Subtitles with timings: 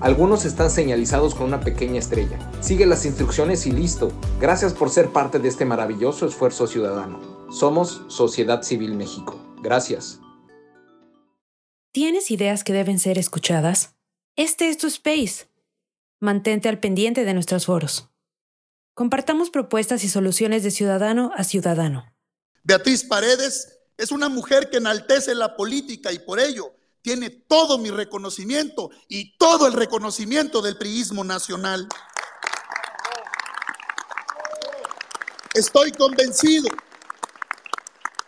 [0.00, 2.38] Algunos están señalizados con una pequeña estrella.
[2.62, 4.10] Sigue las instrucciones y listo.
[4.40, 7.46] Gracias por ser parte de este maravilloso esfuerzo ciudadano.
[7.50, 9.38] Somos Sociedad Civil México.
[9.60, 10.18] Gracias.
[11.92, 13.94] ¿Tienes ideas que deben ser escuchadas?
[14.36, 15.48] Este es tu space.
[16.18, 18.08] Mantente al pendiente de nuestros foros.
[18.94, 22.06] Compartamos propuestas y soluciones de ciudadano a ciudadano.
[22.62, 27.90] Beatriz Paredes es una mujer que enaltece la política y por ello tiene todo mi
[27.90, 31.88] reconocimiento y todo el reconocimiento del priismo nacional.
[35.54, 36.68] Estoy convencido,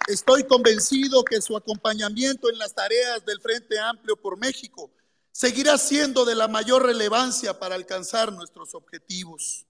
[0.08, 4.90] estoy convencido que su acompañamiento en las tareas del Frente Amplio por México
[5.30, 9.66] seguirá siendo de la mayor relevancia para alcanzar nuestros objetivos.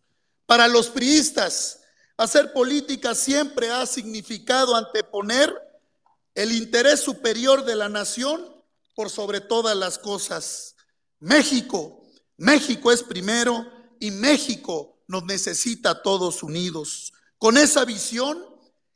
[0.46, 1.80] Para los priistas,
[2.16, 5.54] hacer política siempre ha significado anteponer
[6.34, 8.51] el interés superior de la nación
[8.94, 10.76] por sobre todas las cosas.
[11.18, 12.02] México,
[12.36, 13.66] México es primero
[14.00, 17.12] y México nos necesita todos unidos.
[17.38, 18.44] Con esa visión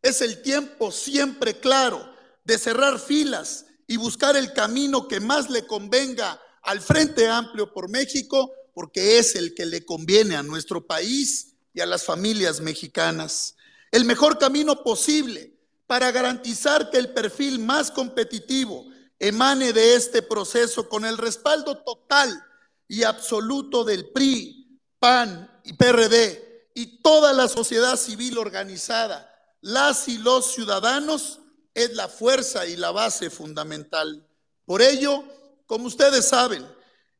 [0.02, 2.14] es el tiempo siempre claro
[2.44, 7.88] de cerrar filas y buscar el camino que más le convenga al Frente Amplio por
[7.88, 13.54] México, porque es el que le conviene a nuestro país y a las familias mexicanas.
[13.92, 15.54] El mejor camino posible
[15.86, 18.86] para garantizar que el perfil más competitivo
[19.18, 22.44] emane de este proceso con el respaldo total
[22.88, 30.18] y absoluto del PRI, PAN y PRD y toda la sociedad civil organizada, las y
[30.18, 31.40] los ciudadanos,
[31.74, 34.26] es la fuerza y la base fundamental.
[34.64, 35.24] Por ello,
[35.66, 36.66] como ustedes saben,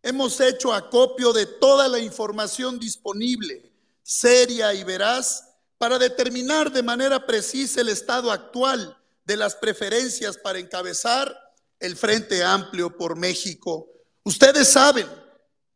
[0.03, 3.71] hemos hecho acopio de toda la información disponible,
[4.03, 5.45] seria y veraz,
[5.79, 11.46] para determinar de manera precisa el estado actual de las preferencias para encabezar
[11.81, 13.89] el Frente Amplio por México.
[14.25, 15.07] Ustedes saben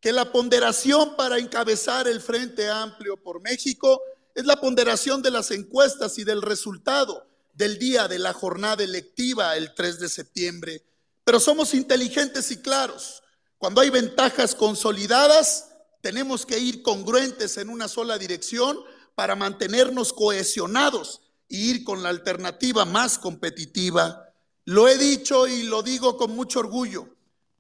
[0.01, 4.01] que la ponderación para encabezar el Frente Amplio por México
[4.35, 9.57] es la ponderación de las encuestas y del resultado del día de la jornada electiva
[9.57, 10.83] el 3 de septiembre.
[11.25, 13.23] Pero somos inteligentes y claros.
[13.59, 15.69] Cuando hay ventajas consolidadas,
[16.01, 18.79] tenemos que ir congruentes en una sola dirección
[19.15, 21.21] para mantenernos cohesionados
[21.51, 24.30] e ir con la alternativa más competitiva.
[24.65, 27.09] Lo he dicho y lo digo con mucho orgullo.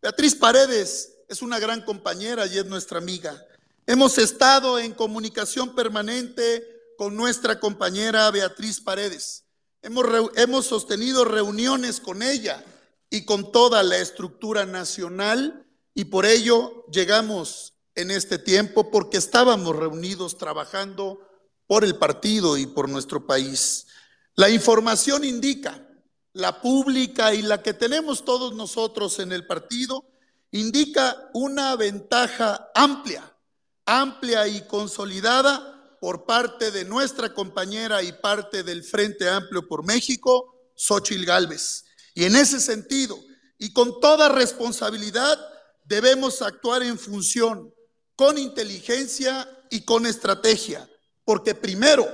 [0.03, 3.45] Beatriz Paredes es una gran compañera y es nuestra amiga.
[3.87, 6.67] Hemos estado en comunicación permanente
[6.97, 9.45] con nuestra compañera Beatriz Paredes.
[9.83, 10.05] Hemos,
[10.37, 12.65] hemos sostenido reuniones con ella
[13.09, 19.75] y con toda la estructura nacional y por ello llegamos en este tiempo porque estábamos
[19.77, 21.21] reunidos trabajando
[21.67, 23.87] por el partido y por nuestro país.
[24.35, 25.87] La información indica,
[26.33, 30.05] la pública y la que tenemos todos nosotros en el partido,
[30.53, 33.37] indica una ventaja amplia,
[33.87, 40.73] amplia y consolidada por parte de nuestra compañera y parte del Frente Amplio por México,
[40.75, 41.85] Xochil Gálvez.
[42.15, 43.19] Y en ese sentido,
[43.59, 45.39] y con toda responsabilidad,
[45.85, 47.73] debemos actuar en función,
[48.17, 50.89] con inteligencia y con estrategia,
[51.25, 52.07] porque primero,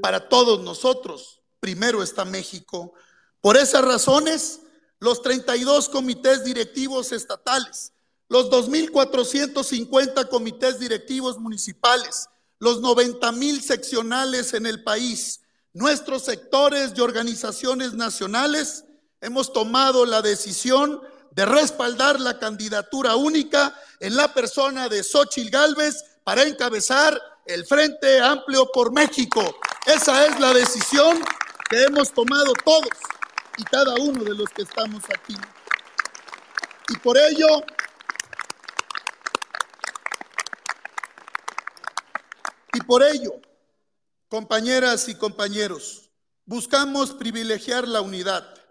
[0.00, 2.94] para todos nosotros, primero está México.
[3.42, 4.60] Por esas razones,
[5.00, 7.92] los 32 comités directivos estatales,
[8.28, 12.28] los 2.450 comités directivos municipales,
[12.60, 15.40] los 90 mil seccionales en el país,
[15.72, 18.84] nuestros sectores y organizaciones nacionales,
[19.20, 21.00] hemos tomado la decisión
[21.32, 28.20] de respaldar la candidatura única en la persona de Xochil Gálvez para encabezar el Frente
[28.20, 29.42] Amplio por México.
[29.84, 31.20] Esa es la decisión
[31.68, 32.88] que hemos tomado todos
[33.62, 35.36] y cada uno de los que estamos aquí.
[36.88, 37.46] Y por ello,
[42.74, 43.32] y por ello,
[44.28, 46.10] compañeras y compañeros,
[46.44, 48.62] buscamos privilegiar la unidad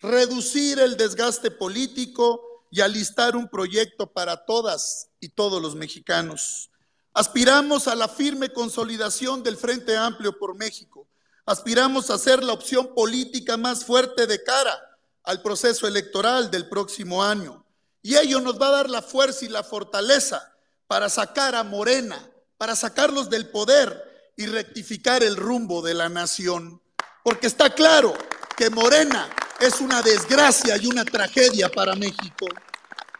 [0.00, 6.70] reducir el desgaste político y alistar un proyecto para todas y todos los mexicanos.
[7.12, 11.06] Aspiramos a la firme consolidación del Frente Amplio por México.
[11.50, 17.24] Aspiramos a ser la opción política más fuerte de cara al proceso electoral del próximo
[17.24, 17.66] año.
[18.02, 20.54] Y ello nos va a dar la fuerza y la fortaleza
[20.86, 26.80] para sacar a Morena, para sacarlos del poder y rectificar el rumbo de la nación.
[27.24, 28.14] Porque está claro
[28.56, 32.46] que Morena es una desgracia y una tragedia para México.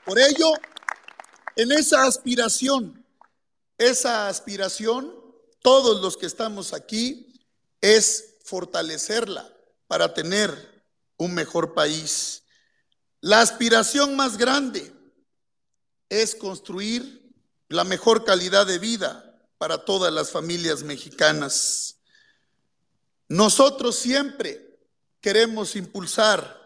[0.06, 0.53] Por ello,
[1.56, 3.05] en esa aspiración,
[3.76, 5.12] esa aspiración,
[5.62, 7.30] todos los que estamos aquí,
[7.81, 9.49] es fortalecerla
[9.87, 10.85] para tener
[11.17, 12.43] un mejor país.
[13.21, 14.93] La aspiración más grande
[16.09, 17.32] es construir
[17.69, 21.99] la mejor calidad de vida para todas las familias mexicanas.
[23.29, 24.79] Nosotros siempre
[25.21, 26.59] queremos impulsar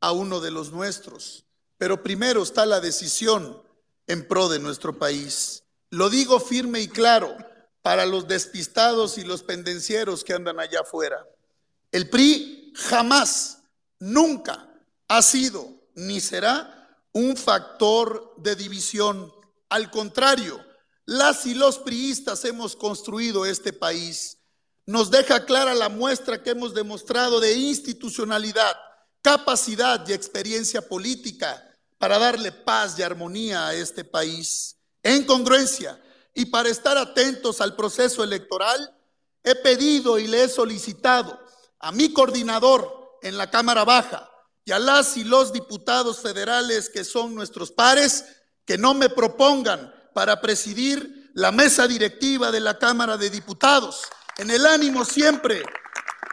[0.00, 1.44] a uno de los nuestros,
[1.78, 3.62] pero primero está la decisión
[4.06, 5.62] en pro de nuestro país.
[5.90, 7.36] Lo digo firme y claro
[7.82, 11.26] para los despistados y los pendencieros que andan allá afuera.
[11.92, 13.62] El PRI jamás,
[13.98, 14.68] nunca
[15.08, 19.32] ha sido ni será un factor de división.
[19.68, 20.64] Al contrario,
[21.06, 24.38] las y los priistas hemos construido este país
[24.86, 28.76] nos deja clara la muestra que hemos demostrado de institucionalidad,
[29.22, 31.64] capacidad y experiencia política
[31.96, 34.76] para darle paz y armonía a este país.
[35.02, 36.00] En congruencia
[36.34, 38.96] y para estar atentos al proceso electoral,
[39.42, 41.38] he pedido y le he solicitado
[41.78, 44.30] a mi coordinador en la Cámara Baja
[44.64, 48.24] y a las y los diputados federales que son nuestros pares
[48.64, 54.02] que no me propongan para presidir la mesa directiva de la Cámara de Diputados
[54.40, 55.62] en el ánimo siempre,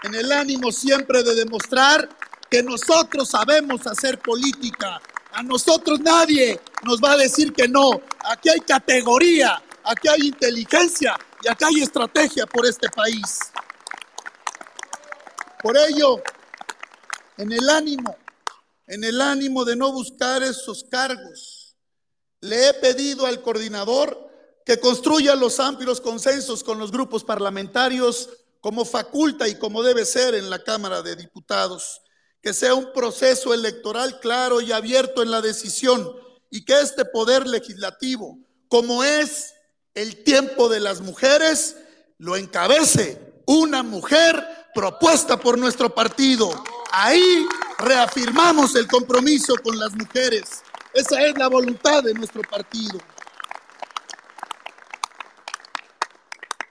[0.04, 2.08] en el ánimo siempre de demostrar
[2.50, 5.02] que nosotros sabemos hacer política.
[5.34, 8.02] A nosotros nadie nos va a decir que no.
[8.24, 13.40] Aquí hay categoría, aquí hay inteligencia y aquí hay estrategia por este país.
[15.62, 16.22] Por ello,
[17.38, 18.16] en el ánimo,
[18.86, 21.76] en el ánimo de no buscar esos cargos,
[22.42, 24.28] le he pedido al coordinador
[24.66, 28.30] que construya los amplios consensos con los grupos parlamentarios
[28.60, 32.02] como faculta y como debe ser en la Cámara de Diputados,
[32.42, 36.14] que sea un proceso electoral claro y abierto en la decisión
[36.50, 39.54] y que este poder legislativo, como es
[39.98, 41.76] el tiempo de las mujeres,
[42.20, 46.52] lo encabece una mujer propuesta por nuestro partido.
[46.92, 47.48] Ahí
[47.80, 50.62] reafirmamos el compromiso con las mujeres.
[50.94, 53.00] Esa es la voluntad de nuestro partido.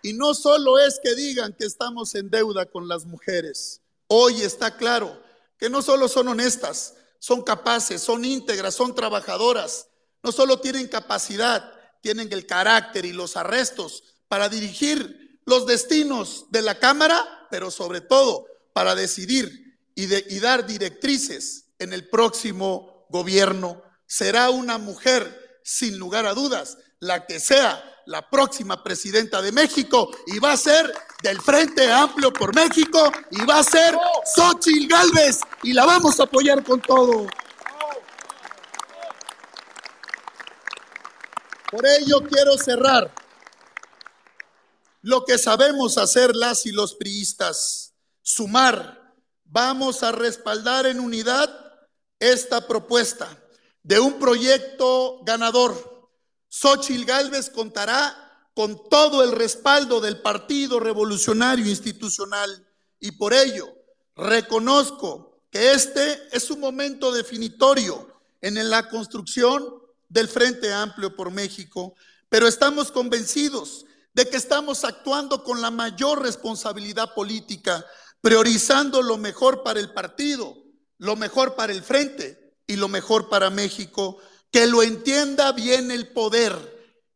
[0.03, 3.81] Y no solo es que digan que estamos en deuda con las mujeres.
[4.07, 5.21] Hoy está claro
[5.59, 9.89] que no solo son honestas, son capaces, son íntegras, son trabajadoras.
[10.23, 16.63] No solo tienen capacidad, tienen el carácter y los arrestos para dirigir los destinos de
[16.63, 23.83] la Cámara, pero sobre todo para decidir y, y dar directrices en el próximo gobierno.
[24.07, 30.11] Será una mujer, sin lugar a dudas, la que sea la próxima presidenta de México
[30.27, 33.97] y va a ser del Frente Amplio por México y va a ser
[34.35, 37.27] Xochitl Galvez y la vamos a apoyar con todo.
[41.71, 43.13] Por ello quiero cerrar
[45.03, 49.15] lo que sabemos hacer las y los priistas, sumar.
[49.45, 51.49] Vamos a respaldar en unidad
[52.19, 53.39] esta propuesta
[53.83, 55.97] de un proyecto ganador
[56.49, 62.67] Xochitl Gálvez contará con todo el respaldo del Partido Revolucionario Institucional
[62.99, 63.69] y por ello
[64.15, 71.95] reconozco que este es un momento definitorio en la construcción del Frente Amplio por México,
[72.29, 77.85] pero estamos convencidos de que estamos actuando con la mayor responsabilidad política,
[78.21, 80.57] priorizando lo mejor para el partido,
[80.99, 84.19] lo mejor para el Frente y lo mejor para México
[84.57, 86.55] que lo entienda bien el poder,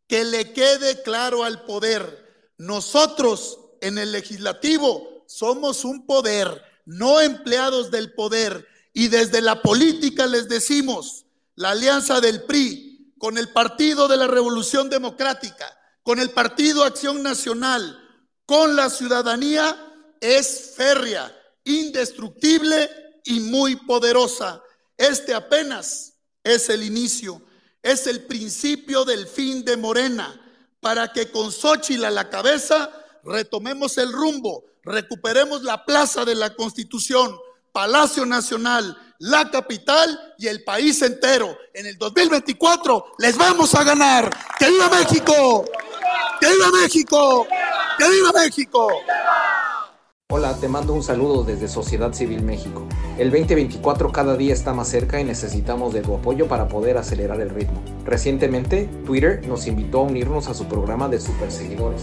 [0.07, 2.53] que le quede claro al poder.
[2.59, 8.67] Nosotros en el legislativo somos un poder, no empleados del poder.
[8.93, 11.25] Y desde la política les decimos,
[11.61, 15.67] la alianza del PRI con el Partido de la Revolución Democrática,
[16.03, 17.99] con el Partido Acción Nacional,
[18.47, 19.77] con la ciudadanía,
[20.23, 21.31] es férrea,
[21.65, 22.89] indestructible
[23.25, 24.63] y muy poderosa.
[24.97, 27.43] Este apenas es el inicio,
[27.83, 30.41] es el principio del fin de Morena,
[30.81, 32.91] para que con Xochitl a la cabeza
[33.23, 37.37] retomemos el rumbo, recuperemos la plaza de la Constitución,
[37.71, 41.57] Palacio Nacional, la capital y el país entero.
[41.75, 44.31] En el 2024 les vamos a ganar.
[44.59, 45.65] ¡Que viva México!
[46.41, 47.47] ¡Que viva México!
[47.99, 48.89] ¡Que viva México!
[50.33, 52.87] Hola, te mando un saludo desde Sociedad Civil México.
[53.19, 57.41] El 2024 cada día está más cerca y necesitamos de tu apoyo para poder acelerar
[57.41, 57.83] el ritmo.
[58.07, 62.03] Recientemente, Twitter nos invitó a unirnos a su programa de superseguidores.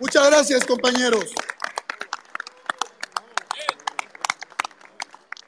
[0.00, 1.32] Muchas gracias, compañeros.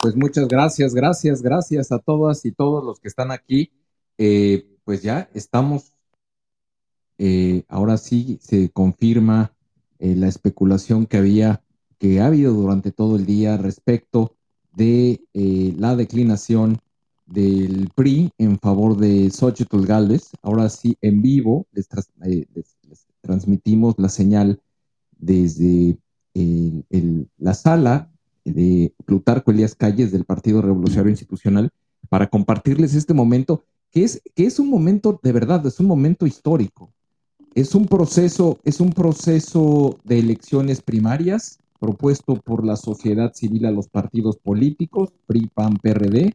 [0.01, 3.73] Pues muchas gracias, gracias, gracias a todas y todos los que están aquí.
[4.19, 5.97] Eh, pues ya estamos
[7.19, 9.53] eh, ahora sí se confirma
[9.99, 11.63] eh, la especulación que había,
[11.99, 14.37] que ha habido durante todo el día respecto
[14.75, 16.79] de eh, la declinación
[17.25, 20.31] del PRI en favor de Xochitl Galvez.
[20.43, 21.89] Ahora sí, en vivo les,
[23.27, 24.61] transmitimos la señal
[25.19, 25.99] desde
[27.39, 28.11] la sala
[28.45, 31.71] de Plutarco Elías Calles del Partido Revolucionario Institucional
[32.09, 36.27] para compartirles este momento, que es, que es un momento de verdad, es un momento
[36.27, 36.93] histórico.
[37.55, 43.71] Es un proceso, es un proceso de elecciones primarias propuesto por la sociedad civil a
[43.71, 46.35] los partidos políticos, PRI, PAN, PRD,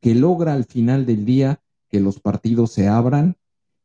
[0.00, 3.36] que logra al final del día que los partidos se abran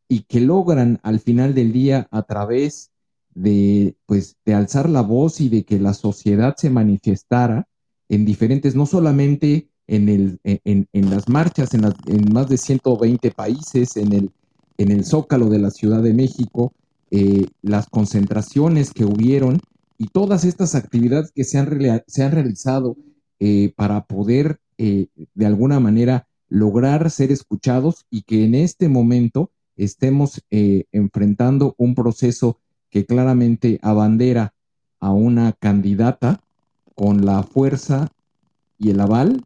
[0.07, 2.91] y que logran al final del día a través
[3.33, 7.67] de pues de alzar la voz y de que la sociedad se manifestara
[8.07, 13.31] en diferentes, no solamente en, el, en, en las marchas en, en más de 120
[13.31, 14.31] países, en el
[14.77, 16.73] en el Zócalo de la Ciudad de México,
[17.11, 19.61] eh, las concentraciones que hubieron
[19.97, 22.97] y todas estas actividades que se han, se han realizado
[23.39, 29.51] eh, para poder eh, de alguna manera lograr ser escuchados y que en este momento
[29.75, 34.53] estemos enfrentando un proceso que claramente abandera
[34.99, 36.41] a una candidata
[36.95, 38.07] con la fuerza
[38.77, 39.43] y el aval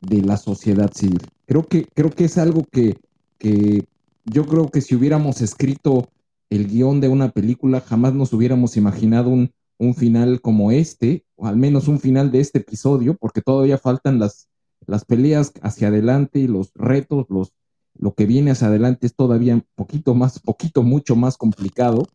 [0.00, 1.20] de la sociedad civil.
[1.46, 2.96] Creo que, creo que es algo que,
[3.38, 3.84] que
[4.24, 6.08] yo creo que si hubiéramos escrito
[6.48, 9.50] el guion de una película, jamás nos hubiéramos imaginado un,
[9.94, 14.48] final como este, o al menos un final de este episodio, porque todavía faltan las,
[14.86, 17.54] las peleas hacia adelante y los retos, los,
[18.00, 22.06] lo que viene hacia adelante es todavía un poquito más, poquito, mucho más complicado.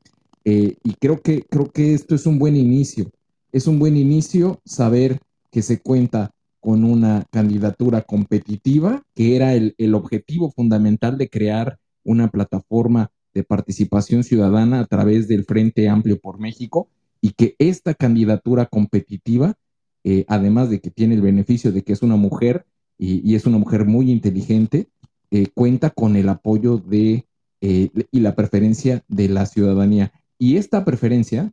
[0.44, 3.12] Eh, y creo que, creo que esto es un buen inicio.
[3.52, 5.20] Es un buen inicio saber
[5.52, 11.78] que se cuenta con una candidatura competitiva, que era el, el objetivo fundamental de crear
[12.04, 16.90] una plataforma de participación ciudadana a través del Frente Amplio por México
[17.22, 19.56] y que esta candidatura competitiva,
[20.04, 22.66] eh, además de que tiene el beneficio de que es una mujer
[22.98, 24.88] y, es una mujer muy inteligente,
[25.32, 27.26] eh, cuenta con el apoyo de
[27.62, 30.12] eh, y la preferencia de la ciudadanía.
[30.38, 31.52] Y esta preferencia,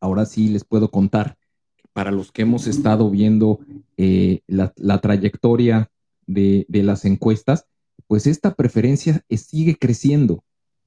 [0.00, 1.36] ahora sí les puedo contar,
[1.92, 3.58] para los que hemos estado viendo
[4.46, 5.90] la, trayectoria
[6.26, 7.66] de, de, las encuestas,
[8.06, 10.44] pues esta preferencia sigue creciendo.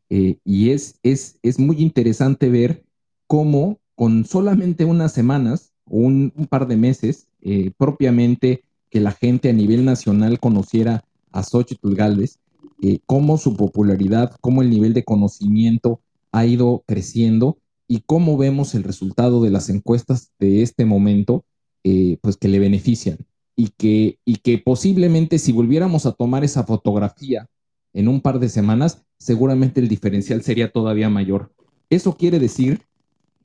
[0.09, 2.85] y es, es, es muy interesante ver
[3.27, 9.49] cómo con solamente unas semanas o un, par de meses, eh, propiamente que la gente
[9.49, 12.39] a nivel nacional conociera a Xochitl Galvez,
[12.81, 15.99] eh, cómo su popularidad, cómo el nivel de conocimiento
[16.31, 21.43] ha ido creciendo y cómo vemos el resultado de las encuestas de este momento,
[21.83, 23.17] eh, pues que le benefician
[23.55, 27.47] y que, y que posiblemente si volviéramos a tomar esa fotografía
[27.93, 31.51] en un par de semanas, seguramente el diferencial sería todavía mayor.
[31.89, 32.81] Eso quiere decir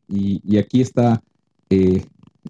[0.09, 1.23] y, aquí está
[1.69, 2.03] eh,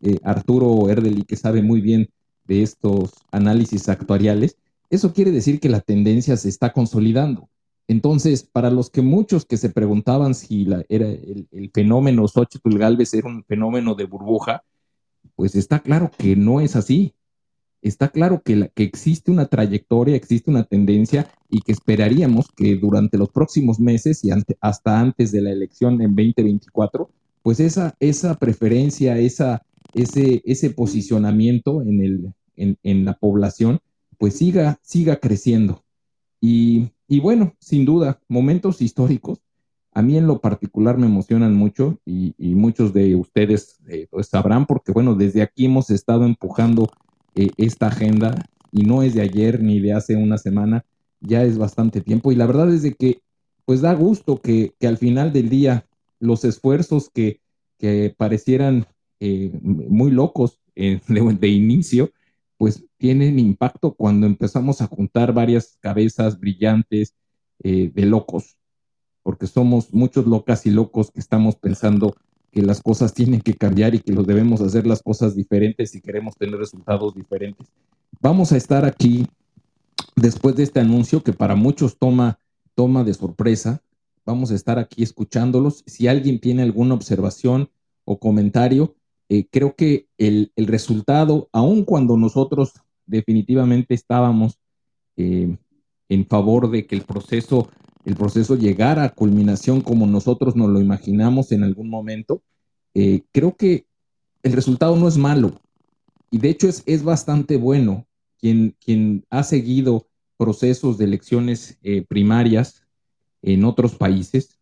[0.03, 2.09] eh, Arturo Erdeli, que sabe muy bien
[2.47, 4.57] de estos análisis actuariales,
[4.91, 7.49] eso quiere decir que la tendencia se está consolidando.
[7.87, 13.29] Entonces, para los que muchos que se preguntaban si era el, fenómeno Xochitl Galvez era
[13.29, 14.63] un fenómeno de burbuja,
[15.37, 17.15] pues está claro que no es así.
[17.81, 23.31] Está claro que, existe una trayectoria, existe una tendencia y que esperaríamos que durante los
[23.31, 24.31] próximos meses y
[24.61, 27.09] hasta antes de la elección en 2024
[27.49, 29.63] pues esa, esa preferencia, esa,
[29.95, 33.81] ese, ese posicionamiento en, el, en, la población,
[34.19, 35.85] pues siga, siga creciendo.
[36.41, 39.41] Y, bueno, sin duda, momentos históricos,
[39.93, 44.67] a mí en lo particular me emocionan mucho y, muchos de ustedes eh, pues sabrán
[44.67, 46.91] porque, bueno, desde aquí hemos estado empujando
[47.35, 50.85] eh, esta agenda y no es de ayer ni de hace una semana,
[51.21, 53.23] ya es bastante tiempo y la verdad es de que
[53.65, 55.87] pues da gusto que, que al final del día
[56.21, 57.41] los esfuerzos que,
[58.17, 58.87] parecieran
[59.21, 62.11] eh, muy locos de, inicio,
[62.59, 67.15] pues tienen impacto cuando empezamos a juntar varias cabezas brillantes
[67.63, 68.59] eh, de locos,
[69.23, 72.15] porque somos muchos locas y locos que estamos pensando
[72.51, 76.01] que las cosas tienen que cambiar y que los debemos hacer las cosas diferentes si
[76.01, 77.69] queremos tener resultados diferentes.
[78.21, 79.27] Vamos a estar aquí
[80.17, 82.39] después de este anuncio que para muchos toma,
[82.75, 83.83] toma de sorpresa,
[84.29, 85.83] Vamos a estar aquí escuchándolos.
[85.87, 87.71] Si alguien tiene alguna observación
[88.05, 88.95] o comentario,
[89.29, 92.73] eh, creo que el, resultado, aun cuando nosotros
[93.05, 94.59] definitivamente estábamos
[95.17, 95.57] eh,
[96.09, 97.69] en favor de que el proceso,
[98.07, 102.43] el proceso llegara a culminación como nosotros nos lo imaginamos en algún momento,
[102.95, 103.87] eh, creo que
[104.43, 105.61] el resultado no es malo.
[106.31, 108.07] Y de hecho es, es bastante bueno.
[108.41, 112.87] Quien, quien ha seguido procesos de elecciones primarias
[113.43, 114.61] en otros países,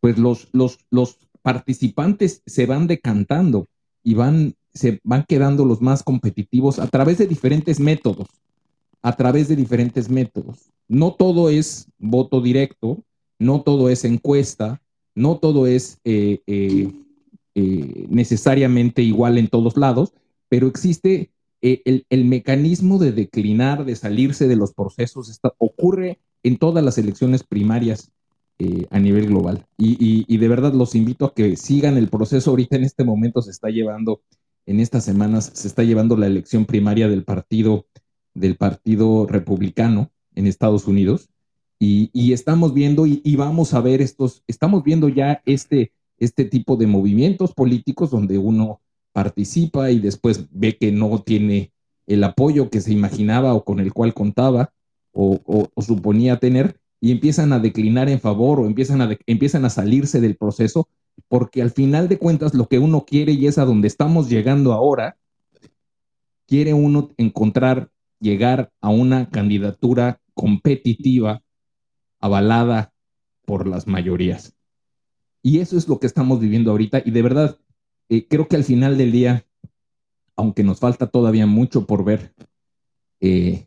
[0.00, 3.68] pues los, los, los participantes se van decantando
[4.06, 8.28] y van, se van quedando los más competitivos a través de diferentes métodos,
[9.02, 10.70] a través de diferentes métodos.
[10.86, 13.02] No todo es voto directo,
[13.40, 14.80] no todo es encuesta,
[15.16, 16.88] no todo es eh, eh,
[17.56, 20.12] eh, necesariamente igual en todos lados,
[20.48, 26.58] pero existe el, el, mecanismo de declinar, de salirse de los procesos, está, ocurre en
[26.58, 28.12] todas las elecciones primarias
[28.58, 29.66] eh, a nivel global.
[29.76, 32.50] Y, de verdad los invito a que sigan el proceso.
[32.50, 34.22] Ahorita en este momento se está llevando,
[34.66, 37.86] en estas semanas, se está llevando la elección primaria del partido,
[38.34, 41.28] del partido republicano en Estados Unidos.
[41.78, 46.86] Y, estamos viendo y, vamos a ver estos, estamos viendo ya este, este tipo de
[46.86, 48.80] movimientos políticos donde uno
[49.12, 51.72] participa y después ve que no tiene
[52.06, 54.72] el apoyo que se imaginaba o con el cual contaba
[55.12, 60.20] o, suponía tener y empiezan a declinar en favor o empiezan a, empiezan a salirse
[60.20, 60.88] del proceso,
[61.28, 64.72] porque al final de cuentas lo que uno quiere y es a donde estamos llegando
[64.72, 65.16] ahora,
[66.46, 71.42] quiere uno encontrar, llegar a una candidatura competitiva
[72.20, 72.92] avalada
[73.44, 74.54] por las mayorías.
[75.42, 77.58] Y eso es lo que estamos viviendo ahorita y de verdad,
[78.08, 79.46] eh, creo que al final del día,
[80.34, 82.34] aunque nos falta todavía mucho por ver,
[83.20, 83.66] eh,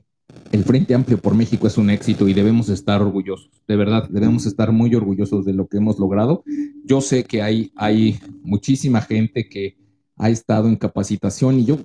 [0.52, 4.46] el Frente Amplio por México es un éxito y debemos estar orgullosos, de verdad, debemos
[4.46, 6.44] estar muy orgullosos de lo que hemos logrado.
[6.84, 9.78] Yo sé que hay, hay muchísima gente que
[10.18, 11.80] ha estado en capacitación y yo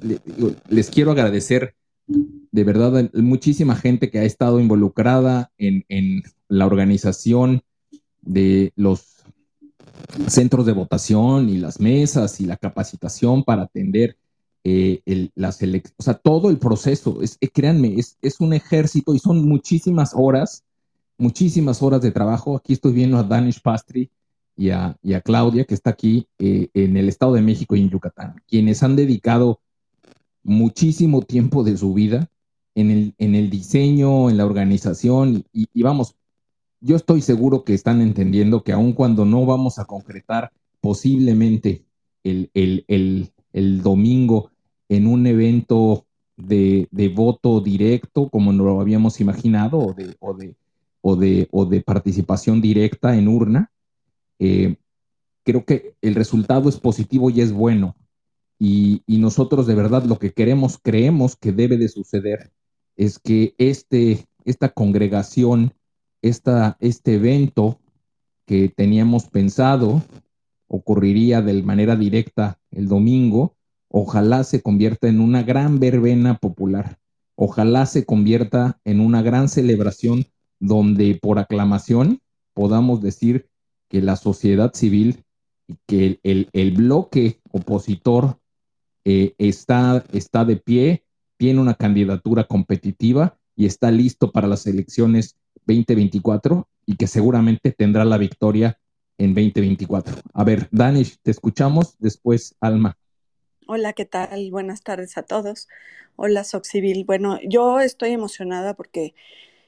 [0.68, 1.74] les quiero agradecer
[2.06, 7.62] de verdad muchísima gente que ha estado involucrada en, en la organización
[8.22, 9.14] de los
[10.28, 14.16] centros de votación y las mesas y la capacitación para atender
[14.64, 20.12] eh, las o todo el proceso, es, eh, créanme, es, un ejército y son muchísimas
[20.14, 20.64] horas,
[21.18, 22.56] muchísimas horas de trabajo.
[22.56, 24.10] Aquí estoy viendo a Danish Pastry,
[24.56, 28.42] y a, Claudia, que está aquí eh, en el Estado de México y en Yucatán,
[28.46, 29.60] quienes han dedicado
[30.42, 32.30] muchísimo tiempo de su vida
[32.74, 36.16] en el, en el diseño, en la organización, y, vamos,
[36.80, 41.84] yo estoy seguro que están entendiendo que aun cuando no vamos a concretar posiblemente
[42.22, 43.30] el,
[43.82, 44.50] domingo
[44.88, 50.56] en un evento de, voto directo, como no lo habíamos imaginado, o de, o de,
[51.00, 53.70] o de, o de participación directa en urna,
[54.38, 54.76] eh,
[55.44, 57.96] creo que el resultado es positivo y es bueno.
[58.58, 62.52] Y, nosotros de verdad lo que queremos, creemos que debe de suceder,
[62.96, 65.74] es que este, esta congregación,
[66.22, 67.80] esta, este evento
[68.46, 70.02] que teníamos pensado
[70.68, 73.56] ocurriría de manera directa el domingo,
[73.96, 76.98] ojalá se convierta en una gran verbena popular,
[77.36, 80.26] ojalá se convierta en una gran celebración
[80.58, 82.18] donde por aclamación
[82.54, 83.48] podamos decir
[83.88, 85.22] que la sociedad civil
[85.68, 88.40] y que el, bloque opositor
[89.04, 91.04] eh, está, está de pie,
[91.36, 98.04] tiene una candidatura competitiva y está listo para las elecciones 2024 y que seguramente tendrá
[98.04, 98.76] la victoria
[99.18, 100.16] en 2024.
[100.32, 102.98] A ver, Danish, te escuchamos, después Alma.
[103.66, 104.50] Hola, ¿qué tal?
[104.50, 105.68] Buenas tardes a todos.
[106.16, 107.04] Hola, Civil.
[107.06, 109.14] Bueno, yo estoy emocionada porque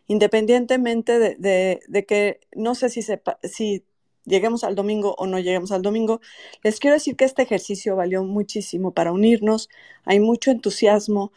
[0.07, 3.03] independientemente de, que no sé si,
[3.43, 3.85] si
[4.27, 6.21] lleguemos al domingo o no lleguemos al domingo,
[6.63, 9.71] les quiero decir que este ejercicio valió muchísimo para unirnos.
[10.05, 11.33] Hay mucho entusiasmo,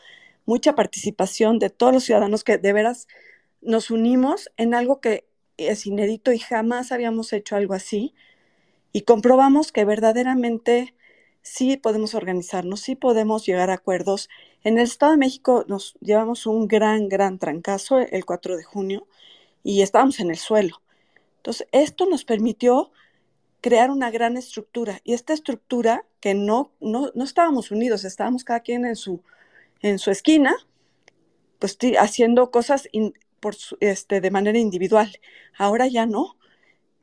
[0.46, 3.08] mucha participación de todos los ciudadanos que de veras
[3.62, 8.14] nos unimos en algo que es inédito y jamás habíamos hecho algo así.
[8.92, 10.94] Y comprobamos que verdaderamente
[11.42, 14.30] sí podemos organizarnos, sí podemos llegar a acuerdos.
[14.64, 19.08] En el Estado de México nos llevamos un gran, gran trancazo el 4 de junio
[19.64, 20.82] y estábamos en el suelo.
[21.38, 22.92] Entonces, esto nos permitió
[23.62, 28.86] crear una gran estructura y esta estructura que no, no, estábamos unidos, estábamos cada quien
[28.86, 29.22] en su,
[29.82, 30.56] en su esquina,
[31.60, 32.88] pues haciendo cosas
[33.40, 35.20] por este, de manera individual.
[35.58, 36.38] Ahora ya no.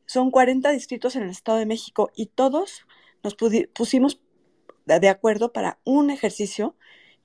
[0.06, 2.86] Son 40 distritos en el Estado de México y todos
[3.22, 3.34] nos
[3.74, 4.20] pusimos
[4.86, 6.74] de acuerdo para un ejercicio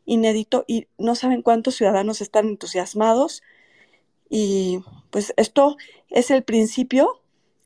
[0.06, 3.44] inédito y no saben cuántos ciudadanos están entusiasmados
[4.30, 4.80] y
[5.12, 5.78] pues esto
[6.10, 7.22] es el principio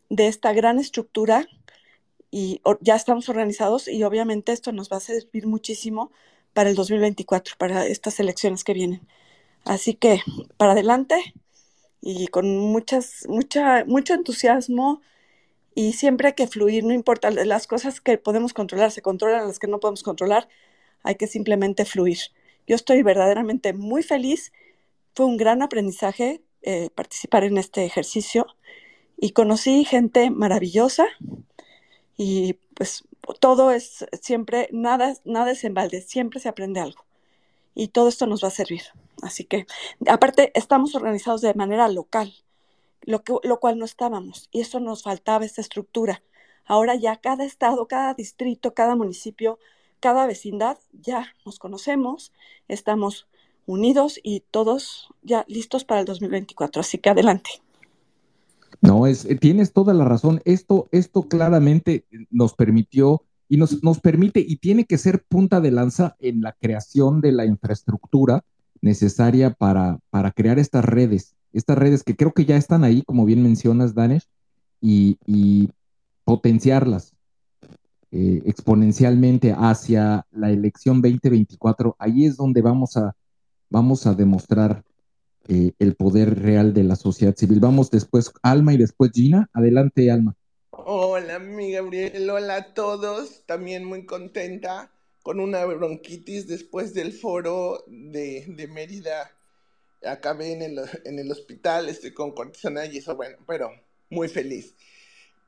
[0.09, 1.47] de esta gran estructura
[2.31, 6.11] y ya estamos organizados y obviamente esto nos va a servir muchísimo
[6.53, 9.07] para el 2024, para estas elecciones que vienen.
[9.63, 10.21] Así que
[10.57, 11.33] para adelante
[12.01, 15.01] y con muchas, mucha, mucho entusiasmo
[15.75, 19.59] y siempre hay que fluir, no importa, las cosas que podemos controlar se controlan, las
[19.59, 20.47] que no podemos controlar,
[21.03, 22.17] hay que simplemente fluir.
[22.65, 24.53] Yo estoy verdaderamente muy feliz,
[25.13, 28.47] fue un gran aprendizaje, eh, participar en este ejercicio
[29.17, 31.05] y conocí gente maravillosa
[32.17, 33.03] y pues
[33.39, 37.05] todo es siempre, nada, nada es en balde, siempre se aprende algo
[37.75, 38.81] y todo esto nos va a servir.
[39.21, 39.67] Así que,
[40.07, 42.33] aparte, estamos organizados de manera local,
[43.05, 46.21] lo, que, lo cual no estábamos y eso nos faltaba, esta estructura.
[46.65, 49.59] Ahora ya cada estado, cada distrito, cada municipio,
[49.99, 52.33] cada vecindad, ya nos conocemos,
[52.67, 53.27] estamos
[53.67, 56.81] unidos y todos ya listos para el 2024.
[56.81, 57.51] Así que adelante.
[58.81, 60.41] No, es, eh, tienes toda la razón.
[60.45, 65.71] Esto, esto claramente nos permitió y nos, nos permite y tiene que ser punta de
[65.71, 68.43] lanza en la creación de la infraestructura
[68.85, 73.25] necesaria para, para crear estas redes, estas redes que creo que ya están ahí, como
[73.25, 74.27] bien mencionas, Danesh,
[74.79, 75.69] y, y
[76.23, 77.13] potenciarlas
[78.11, 81.95] eh, exponencialmente hacia la elección 2024.
[81.97, 83.15] Ahí es donde vamos a,
[83.69, 84.83] vamos a demostrar
[85.47, 87.59] eh, el poder real de la sociedad civil.
[87.59, 89.49] Vamos después Alma y después Gina.
[89.51, 90.35] Adelante, Alma.
[90.69, 92.29] Hola, mi Gabriel.
[92.29, 93.43] Hola a todos.
[93.47, 94.91] También muy contenta
[95.25, 99.35] con una bronquitis después del foro de, de Mérida.
[100.05, 103.71] Acabé en el, en el hospital, estoy con cortisona y eso, bueno, pero
[104.11, 104.75] muy feliz.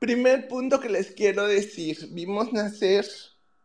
[0.00, 3.06] Primer punto que les quiero decir, vimos nacer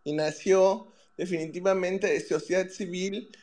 [0.03, 3.35] y nació definitivamente de sociedad civil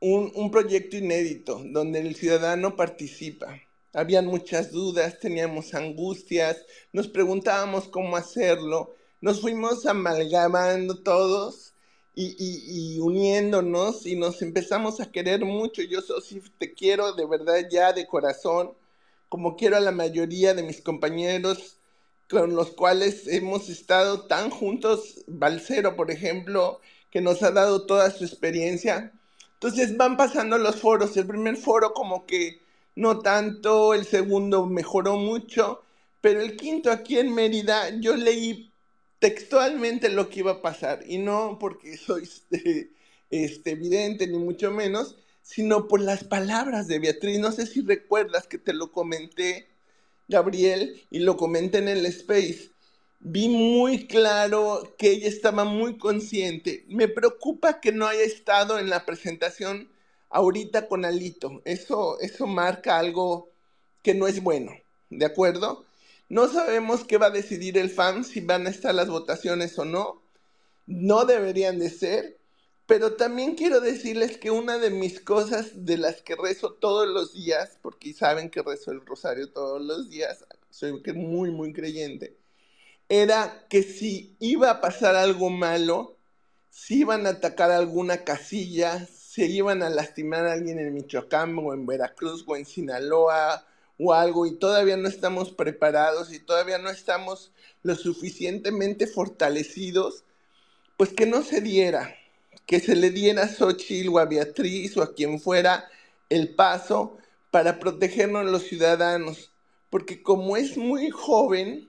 [0.00, 3.56] un, proyecto inédito donde el ciudadano participa.
[3.92, 11.65] Habían muchas dudas, teníamos angustias, nos preguntábamos cómo hacerlo, nos fuimos amalgamando todos
[12.16, 15.82] y, uniéndonos y nos empezamos a querer mucho.
[15.82, 18.72] Yo, sí te quiero de verdad ya de corazón,
[19.28, 21.76] como quiero a la mayoría de mis compañeros
[22.28, 28.10] con los cuales hemos estado tan juntos, Balcero, por ejemplo, que nos ha dado toda
[28.10, 29.12] su experiencia.
[29.54, 31.16] Entonces van pasando los foros.
[31.16, 32.60] El primer foro como que
[32.96, 35.82] no tanto, el segundo mejoró mucho,
[36.20, 38.72] pero el quinto aquí en Mérida, yo leí
[39.26, 42.92] textualmente lo que iba a pasar, y no porque soy este,
[43.30, 47.40] este, evidente, ni mucho menos, sino por las palabras de Beatriz.
[47.40, 49.68] No sé si recuerdas que te lo comenté,
[50.28, 52.70] Gabriel, y lo comenté en el Space.
[53.18, 56.84] Vi muy claro que ella estaba muy consciente.
[56.88, 59.90] Me preocupa que no haya estado en la presentación
[60.30, 61.62] ahorita con Alito.
[61.64, 63.50] Eso, eso marca algo
[64.02, 64.72] que no es bueno,
[65.10, 65.85] ¿de acuerdo?
[66.28, 69.84] No sabemos qué va a decidir el FAM, si van a estar las votaciones o
[69.84, 70.22] no.
[70.86, 72.38] No deberían de ser.
[72.86, 77.34] Pero también quiero decirles que una de mis cosas de las que rezo todos los
[77.34, 82.36] días, porque saben que rezo el rosario todos los días, soy muy, muy creyente,
[83.08, 86.16] era que si iba a pasar algo malo,
[86.70, 91.74] si iban a atacar alguna casilla, se iban a lastimar a alguien en Michoacán o
[91.74, 93.66] en Veracruz o en Sinaloa
[93.98, 97.50] o algo y todavía no estamos preparados y todavía no estamos
[97.82, 100.24] lo suficientemente fortalecidos,
[100.96, 102.16] pues que no se diera,
[102.66, 105.88] que se le diera a Xochitl o a Beatriz o a quien fuera
[106.28, 107.16] el paso
[107.50, 109.50] para protegernos los ciudadanos,
[109.90, 111.88] porque como es muy joven,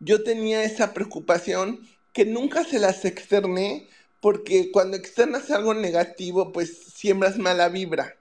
[0.00, 3.88] yo tenía esa preocupación que nunca se las externé,
[4.20, 8.16] porque cuando externas algo negativo, pues siembras mala vibra.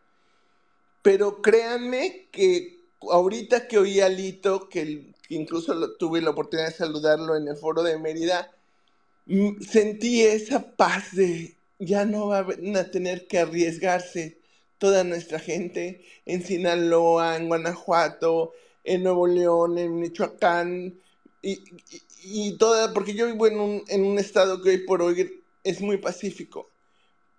[1.02, 7.36] Pero créanme que ahorita que oí a Lito, que, incluso tuve la oportunidad de saludarlo
[7.36, 8.52] en el foro de Mérida,
[9.26, 14.38] mm, sentí esa paz de ya no van a tener que arriesgarse
[14.78, 21.00] toda nuestra gente en Sinaloa, en Guanajuato, en Nuevo León, en Michoacán,
[21.42, 21.62] y,
[22.24, 25.82] y, toda, porque yo vivo en un, en un estado que hoy por hoy es
[25.82, 26.70] muy pacífico,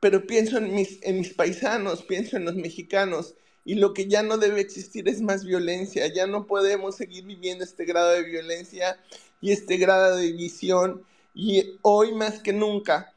[0.01, 3.35] pero pienso en mis, en mis paisanos, pienso en los mexicanos,
[3.68, 6.07] y lo que ya no debe existir es más violencia.
[6.07, 8.98] Ya no podemos seguir viviendo este grado de violencia
[9.42, 11.04] y este grado de división.
[11.35, 13.12] Y hoy más que nunca,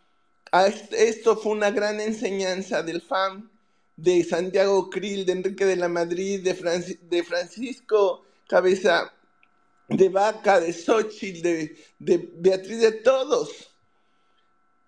[0.92, 3.50] esto fue una gran enseñanza del FAM,
[3.96, 9.14] de Santiago Krill, de Enrique de la Madrid, de, de Francisco Cabeza
[9.88, 13.72] de Vaca, de Xochitl, de, de Beatriz, de todos.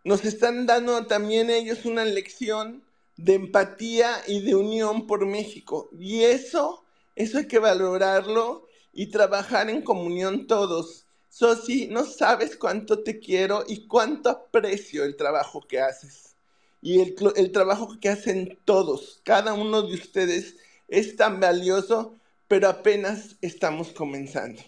[0.03, 2.83] Nos están dando también ellos una lección
[3.17, 5.89] de empatía y de unión por México.
[5.97, 6.83] Y eso,
[7.15, 11.05] eso hay que valorarlo y trabajar en comunión todos.
[11.29, 16.35] Sosi, no sabes cuánto te quiero y cuánto aprecio el trabajo que haces.
[16.81, 22.67] Y el, el trabajo que hacen todos, cada uno de ustedes es tan valioso, pero
[22.67, 24.61] apenas estamos comenzando.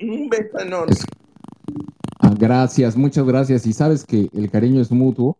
[0.00, 0.96] Un beso enorme.
[2.38, 3.66] Gracias, muchas gracias.
[3.66, 5.38] Y sabes que el cariño es mutuo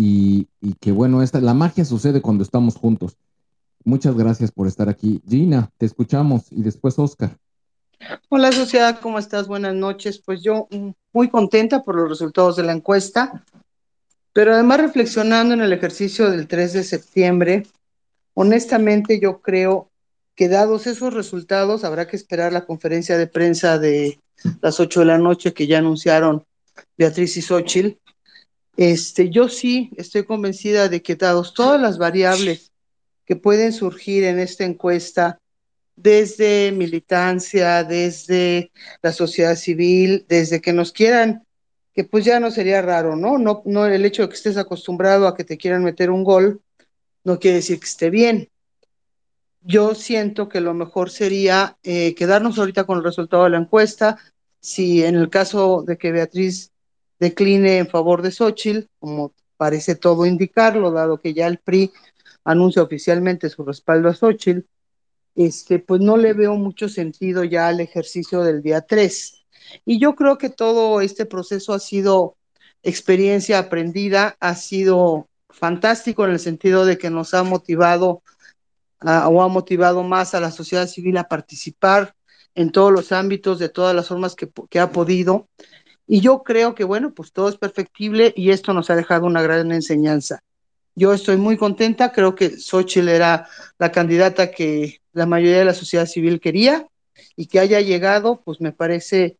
[0.00, 0.46] y,
[0.80, 3.16] que bueno, esta, la magia sucede cuando estamos juntos.
[3.84, 5.20] Muchas gracias por estar aquí.
[5.28, 7.36] Gina, te escuchamos y después Oscar.
[8.28, 9.48] Hola sociedad, ¿cómo estás?
[9.48, 10.22] Buenas noches.
[10.24, 13.44] Pues yo mm, muy contenta por los resultados de la encuesta,
[14.32, 17.66] pero además reflexionando en el ejercicio del 3 de septiembre,
[18.34, 19.90] honestamente yo creo
[20.36, 24.20] que dados esos resultados habrá que esperar la conferencia de prensa de
[24.60, 26.44] las 8 de la noche que ya anunciaron
[26.96, 27.98] Beatriz y Xochitl
[28.78, 32.70] este, yo sí estoy convencida de que dados todas las variables
[33.24, 35.40] que pueden surgir en esta encuesta,
[35.96, 38.70] desde militancia, desde
[39.02, 41.44] la sociedad civil, desde que nos quieran,
[41.92, 43.36] que pues ya no sería raro, ¿no?
[43.36, 46.62] No, no el hecho de que estés acostumbrado a que te quieran meter un gol,
[47.24, 48.48] no quiere decir que esté bien.
[49.60, 54.18] Yo siento que lo mejor sería eh, quedarnos ahorita con el resultado de la encuesta.
[54.60, 56.70] Si en el caso de que Beatriz
[57.18, 61.92] decline en favor de Xochitl, como parece todo indicarlo, dado que ya el PRI
[62.44, 64.60] anuncia oficialmente su respaldo a Xochitl,
[65.34, 69.44] este, pues no le veo mucho sentido ya al ejercicio del día 3.
[69.84, 72.36] Y yo creo que todo este proceso ha sido
[72.82, 78.22] experiencia aprendida, ha sido fantástico en el sentido de que nos ha motivado
[79.00, 82.14] o ha motivado más a la sociedad civil a participar
[82.54, 85.48] en todos los ámbitos, de todas las formas que, que ha podido.
[86.08, 89.42] Y yo creo que, bueno, pues todo es perfectible y esto nos ha dejado una
[89.42, 90.42] gran enseñanza.
[90.94, 93.46] Yo estoy muy contenta, creo que Xochitl era
[93.78, 96.88] la candidata que la mayoría de la sociedad civil quería
[97.36, 99.36] y que haya llegado, pues me parece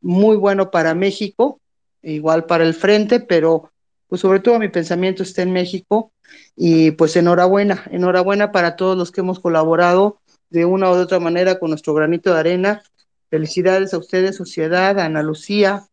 [0.00, 1.60] muy bueno para México,
[2.02, 3.70] igual para el frente, pero
[4.08, 6.12] pues sobre todo mi pensamiento está en México
[6.56, 11.58] y pues enhorabuena, enhorabuena para todos los que hemos colaborado de una u otra manera
[11.58, 12.82] con nuestro granito de arena.
[13.28, 15.88] Felicidades a ustedes, sociedad, Ana Lucía,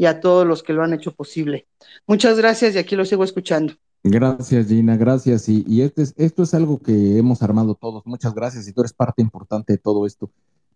[0.00, 1.66] y a todos los que lo han hecho posible.
[2.06, 3.74] Muchas gracias y aquí lo sigo escuchando.
[4.02, 5.46] Gracias, Gina, gracias.
[5.46, 8.06] Y, este es, esto es algo que hemos armado todos.
[8.06, 10.30] Muchas gracias y tú eres parte importante de todo esto.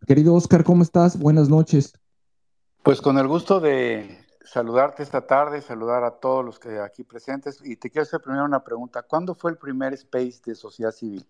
[0.06, 1.18] Querido Oscar, ¿cómo estás?
[1.18, 1.94] Buenas noches.
[2.82, 7.62] Pues con el gusto de saludarte esta tarde, saludar a todos los que aquí presentes
[7.64, 9.04] y te quiero hacer primero una pregunta.
[9.04, 11.24] ¿Cuándo fue el primer space de sociedad civil?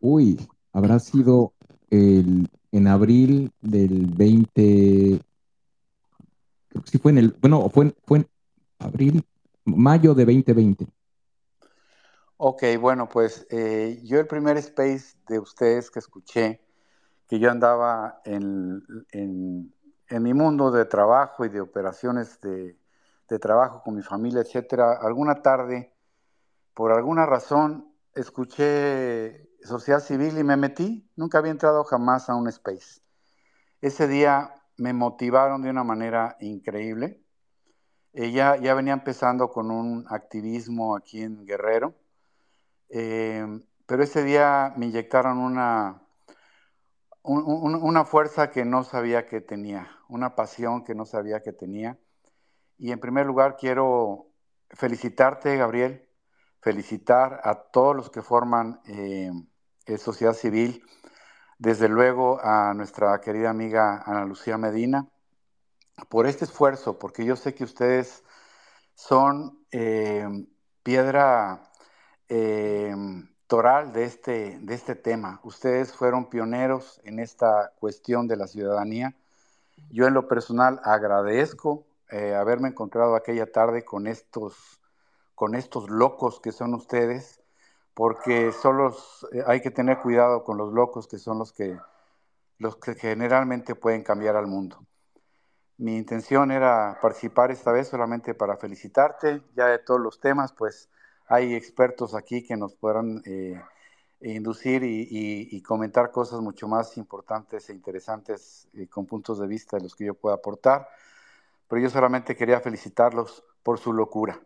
[0.00, 1.52] Uy, habrá sido
[1.90, 5.29] el, en abril del 20, creo que
[6.84, 8.28] sí fue en el, bueno, fue, fue en
[8.78, 9.24] abril,
[9.64, 10.86] mayo de 2020.
[12.36, 16.62] Ok, bueno, pues eh, yo el primer space de ustedes que escuché,
[17.28, 19.72] que yo andaba en, en,
[20.22, 22.78] mi mundo de trabajo y de operaciones de,
[23.28, 25.92] de trabajo con mi familia, etcétera, alguna tarde,
[26.74, 31.08] por alguna razón, escuché sociedad civil y me metí.
[31.16, 33.02] Nunca había entrado jamás a un space.
[33.80, 37.20] Ese día me motivaron de una manera increíble.
[38.14, 41.94] Ella ya venía empezando con un activismo aquí en Guerrero,
[42.88, 43.46] eh,
[43.84, 46.02] pero ese día me inyectaron una,
[47.22, 51.98] una fuerza que no sabía que tenía, una pasión que no sabía que tenía.
[52.78, 54.28] Y en primer lugar quiero
[54.70, 56.08] felicitarte, Gabriel,
[56.62, 59.30] felicitar a todos los que forman eh,
[59.98, 60.82] sociedad civil,
[61.60, 65.06] desde luego a nuestra querida amiga Ana Lucía Medina,
[66.08, 68.24] por este esfuerzo, porque yo sé que ustedes
[68.94, 70.26] son eh,
[70.82, 71.70] piedra
[72.30, 72.94] eh,
[73.46, 75.38] toral de este, de este tema.
[75.44, 79.14] Ustedes fueron pioneros en esta cuestión de la ciudadanía.
[79.90, 84.80] Yo en lo personal agradezco eh, haberme encontrado aquella tarde con estos,
[85.34, 87.39] con estos locos que son ustedes,
[87.94, 88.96] porque solo
[89.32, 91.78] eh, hay que tener cuidado con los locos que son los que,
[92.58, 94.84] los que generalmente pueden cambiar al mundo.
[95.78, 100.90] Mi intención era participar esta vez solamente para felicitarte, ya de todos los temas, pues
[101.26, 103.60] hay expertos aquí que nos podrán eh,
[104.20, 109.84] inducir y, comentar cosas mucho más importantes e interesantes eh, con puntos de vista de
[109.84, 110.88] los que yo pueda aportar,
[111.68, 114.40] pero yo solamente quería felicitarlos por su locura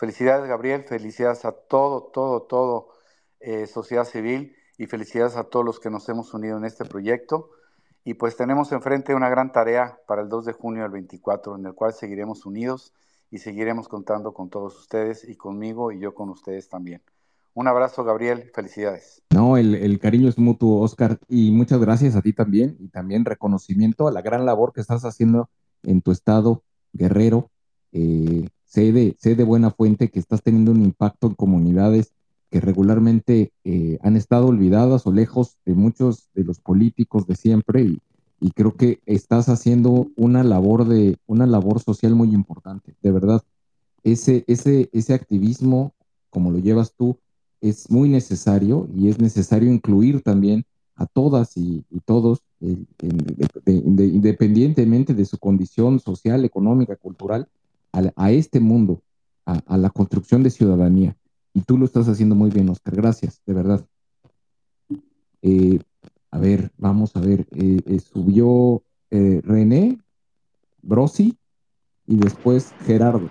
[0.00, 2.88] Felicidades, Gabriel, felicidades a todo, todo, todo
[3.38, 7.50] eh, sociedad civil y felicidades a todos los que nos hemos unido en este proyecto.
[8.02, 11.66] Y pues tenemos enfrente una gran tarea para el 2 de junio del 24, en
[11.66, 12.94] el cual seguiremos unidos
[13.30, 17.02] y seguiremos contando con todos ustedes y conmigo y yo con ustedes también.
[17.52, 19.22] Un abrazo, Gabriel, felicidades.
[19.28, 24.08] No, el, cariño es mutuo, Oscar, y muchas gracias a ti también, y también reconocimiento
[24.08, 25.50] a la gran labor que estás haciendo
[25.82, 26.62] en tu estado,
[26.94, 27.50] Guerrero.
[27.92, 32.12] Eh, sé de, buena fuente que estás teniendo un impacto en comunidades
[32.50, 37.82] que regularmente eh, han estado olvidadas o lejos de muchos de los políticos de siempre
[37.82, 38.00] y,
[38.54, 43.42] creo que estás haciendo una labor de una labor social muy importante, de verdad.
[44.02, 45.92] Ese, ese, ese activismo,
[46.30, 47.18] como lo llevas tú,
[47.60, 52.42] es muy necesario y es necesario incluir también a todas y, todos,
[53.66, 57.46] independientemente de su condición social, económica, cultural,
[57.92, 59.02] a, este mundo,
[59.44, 61.16] a, la construcción de ciudadanía.
[61.52, 62.94] Y tú lo estás haciendo muy bien, Oscar.
[62.94, 63.84] Gracias, de verdad.
[65.42, 65.80] Eh,
[66.30, 67.46] a ver, vamos a ver.
[67.52, 69.98] Eh, eh, subió René,
[70.82, 71.36] Brosi
[72.06, 73.28] y después Gerardo.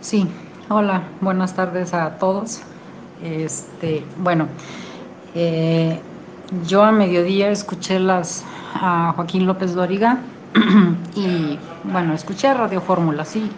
[0.00, 0.26] Sí,
[0.68, 2.60] hola, buenas tardes a todos.
[3.22, 4.48] Este, bueno,
[6.66, 10.20] yo a mediodía escuché las a Joaquín López Dóriga
[11.16, 13.50] y bueno, escuché Radio Fórmula, sí.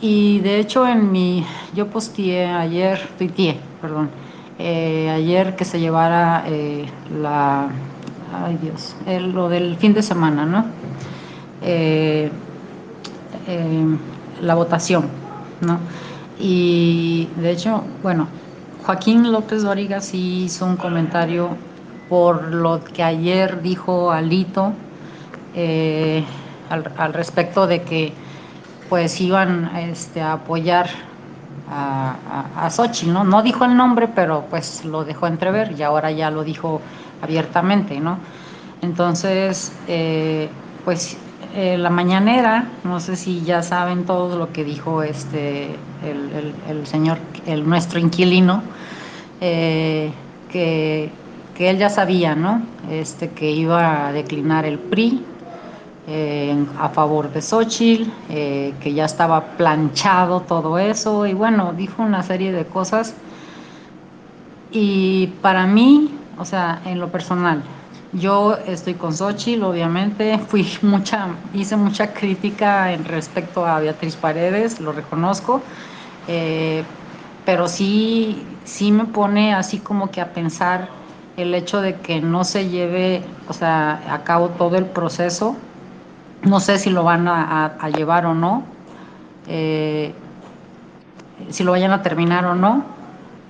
[0.00, 4.10] Y de hecho en mi, yo posteé ayer, tuiteé, perdón,
[4.58, 6.86] eh, ayer que se llevara eh,
[7.20, 7.68] la,
[8.44, 8.96] ay Dios,
[9.32, 10.64] lo del fin de semana, ¿no?
[11.62, 12.30] Eh,
[14.40, 15.04] la votación,
[15.60, 15.78] ¿no?
[16.38, 18.26] Y de hecho, bueno,
[18.84, 21.56] Joaquín López Dóriga sí hizo un comentario
[22.08, 24.72] por lo que ayer dijo Alito
[25.54, 26.24] eh,
[26.70, 28.12] al, respecto de que
[28.88, 30.88] pues iban este, a apoyar
[31.70, 32.16] a,
[32.56, 33.24] a, Xochitl, ¿no?
[33.24, 36.80] No dijo el nombre, pero pues lo dejó entrever y ahora ya lo dijo
[37.22, 38.18] abiertamente, ¿no?
[38.82, 40.48] Entonces, eh,
[40.84, 41.16] pues
[41.54, 47.18] eh, la mañanera, no sé si ya saben todo lo que dijo este el, señor,
[47.46, 48.62] el nuestro inquilino,
[49.40, 50.10] que,
[50.48, 51.10] que,
[51.70, 52.62] él ya sabía, ¿no?
[52.90, 55.24] Este, que iba a declinar el PRI,
[56.06, 62.22] a favor de Xochitl, eh, que ya estaba planchado todo eso, y bueno, dijo una
[62.22, 63.14] serie de cosas.
[64.72, 67.62] Y para mí, o sea, en lo personal,
[68.12, 74.80] yo estoy con Xochitl, obviamente, fui mucha, hice mucha crítica en respecto a Beatriz Paredes,
[74.80, 75.62] lo reconozco,
[76.28, 76.82] eh,
[77.44, 80.88] pero sí, sí me pone así como que a pensar
[81.36, 85.56] el hecho de que no se lleve, o sea, a cabo todo el proceso.
[86.44, 88.64] No sé si lo van a, llevar o no,
[89.46, 90.12] eh,
[91.50, 92.84] si lo vayan a terminar o no,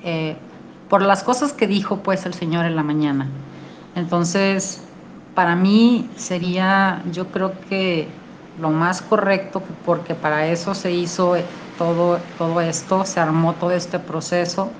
[0.04, 0.36] eh,
[0.88, 3.28] por las cosas que dijo pues el Señor en la mañana.
[3.94, 4.82] Entonces,
[5.34, 8.08] para mí sería, yo creo que
[8.60, 11.34] lo más correcto, porque para eso se hizo
[11.78, 14.70] todo, todo esto, se armó todo este proceso,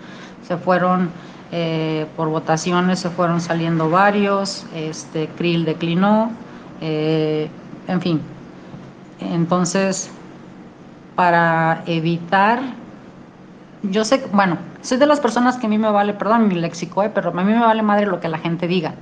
[0.47, 1.11] se fueron
[1.51, 6.31] eh, por votaciones, se fueron saliendo varios, este, Krill declinó,
[6.81, 7.49] eh,
[7.93, 8.21] en fin.
[9.21, 10.11] Entonces,
[11.15, 12.61] para evitar,
[13.83, 17.03] yo sé, bueno, soy de las personas que a mí me vale, perdón mi léxico,
[17.03, 18.95] eh, pero a mí me vale madre lo que la gente diga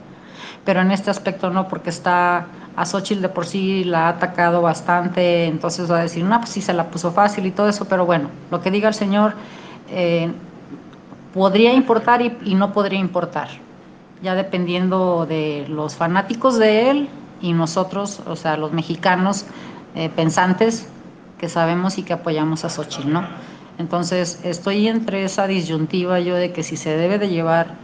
[0.65, 4.63] pero en este aspecto no, porque está a Xochitl de por sí la ha atacado
[4.63, 7.87] bastante, entonces va a decir, no, pues sí se la puso fácil y todo eso,
[7.87, 9.35] pero bueno, lo que diga el Señor
[9.91, 10.31] eh,
[11.35, 13.49] podría importar y, no podría importar,
[14.23, 17.09] ya dependiendo de los fanáticos de él
[17.41, 19.47] y nosotros, o sea, los mexicanos
[19.95, 20.89] eh, pensantes
[21.39, 23.27] que sabemos y que apoyamos a Xochitl, ¿no?
[23.79, 27.77] Entonces, estoy entre esa disyuntiva yo de que si se debe de llevar,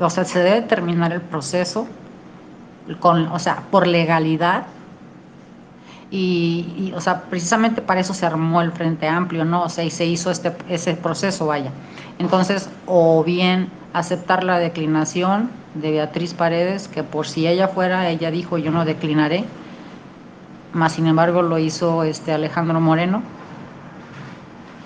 [0.00, 1.86] o sea, se debe terminar el proceso
[2.98, 4.66] con, o sea, por legalidad.
[6.10, 9.62] Y, o sea, precisamente para eso se armó el Frente Amplio, ¿no?
[9.62, 11.70] O sea, y se hizo este, ese proceso, vaya.
[12.18, 18.30] Entonces, o bien aceptar la declinación de Beatriz Paredes, que por si ella fuera, ella
[18.30, 19.44] dijo, yo no declinaré,
[20.72, 23.22] más sin embargo lo hizo este Alejandro Moreno.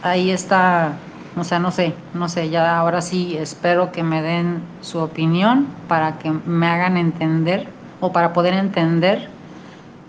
[0.03, 0.93] Ahí está,
[1.37, 5.67] o sea, no sé, no sé, ya ahora sí espero que me den su opinión
[5.89, 7.69] para que me hagan entender
[8.01, 9.29] o para poder entender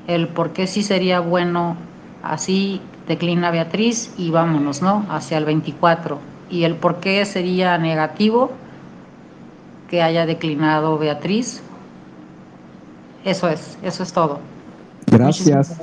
[0.07, 1.77] el por qué sí sería bueno
[2.23, 5.05] así declina Beatriz y vámonos, ¿no?
[5.09, 6.19] Hacia el 24.
[6.49, 8.51] Y el por qué sería negativo
[9.89, 11.61] que haya declinado Beatriz.
[13.23, 14.39] Eso es, eso es todo.
[15.07, 15.77] Gracias.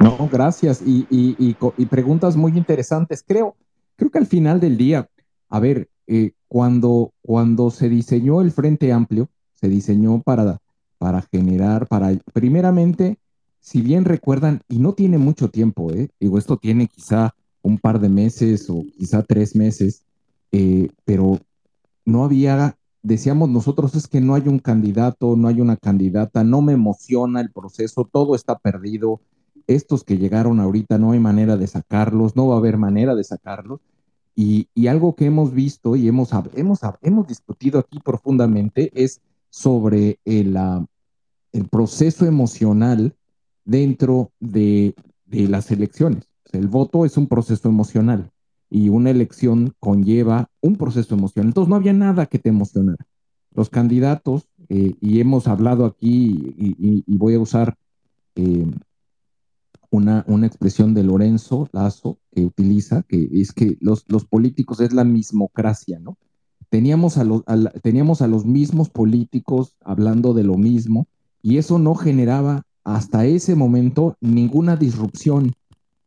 [0.00, 0.80] No, gracias.
[0.84, 3.24] Y, y, y, preguntas muy interesantes.
[3.26, 3.56] Creo,
[3.96, 5.08] creo que al final del día,
[5.48, 10.60] a ver, eh, cuando, cuando se diseñó el Frente Amplio, se diseñó para
[10.98, 13.18] para generar, para, primeramente,
[13.60, 16.08] si bien recuerdan, y no tiene mucho tiempo, ¿eh?
[16.20, 20.02] digo, esto tiene quizá un par de meses o quizá tres meses,
[20.52, 21.38] eh, pero
[22.04, 26.62] no había, decíamos nosotros, es que no hay un candidato, no hay una candidata, no
[26.62, 29.20] me emociona el proceso, todo está perdido,
[29.66, 33.24] estos que llegaron ahorita no hay manera de sacarlos, no va a haber manera de
[33.24, 33.80] sacarlos.
[34.34, 39.20] Y, y algo que hemos visto y hemos, hemos, hemos discutido aquí profundamente es
[39.50, 40.56] sobre el,
[41.52, 43.14] el proceso emocional
[43.64, 44.94] dentro de,
[45.26, 46.24] las elecciones.
[46.52, 48.30] el voto es un proceso emocional
[48.70, 51.48] y una elección conlleva un proceso emocional.
[51.48, 53.04] Entonces no había nada que te emocionara.
[53.54, 57.74] Los candidatos, eh, y hemos hablado aquí, y, voy a usar
[58.36, 58.66] eh,
[59.90, 64.92] una, una, expresión de Lorenzo Lazo que utiliza, que es que los, los políticos es
[64.92, 66.18] la mismocracia, ¿no?
[66.70, 67.42] teníamos a, los,
[67.82, 71.06] teníamos a los mismos políticos hablando de lo mismo
[71.42, 75.52] y eso no generaba hasta ese momento ninguna disrupción,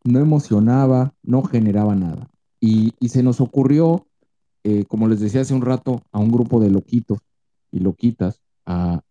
[0.03, 2.29] no emocionaba, no generaba nada.
[2.63, 4.07] Y, se nos ocurrió,
[4.63, 7.17] eh, como les decía hace un rato, a un grupo de loquitos
[7.71, 9.01] y loquitas a,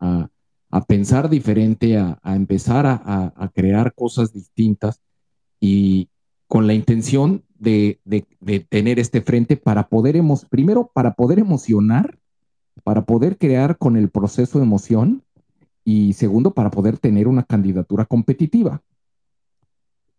[0.86, 5.02] pensar diferente, a, empezar a, crear cosas distintas
[5.58, 6.08] y
[6.46, 8.00] con la intención de,
[8.68, 12.18] tener este frente para poder, primero, para poder emocionar,
[12.84, 15.24] para poder crear con el proceso de emoción
[15.84, 18.80] y segundo, para poder tener una candidatura competitiva.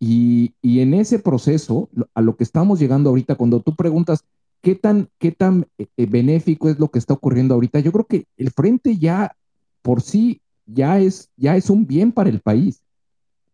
[0.04, 4.26] Y, en ese proceso, a lo que estamos llegando ahorita, cuando tú preguntas
[4.62, 8.06] qué tan, qué tan eh, eh, benéfico es lo que está ocurriendo ahorita, yo creo
[8.06, 9.36] que el frente ya
[9.84, 12.82] por sí ya es, ya es un bien para el país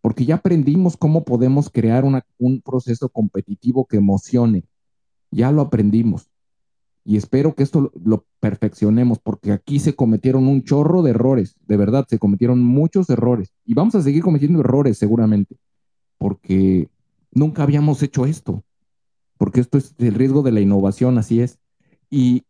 [0.08, 2.06] porque ya aprendimos cómo podemos crear
[2.38, 4.64] un proceso competitivo que emocione.
[5.32, 6.30] Ya lo aprendimos.
[7.04, 11.76] Y espero que esto lo, perfeccionemos, porque aquí se cometieron un chorro de errores, de
[11.76, 13.54] verdad, se cometieron muchos errores.
[13.66, 15.58] Y vamos a seguir cometiendo errores seguramente,
[16.18, 16.90] porque
[17.32, 18.64] nunca habíamos hecho esto,
[19.38, 21.60] porque esto es el riesgo de la innovación, así es.
[22.10, 22.44] Y,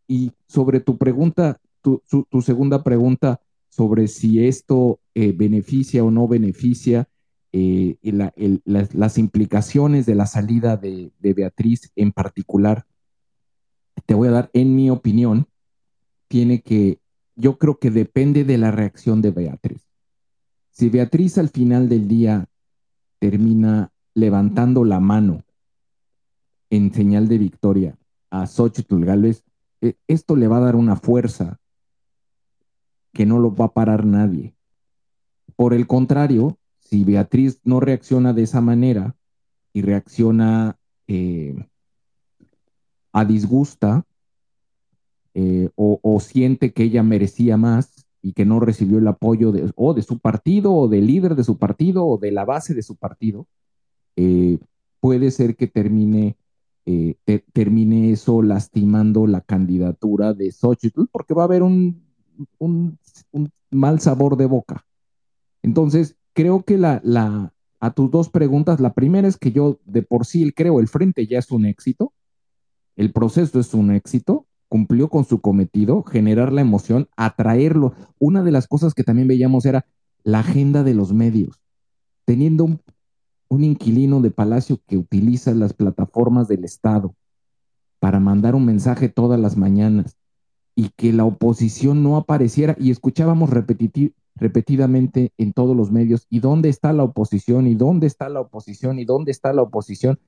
[0.47, 2.01] sobre tu pregunta, tu,
[2.41, 7.09] segunda pregunta sobre si esto eh, beneficia o no beneficia,
[7.51, 12.85] eh, las, implicaciones de la salida de, Beatriz en particular,
[14.05, 15.47] te voy a dar, en mi opinión,
[16.27, 16.99] tiene que,
[17.35, 19.87] yo creo que depende de la reacción de Beatriz.
[20.71, 22.47] Si Beatriz al final del día
[23.19, 25.43] termina levantando la mano
[26.69, 27.97] en señal de victoria
[28.29, 29.43] a Xochitl Gálvez,
[29.81, 31.59] eh, esto le va a dar una fuerza
[33.13, 34.53] que no lo va a parar nadie.
[35.55, 39.15] Por el contrario, si Beatriz no reacciona de esa manera
[39.73, 41.67] y reacciona eh,
[43.11, 44.05] a disgusta
[45.33, 49.93] eh, o, siente que ella merecía más y que no recibió el apoyo de, o
[49.93, 52.95] de su partido o del líder de su partido o de la base de su
[52.95, 53.47] partido,
[54.17, 54.59] eh,
[54.99, 56.35] puede ser que termine,
[57.53, 62.03] termine eso lastimando la candidatura de Xochitl porque va a haber un,
[62.59, 62.97] un
[63.71, 64.85] mal sabor de boca.
[65.61, 70.01] Entonces, creo que la, la, a tus dos preguntas, la primera es que yo de
[70.01, 72.13] por sí creo el frente ya es un éxito,
[72.95, 77.93] el proceso es un éxito, cumplió con su cometido, generar la emoción, atraerlo.
[78.19, 79.85] Una de las cosas que también veíamos era
[80.23, 81.61] la agenda de los medios,
[82.25, 87.15] teniendo un, inquilino de Palacio que utiliza las plataformas del Estado
[87.99, 90.17] para mandar un mensaje todas las mañanas
[90.75, 96.69] y que la oposición no apareciera y escuchábamos repetidamente en todos los medios, ¿y dónde
[96.69, 97.65] está la oposición?
[97.65, 98.99] ¿Y dónde está la oposición?
[98.99, 100.19] ¿Y dónde está la oposición?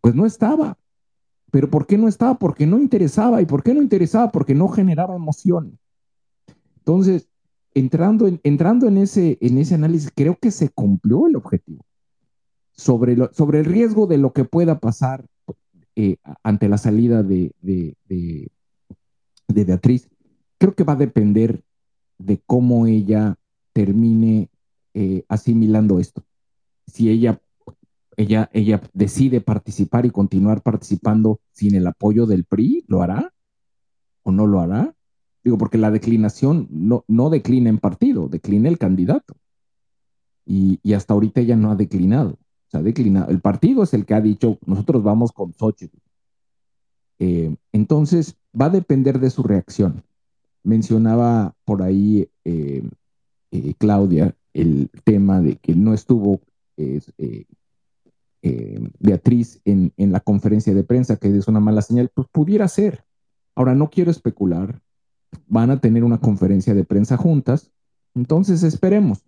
[0.00, 0.76] Pues no estaba.
[1.52, 2.38] ¿Pero por qué no estaba?
[2.38, 3.42] Porque no interesaba.
[3.42, 4.32] ¿Y por qué no interesaba?
[4.32, 5.78] Porque no generaba emoción.
[6.78, 7.28] Entonces,
[7.74, 11.84] entrando en, entrando en, ese, en ese análisis, creo que se cumplió el objetivo.
[12.74, 15.26] Sobre, sobre el riesgo de lo que pueda pasar
[15.94, 18.50] eh, ante la salida de, de, de,
[19.46, 20.08] de Beatriz,
[20.56, 21.62] creo que va a depender
[22.16, 23.36] de cómo ella
[23.74, 24.48] termine
[24.94, 26.24] eh, asimilando esto.
[26.86, 27.42] Si ella,
[28.16, 33.32] ella, ella decide participar y continuar participando sin el apoyo del PRI, ¿lo hará
[34.22, 34.94] o no lo hará?
[35.44, 39.34] Digo, porque la declinación no, no declina en partido, declina el candidato.
[40.44, 42.30] Y, hasta ahorita ella no ha declinado.
[42.30, 43.30] O sea, declinado.
[43.30, 45.98] El partido es el que ha dicho, nosotros vamos con Xochitl.
[47.18, 50.02] Eh, entonces, va a depender de su reacción
[50.62, 52.82] mencionaba por ahí eh,
[53.50, 56.40] eh, Claudia el tema de que no estuvo
[58.42, 62.66] eh, Beatriz en, en, la conferencia de prensa, que es una mala señal, pues pudiera
[62.68, 63.04] ser.
[63.54, 64.80] Ahora, no quiero especular,
[65.46, 67.70] van a tener una conferencia de prensa juntas,
[68.14, 69.24] entonces esperemos.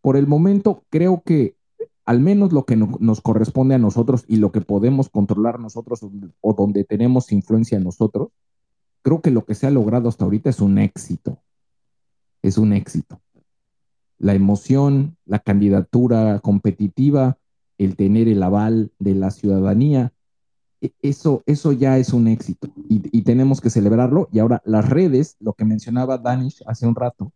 [0.00, 1.56] Por el momento, creo que
[2.04, 6.00] al menos lo que nos corresponde a nosotros y lo que podemos controlar nosotros
[6.40, 8.28] o donde tenemos influencia nosotros,
[9.02, 11.38] creo que lo que se ha logrado hasta ahorita es un éxito.
[12.42, 13.20] Es un éxito.
[14.18, 17.38] La emoción, la candidatura competitiva,
[17.78, 20.12] el tener el aval de la ciudadanía,
[20.80, 24.28] e, eso, eso ya es un éxito y, tenemos que celebrarlo.
[24.32, 27.32] Y ahora las redes, lo que mencionaba Danish hace un rato,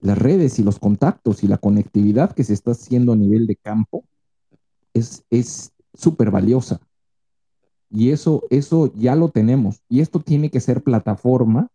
[0.00, 3.56] las redes y los contactos y la conectividad que se está haciendo a nivel de
[3.56, 4.04] campo
[4.94, 6.80] es súper valiosa.
[7.90, 9.82] Y eso, eso ya lo tenemos.
[9.88, 11.68] Y esto tiene que ser plataforma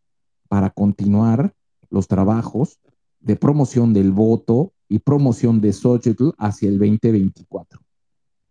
[0.47, 1.53] para continuar
[1.89, 2.79] los trabajos
[3.19, 7.79] de promoción del voto y promoción de Xochitl hacia el 2024.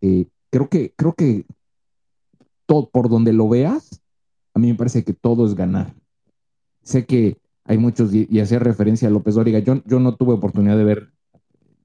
[0.01, 1.47] Eh, creo que, creo que
[2.67, 4.03] todo, por donde lo veas,
[4.53, 5.95] a mí me parece que todo es ganar.
[6.83, 10.77] Sé que hay muchos, y, hacer referencia a López Dóriga, yo, yo no tuve oportunidad
[10.77, 11.13] de ver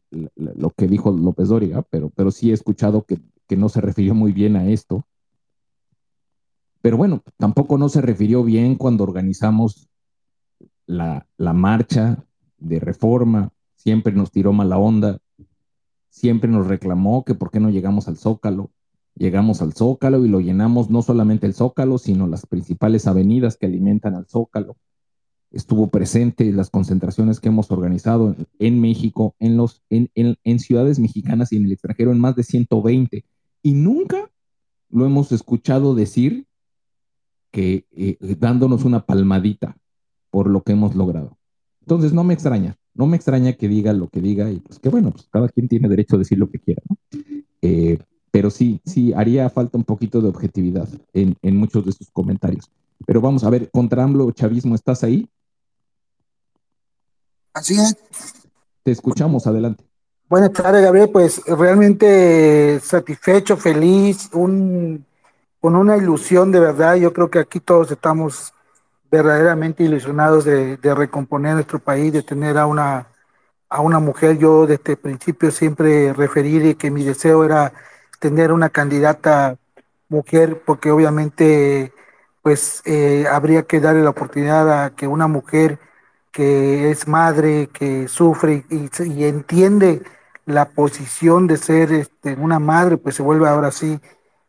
[0.10, 4.16] lo que dijo López Dóriga, pero, pero sí he escuchado que, que no se refirió
[4.16, 5.06] muy bien a esto.
[6.82, 9.88] Pero bueno, tampoco no se refirió bien cuando organizamos
[10.88, 12.24] la, marcha
[12.58, 13.52] de reforma,
[13.88, 15.20] siempre nos tiró mala onda,
[16.10, 18.70] siempre nos reclamó que por qué no llegamos al Zócalo.
[19.16, 23.66] Llegamos al Zócalo y lo llenamos no solamente el Zócalo, sino las principales avenidas que
[23.66, 24.76] alimentan al Zócalo.
[25.52, 31.00] Estuvo presente en las concentraciones que hemos organizado en, México, en, los, en, en ciudades
[31.00, 33.24] mexicanas y en el extranjero, en más de 120.
[33.64, 34.30] Y nunca
[34.90, 36.46] lo hemos escuchado decir
[37.52, 39.78] que eh, dándonos una palmadita
[40.30, 41.38] por lo que hemos logrado.
[41.80, 44.90] Entonces, no me extraña, no me extraña que diga lo que diga y pues que
[44.90, 46.98] bueno, pues cada quien tiene derecho a decir lo que quiera, ¿no?
[47.62, 48.00] Eh,
[48.32, 52.70] pero sí, sí, haría falta un poquito de objetividad en, en muchos de sus comentarios.
[53.06, 55.30] Pero vamos a ver, contra AMLO Chavismo, ¿estás ahí?
[57.54, 57.96] Así es.
[58.84, 59.84] Te escuchamos, adelante.
[60.30, 61.10] Buenas tardes, Gabriel.
[61.10, 65.06] Pues realmente satisfecho, feliz, un
[65.60, 66.96] con una ilusión de verdad.
[66.96, 68.54] Yo creo que aquí todos estamos
[69.12, 73.08] verdaderamente ilusionados de, recomponer nuestro país, de tener a una,
[73.70, 74.38] a una mujer.
[74.38, 77.74] Yo desde el principio siempre referí que mi deseo era
[78.20, 79.58] tener una candidata
[80.10, 81.94] mujer, porque obviamente
[82.42, 85.80] pues eh, habría que darle la oportunidad a que una mujer
[86.32, 90.02] que es madre, que sufre y, entiende
[90.46, 94.00] la posición de ser este, una madre, pues se vuelve ahora sí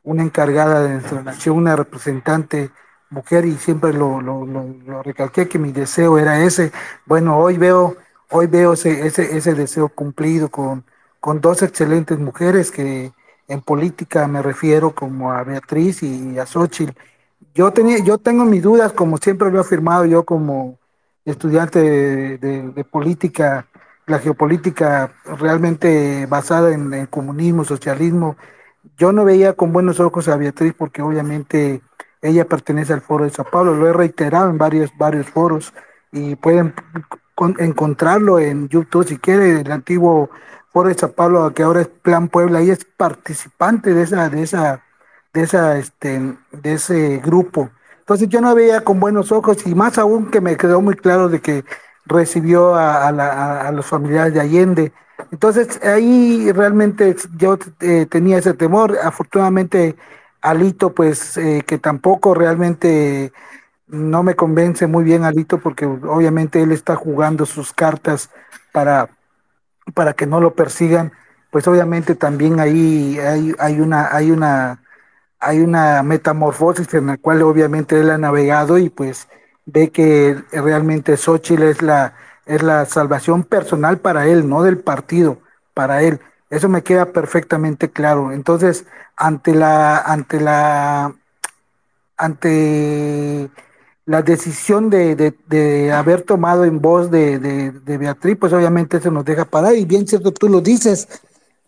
[0.05, 2.71] una encargada de nuestra nación, una representante
[3.11, 6.73] mujer y siempre lo, lo, lo, recalqué que mi deseo era ese.
[7.07, 7.97] Bueno, hoy veo,
[8.31, 10.85] hoy veo ese, ese, ese deseo cumplido con,
[11.21, 13.13] con dos excelentes mujeres que
[13.49, 16.93] en política me refiero como a Beatriz y a Xochitl.
[17.55, 20.79] Yo, tenía, yo tengo mis dudas, como siempre lo he afirmado yo como
[21.25, 23.67] estudiante de, política,
[24.07, 28.37] la geopolítica realmente basada en el comunismo, socialismo.
[28.97, 31.83] Yo no veía con buenos ojos a Beatriz porque obviamente
[32.23, 35.73] ella pertenece al foro de Sao Paulo, lo he reiterado en varios, varios foros
[36.12, 36.75] y pueden
[37.59, 40.31] encontrarlo en YouTube si quiere, el antiguo
[40.73, 44.43] foro de Sao Paulo, que ahora es Plan Puebla, y es participante de esa, de
[44.43, 44.83] esa,
[45.33, 47.71] de esa, este, de ese grupo.
[48.01, 51.29] Entonces yo no veía con buenos ojos y más aún que me quedó muy claro
[51.29, 51.64] de que
[52.07, 54.93] recibió a, a, los familiares de Allende.
[55.31, 58.97] Entonces ahí realmente yo eh, tenía ese temor.
[59.03, 59.95] Afortunadamente
[60.51, 63.33] Alito, pues eh, que tampoco realmente
[63.87, 68.31] no me convence muy bien Alito porque obviamente él está jugando sus cartas
[68.73, 69.11] para,
[69.95, 71.13] para que no lo persigan.
[71.51, 74.83] Pues obviamente también ahí hay, una, hay una,
[75.41, 79.29] hay una metamorfosis en la cual obviamente él ha navegado y pues
[79.65, 82.15] ve que realmente Xochitl es la,
[82.47, 85.39] es la salvación personal para él, no del partido,
[85.75, 86.21] para él.
[86.51, 88.33] Eso me queda perfectamente claro.
[88.33, 88.87] Entonces,
[89.17, 91.15] ante la, ante la,
[92.17, 93.51] ante
[94.07, 95.15] la decisión de,
[95.47, 99.75] de, haber tomado en voz de, de, Beatriz, pues obviamente se nos deja parar.
[99.75, 101.09] Y bien cierto, tú lo dices,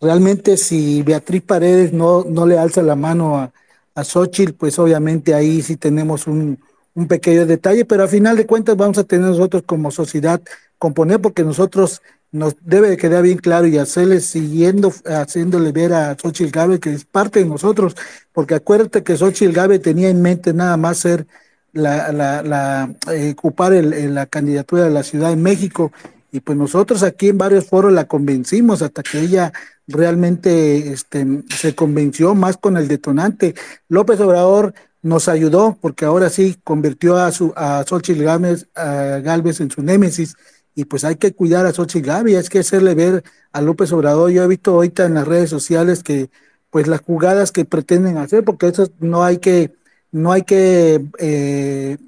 [0.00, 3.52] realmente si Beatriz Paredes no, no le alza la mano a,
[3.94, 6.58] a Xochitl, pues obviamente ahí sí tenemos un,
[6.94, 10.40] un pequeño detalle, pero al final de cuentas vamos a tener nosotros como sociedad
[10.78, 12.00] componer, porque nosotros
[12.32, 16.92] nos debe de quedar bien claro y hacerle siguiendo, haciéndole ver a Xochitl Gabe que
[16.92, 17.96] es parte de nosotros,
[18.32, 21.26] porque acuérdate que Xochitl Gabe tenía en mente nada más ser
[21.72, 25.92] la, la, la eh, ocupar el, la candidatura de la Ciudad de México,
[26.32, 29.52] y pues nosotros aquí en varios foros la convencimos hasta que ella
[29.88, 33.54] realmente este, se convenció más con el detonante.
[33.88, 34.72] López Obrador
[35.02, 39.82] nos ayudó porque ahora sí convirtió a, su, a Xochitl Gámez, a Galvez en su
[39.82, 40.36] némesis
[40.74, 44.30] y pues hay que cuidar a Xochitl Gaby, hay que hacerle ver a López Obrador.
[44.30, 46.30] Yo he visto ahorita en las redes sociales que
[46.70, 49.74] pues las jugadas que pretenden hacer, porque eso no hay que,
[50.12, 51.98] no hay que eh,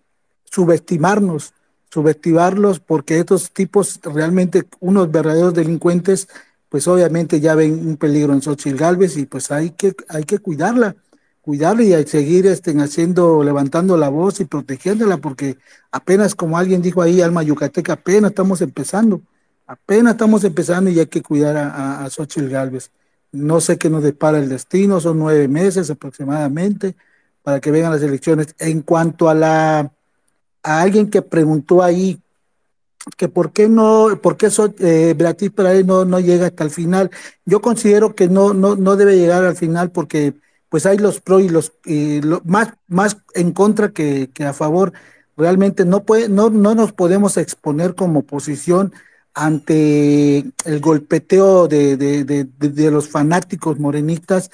[0.45, 1.53] subestimarnos,
[1.91, 6.29] subestimarlos, porque estos tipos realmente, unos verdaderos delincuentes,
[6.69, 10.39] pues obviamente ya ven un peligro en Xochitl Galvez y pues hay que, hay que
[10.39, 10.95] cuidarla
[11.43, 15.59] cuidarla y seguir estén haciendo, levantando la voz y protegiéndola, porque
[15.91, 19.21] apenas, como alguien dijo ahí, Alma Yucateca, apenas estamos empezando,
[19.67, 22.91] apenas estamos empezando y hay que cuidar a, a, Xochitl Galvez.
[23.33, 26.95] No sé qué nos depara el destino, son nueve meses aproximadamente
[27.43, 28.55] para que vengan las elecciones.
[28.59, 29.93] En cuanto a la
[30.63, 32.21] a alguien que preguntó ahí
[33.17, 37.11] que por qué no, por qué eh, Beatriz Paredes no, no llega hasta el final.
[37.45, 40.35] Yo considero que no, no, no debe llegar al final porque
[40.73, 41.71] pues hay los pro y los
[42.45, 44.95] más, más en contra que, a favor.
[45.37, 48.91] Realmente no, puede, no, no nos podemos exponer como oposición
[49.35, 54.51] ante el golpeteo de, los fanáticos morenistas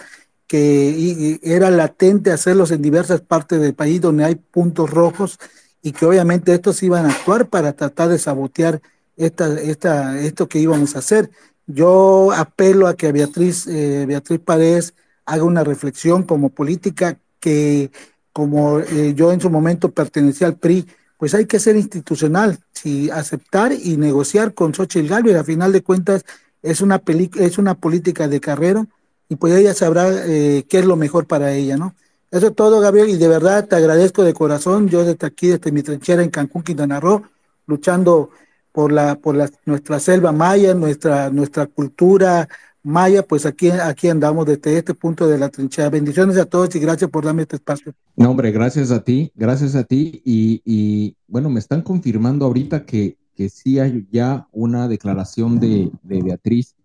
[0.48, 5.38] que era latente hacerlos en diversas partes del país donde hay puntos rojos
[5.82, 8.82] y que obviamente estos iban a actuar para tratar de sabotear
[9.16, 11.30] esta, esta, esto que íbamos a hacer.
[11.68, 14.94] Yo apelo a que Beatriz, eh, Beatriz Paredes
[15.28, 17.90] haga una reflexión como política que
[18.32, 20.86] como eh, yo en su momento pertenecía al PRI,
[21.18, 25.82] pues hay que ser institucional, si aceptar y negociar con Xochitl Galvez, a final de
[25.82, 26.24] cuentas
[26.62, 27.02] es una,
[27.40, 28.86] es una política de carrera
[29.28, 31.94] y pues ella sabrá eh, qué es lo mejor para ella, ¿no?
[32.30, 35.72] Eso es todo, Gabriel, y de verdad te agradezco de corazón, yo desde aquí, desde
[35.72, 37.22] mi trinchera en Cancún, Quintana Roo,
[37.66, 38.30] luchando
[38.72, 42.48] por la, por la, nuestra selva maya, nuestra, nuestra cultura,
[42.82, 45.90] Maya, pues aquí, aquí andamos desde este punto de la trinchera.
[45.90, 47.92] Bendiciones a todos y gracias por darme este espacio.
[48.16, 50.22] No, hombre, gracias a ti, gracias a ti.
[50.24, 56.76] Y, bueno, me están confirmando ahorita que, que sí hay ya una declaración de, Beatriz,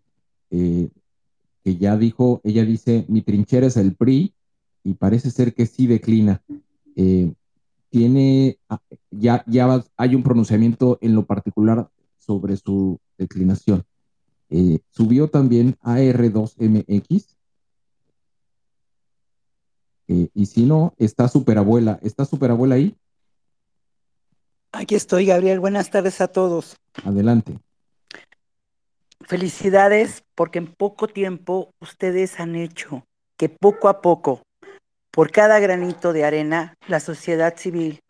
[0.49, 0.89] eh,
[1.63, 4.33] que ya dijo, ella dice, mi trinchera es el PRI,
[4.83, 6.41] y parece ser que sí declina.
[6.95, 7.33] Eh,
[7.89, 8.81] tiene, ah,
[9.11, 13.85] ya, ya hay un pronunciamiento en lo particular sobre su declinación.
[14.55, 17.25] Eh, subió también AR2MX.
[20.07, 21.97] Eh, y si no, está Superabuela.
[22.03, 22.95] ¿Está Superabuela ahí?
[24.71, 25.59] Aquí estoy, Gabriel.
[25.59, 26.77] Buenas tardes a todos.
[27.03, 27.57] Adelante.
[29.21, 34.43] Felicidades porque en poco tiempo ustedes han hecho que poco a poco
[35.09, 38.01] por cada granito de arena, la sociedad civil,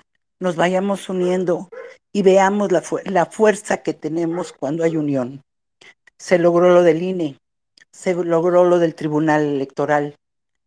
[0.42, 1.70] nos vayamos uniendo
[2.12, 5.42] y veamos la, fu la fuerza que tenemos cuando hay unión.
[6.18, 7.38] Se logró lo del INE,
[7.92, 10.16] se logró lo del Tribunal Electoral,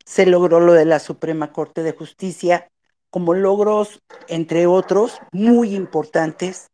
[0.05, 2.69] se logró lo de la Suprema Corte de Justicia,
[3.11, 6.69] como logros, entre otros, muy importantes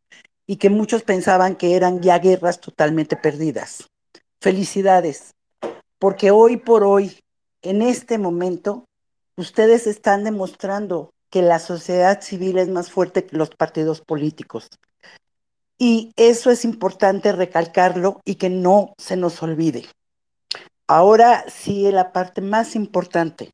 [0.46, 3.88] y que muchos pensaban que eran ya guerras totalmente perdidas.
[4.40, 5.34] Felicidades,
[5.98, 7.20] porque hoy por hoy,
[7.62, 8.84] en este momento,
[9.36, 14.68] ustedes están demostrando que la sociedad civil es más fuerte que los partidos políticos.
[15.84, 19.84] Y eso es importante recalcarlo y que no se nos olvide.
[20.86, 23.50] Ahora sí, la parte más importante.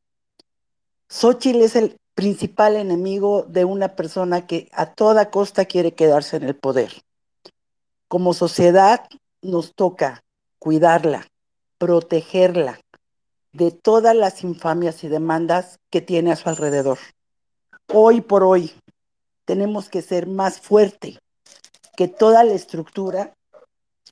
[1.08, 6.42] Xochitl es el principal enemigo de una persona que a toda costa quiere quedarse en
[6.42, 6.92] el poder.
[8.08, 9.06] Como sociedad
[9.40, 10.22] nos toca
[10.58, 11.26] cuidarla,
[11.78, 12.78] protegerla
[13.52, 16.98] de todas las infamias y demandas que tiene a su alrededor.
[17.90, 18.74] Hoy por hoy
[19.46, 21.18] tenemos que ser más fuerte
[21.98, 23.34] que toda la estructura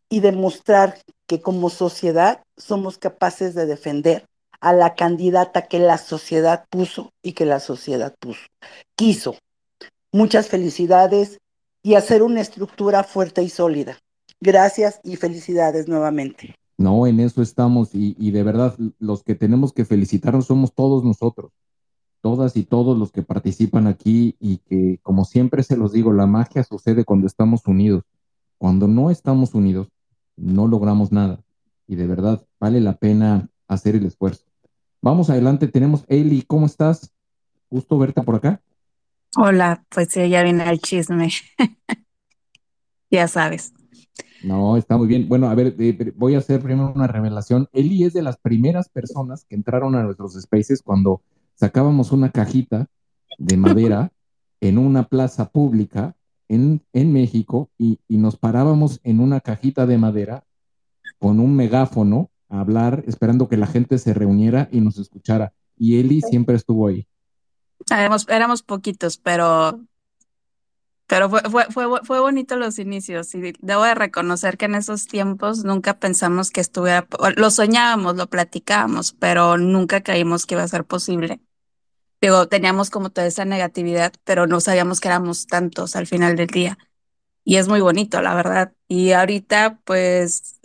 [0.08, 4.26] y demostrar que como sociedad somos capaces de defender
[4.60, 8.40] a la candidata que la sociedad puso y que la sociedad puso,
[8.96, 9.36] quiso.
[10.10, 11.38] Muchas felicidades
[11.80, 13.96] y hacer una estructura fuerte y sólida.
[14.40, 16.56] Gracias y felicidades nuevamente.
[16.78, 21.04] No, en eso estamos y, y, de verdad los que tenemos que felicitarnos somos todos
[21.04, 21.52] nosotros,
[22.26, 26.26] todas y todos los que participan aquí y que como siempre se los digo, la
[26.26, 28.02] magia sucede cuando estamos unidos.
[28.58, 29.86] Cuando no estamos unidos,
[30.34, 31.38] no logramos nada
[31.86, 34.44] y de verdad vale la pena hacer el esfuerzo.
[35.00, 37.12] Vamos adelante, tenemos Eli, ¿cómo estás?
[37.70, 38.60] Gusto verte por acá.
[39.36, 41.28] Hola, pues ya viene el chisme.
[43.08, 43.72] ya sabes.
[44.42, 45.28] No, está muy bien.
[45.28, 47.68] Bueno, a ver, eh, voy a hacer primero una revelación.
[47.72, 51.22] Eli es de las primeras personas que entraron a nuestros spaces cuando
[51.56, 52.86] sacábamos una cajita
[53.38, 54.12] de madera
[54.60, 56.14] en una plaza pública
[56.48, 60.44] en, en México y, y, nos parábamos en una cajita de madera
[61.18, 65.52] con un megáfono a hablar, esperando que la gente se reuniera y nos escuchara.
[65.76, 67.06] Y Eli siempre estuvo ahí.
[67.90, 69.80] Éramos, éramos poquitos, pero
[71.06, 75.06] pero fue, fue, fue, fue bonito los inicios y debo de reconocer que en esos
[75.06, 80.68] tiempos nunca pensamos que estuviera, lo soñábamos, lo platicábamos, pero nunca creímos que iba a
[80.68, 81.40] ser posible.
[82.20, 86.48] Digo, teníamos como toda esa negatividad, pero no sabíamos que éramos tantos al final del
[86.48, 86.78] día.
[87.44, 88.72] Y es muy bonito, la verdad.
[88.88, 90.60] Y ahorita, pues,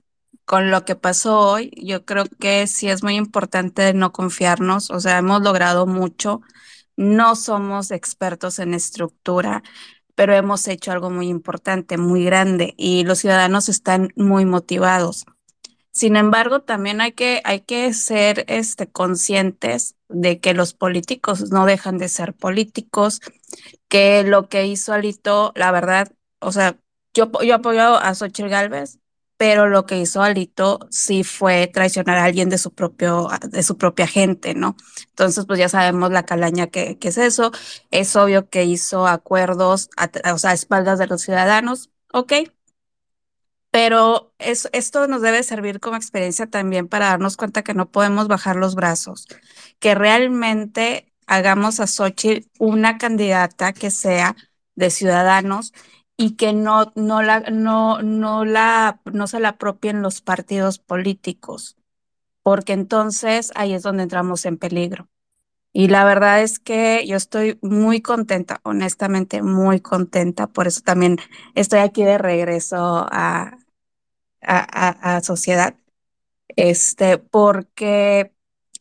[0.46, 4.90] con lo que pasó hoy, yo creo que sí es muy importante no confiarnos.
[4.92, 6.42] O sea, hemos logrado mucho.
[6.98, 9.64] No somos expertos en estructura
[10.22, 15.26] pero hemos hecho algo muy importante, muy grande y los ciudadanos están muy motivados.
[15.90, 21.66] Sin embargo, también hay que, hay que ser este, conscientes de que los políticos no
[21.66, 23.20] dejan de ser políticos,
[23.88, 26.78] que lo que hizo Alito, la verdad, o sea,
[27.16, 29.00] yo, yo apoyo a Xochitl Galvez,
[29.42, 33.76] pero lo que hizo Alito sí fue traicionar a alguien de su propio, de su
[33.76, 34.76] propia gente, ¿no?
[35.10, 37.52] Entonces, pues ya sabemos la calaña que, que es eso.
[37.90, 42.34] Es obvio que hizo acuerdos, a, espaldas de los ciudadanos, ok.
[43.72, 48.28] Pero es, esto nos debe servir como experiencia también para darnos cuenta que no podemos
[48.28, 49.28] bajar los brazos,
[49.80, 54.36] que realmente hagamos a Xochitl una candidata que sea
[54.76, 55.74] de ciudadanos
[56.22, 61.78] y que no, no, la, no, no, la, no se la apropien los partidos políticos,
[62.44, 65.10] porque entonces ahí es donde entramos en peligro.
[65.74, 71.18] Y la verdad es que yo estoy muy contenta, honestamente muy contenta, por eso también
[71.56, 73.58] estoy aquí de regreso a,
[74.42, 75.76] a, a sociedad,
[76.56, 78.34] este, porque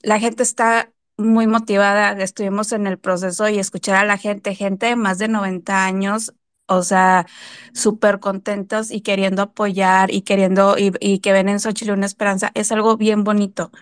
[0.03, 4.87] la gente está muy motivada, estuvimos en el proceso y escuchar a la gente, gente
[4.87, 6.35] de más de 90 años,
[6.71, 7.27] o sea,
[7.75, 12.73] súper contentos y queriendo apoyar y queriendo y, que ven en Xochitl una esperanza, es
[12.73, 13.73] algo bien bonito.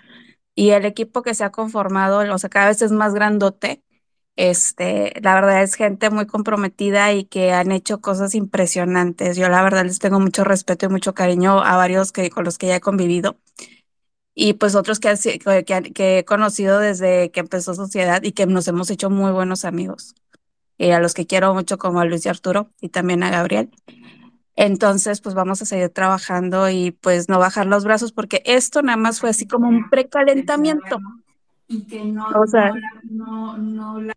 [0.55, 3.83] Y el equipo que se ha conformado, o sea, cada vez es más grandote.
[4.37, 9.37] Este, la verdad es gente muy comprometida y que han hecho cosas impresionantes.
[9.37, 12.59] Yo la verdad les tengo mucho respeto y mucho cariño a varios que con los
[12.59, 13.39] que ya he convivido
[14.35, 15.17] y pues otros que,
[15.65, 19.65] que, que he conocido desde que empezó Sociedad y que nos hemos hecho muy buenos
[19.65, 20.15] amigos
[20.79, 23.71] y a los que quiero mucho como a Luis y Arturo y también a Gabriel.
[24.55, 28.97] Entonces, pues vamos a seguir trabajando y pues no bajar los brazos porque esto nada
[28.97, 30.99] más fue así como un precalentamiento.
[31.69, 32.73] Y que no, o sea,
[33.05, 34.15] no, no, la...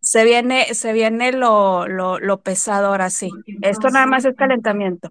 [0.00, 3.30] se viene, se viene lo, lo, lo pesado ahora sí.
[3.62, 5.10] Esto nada más es calentamiento.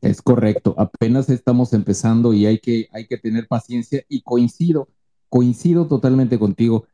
[0.00, 4.88] Es correcto, apenas estamos empezando y hay que, hay que tener paciencia y coincido
[5.34, 6.86] coincido totalmente contigo.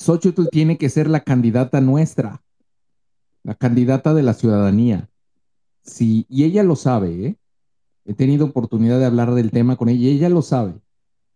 [0.00, 2.42] Xochitl tiene que ser la candidata nuestra,
[3.42, 5.10] la candidata de la ciudadanía.
[5.82, 7.36] Sí, y ella lo sabe, ¿eh?
[8.06, 10.80] He tenido oportunidad de hablar del tema con ella y ella lo sabe.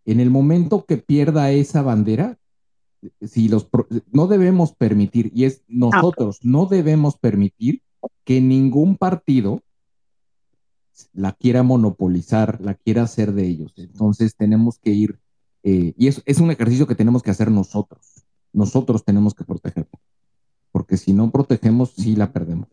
[0.06, 2.38] En el momento que pierda esa bandera,
[3.20, 3.68] si los
[4.10, 7.82] no debemos permitir, y es nosotros, no debemos permitir
[8.24, 9.60] que ningún partido
[11.12, 13.74] la quiera monopolizar, la quiera hacer de ellos.
[13.76, 15.18] Entonces tenemos que ir,
[15.62, 18.24] eh, y es, es un ejercicio que tenemos que hacer nosotros.
[18.54, 19.98] Nosotros tenemos que protegerla,
[20.72, 22.68] porque si no protegemos, sí la perdemos.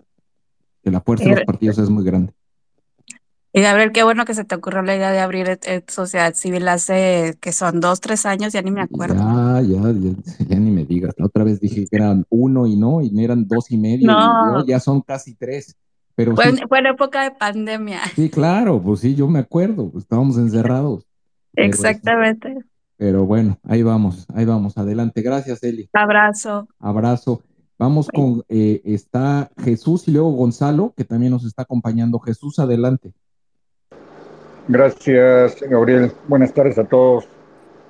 [0.84, 2.34] Que la fuerza de los partidos es muy grande.
[3.54, 6.34] Y Gabriel, qué bueno que se te ocurrió la idea de abrir eh, eh, sociedad
[6.36, 9.16] civil hace que son dos, tres años, ya ni me acuerdo.
[9.16, 9.94] Ya, ya,
[10.48, 11.14] ya, ni me digas.
[11.18, 14.64] La otra vez dije que eran uno y no, y eran dos y medio, No.
[14.64, 15.76] y ya son casi tres.
[16.16, 18.00] Pero Fue, sí, en- fue en época de pandemia.
[18.16, 21.06] sí, claro, pues sí, yo me acuerdo, pues estábamos encerrados.
[21.56, 22.56] Exactamente.
[23.02, 25.24] Pero bueno, ahí vamos, ahí vamos, adelante.
[25.24, 25.90] Gracias, Eli.
[25.92, 26.68] Abrazo.
[26.80, 27.42] Abrazo.
[27.80, 32.20] Vamos con, eh, está Jesús y luego Gonzalo, que también nos está acompañando.
[32.20, 33.12] Jesús, adelante.
[34.68, 36.12] Gracias, Gabriel.
[36.28, 37.28] Buenas tardes a todos.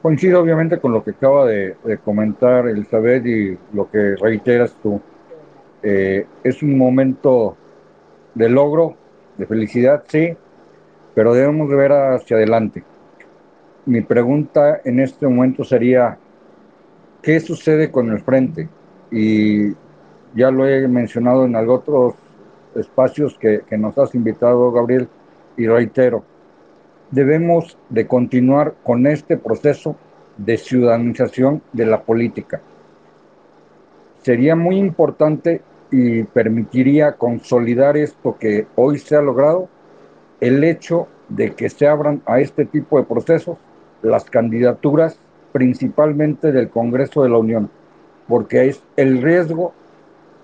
[0.02, 5.02] Coincido obviamente con lo que acaba de, de comentar Elizabeth y lo que reiteras tú.
[5.84, 7.58] Eh, es un momento
[8.34, 8.96] de logro,
[9.38, 10.38] de felicidad, sí,
[11.14, 12.86] pero debemos de ver hacia adelante.
[13.86, 16.16] Mi pregunta en este momento sería,
[17.24, 18.70] ¿qué sucede con el frente?
[19.12, 19.72] Y
[20.36, 22.14] ya lo he mencionado en otros
[22.76, 25.10] espacios que, que nos has invitado, Gabriel,
[25.58, 26.24] y reitero,
[27.10, 29.96] debemos de continuar con este proceso
[30.38, 32.62] de ciudadanización de la política.
[34.22, 39.70] Sería muy importante y permitiría consolidar esto que hoy se ha logrado,
[40.40, 43.58] el hecho de que se abran a este tipo de procesos
[44.02, 45.18] las candidaturas
[45.52, 47.70] principalmente del Congreso de la Unión,
[48.28, 49.74] porque es el riesgo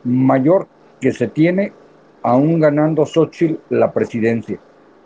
[0.04, 0.68] mayor
[1.00, 1.74] que se tiene
[2.24, 4.60] aún ganando Xochitl la presidencia.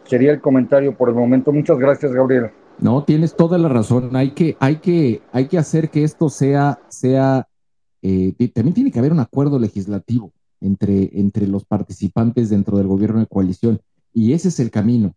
[0.05, 1.51] Sería el comentario por el momento.
[1.51, 2.51] Muchas gracias, Gabriel.
[2.79, 4.15] No, tienes toda la razón.
[4.15, 7.47] Hay que, hay que, hay que hacer que esto sea, sea,
[8.01, 13.19] eh, también tiene que haber un acuerdo legislativo entre, entre los participantes dentro del gobierno
[13.19, 13.79] de coalición.
[14.13, 15.13] Y ese es el camino.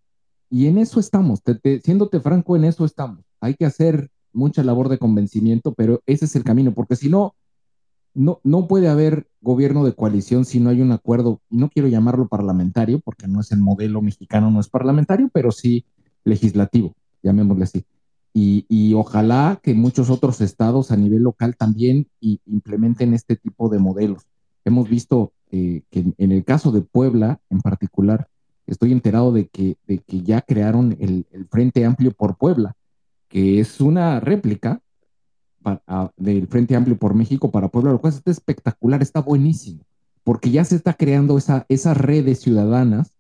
[0.55, 1.43] Y en eso estamos.
[1.43, 3.25] Te- te- siéndote franco, en eso estamos.
[3.41, 7.35] Hay que hacer mucha labor de convencimiento, pero ese es el camino, porque si no,
[8.15, 11.89] no, no puede haber gobierno de coalición si no hay un acuerdo, y no quiero
[11.89, 15.87] llamarlo parlamentario, porque no es el modelo mexicano, no es parlamentario, pero sí
[16.23, 16.95] legislativo,
[17.25, 17.85] llamémosle así.
[18.33, 23.69] Y, y ojalá que muchos otros estados a nivel local también i- implementen este tipo
[23.69, 24.23] de modelos.
[24.65, 28.29] Hemos visto eh, que en el caso de Puebla en particular,
[28.67, 32.77] estoy enterado de que, de que ya crearon el, el Frente Amplio por Puebla,
[33.29, 34.81] que es una réplica
[36.17, 39.81] del Frente Amplio por México para Puebla, lo cual está espectacular, está buenísimo,
[40.23, 43.15] porque ya se está creando esa, esas redes ciudadanas,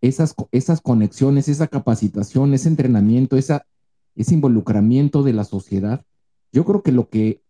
[0.00, 3.66] esas, esas conexiones, esa capacitación, ese entrenamiento, esa,
[4.14, 6.04] ese involucramiento de la sociedad.
[6.52, 7.42] Yo creo que lo que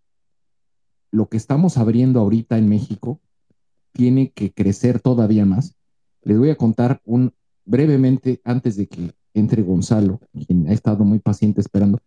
[1.10, 3.20] lo que estamos abriendo ahorita en México
[3.92, 5.74] tiene que crecer todavía más.
[6.22, 7.32] Les voy a contar un
[7.64, 12.00] brevemente antes de que entre Gonzalo, quien ha estado muy paciente esperando.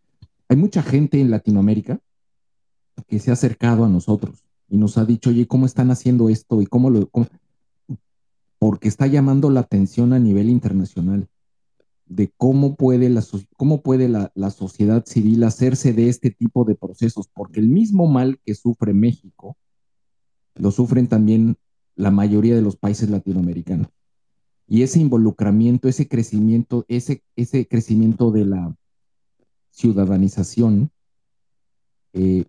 [0.49, 1.99] Hay mucha gente en Latinoamérica
[3.07, 6.61] que se ha acercado a nosotros y nos ha dicho, oye, ¿cómo están haciendo esto?
[6.61, 7.09] Y cómo lo...
[7.09, 7.27] cómo-?"
[8.59, 11.27] Porque está llamando la atención a nivel internacional
[12.05, 13.23] de cómo puede, la,
[13.57, 18.07] cómo puede la, la sociedad civil hacerse de este tipo de procesos, porque el mismo
[18.07, 19.57] mal que sufre México,
[20.55, 21.57] lo sufren también
[21.95, 23.87] la mayoría de los países latinoamericanos.
[24.73, 28.75] Y ese involucramiento, ese crecimiento, ese, ese crecimiento de la
[29.69, 30.89] ciudadanización,
[32.13, 32.45] eh,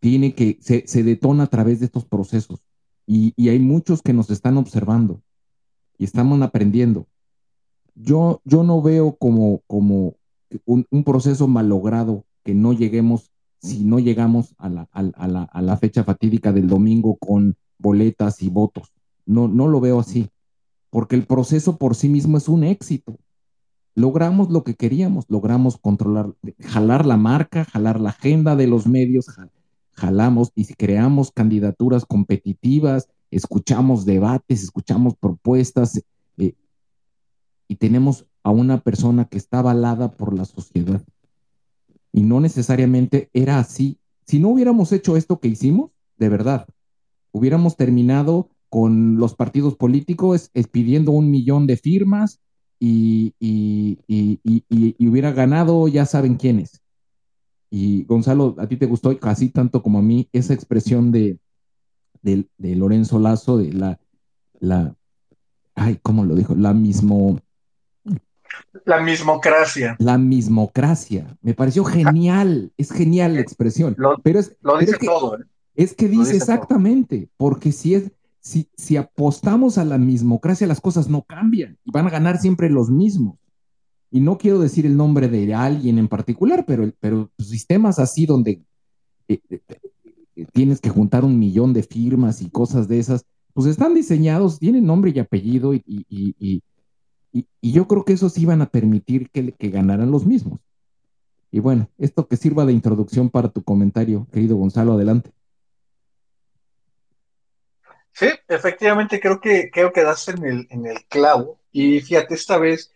[0.00, 2.58] tiene que, se, se detona a través de estos procesos.
[3.06, 5.22] Y, y hay muchos que nos están observando
[5.96, 7.06] y estamos aprendiendo.
[7.94, 10.16] Yo, yo no veo como, como
[10.64, 13.30] un, proceso malogrado que no lleguemos,
[13.62, 18.42] si no llegamos a la, a la, a la fecha fatídica del domingo con boletas
[18.42, 18.92] y votos.
[19.24, 20.30] No, no lo veo así,
[20.90, 23.18] porque el proceso por sí mismo es un éxito.
[23.94, 29.26] Logramos lo que queríamos, logramos controlar, jalar la marca, jalar la agenda de los medios,
[29.26, 29.50] ja-
[29.92, 36.00] jalamos y creamos candidaturas competitivas, escuchamos debates, escuchamos propuestas,
[36.36, 36.54] eh,
[37.66, 41.02] y tenemos a una persona que está avalada por la sociedad.
[42.12, 43.98] Y no necesariamente era así.
[44.26, 46.66] Si no hubiéramos hecho esto que hicimos, de verdad,
[47.32, 52.40] hubiéramos terminado con los partidos políticos es, pidiendo un millón de firmas
[52.78, 56.82] y, y, y, y, hubiera ganado, ya saben quiénes.
[57.70, 61.38] y Gonzalo, a ti te gustó casi tanto como a mí esa expresión de,
[62.22, 63.98] de, Lorenzo Lazo, de la,
[64.60, 64.94] la,
[65.74, 66.54] ay, ¿cómo lo dijo?
[66.54, 67.40] La mismo...
[68.84, 69.96] La mismocracia.
[69.98, 71.36] La mismocracia.
[71.42, 73.94] Me pareció genial, es genial la expresión.
[73.98, 75.38] Lo, pero es, lo dice que, todo.
[75.38, 75.44] ¿eh?
[75.74, 78.10] Es que dice, exactamente, porque si es,
[78.48, 82.90] si, apostamos a la mismocracia, las cosas no cambian y van a ganar siempre los
[82.90, 83.36] mismos
[84.10, 88.62] y no quiero decir el nombre de alguien en particular, pero, pero sistemas así donde
[89.28, 89.60] eh, eh,
[90.36, 94.58] eh, tienes que juntar un millón de firmas y cosas de esas, pues están diseñados,
[94.58, 96.62] tienen nombre y apellido y, y,
[97.60, 100.58] yo creo que esos iban a permitir que ganaran los mismos.
[101.52, 105.30] Y bueno, esto que sirva de introducción para tu comentario, querido Gonzalo, adelante.
[108.12, 111.60] Sí, efectivamente creo que creo que das en el, en el clavo.
[111.70, 112.92] Y fíjate, esta vez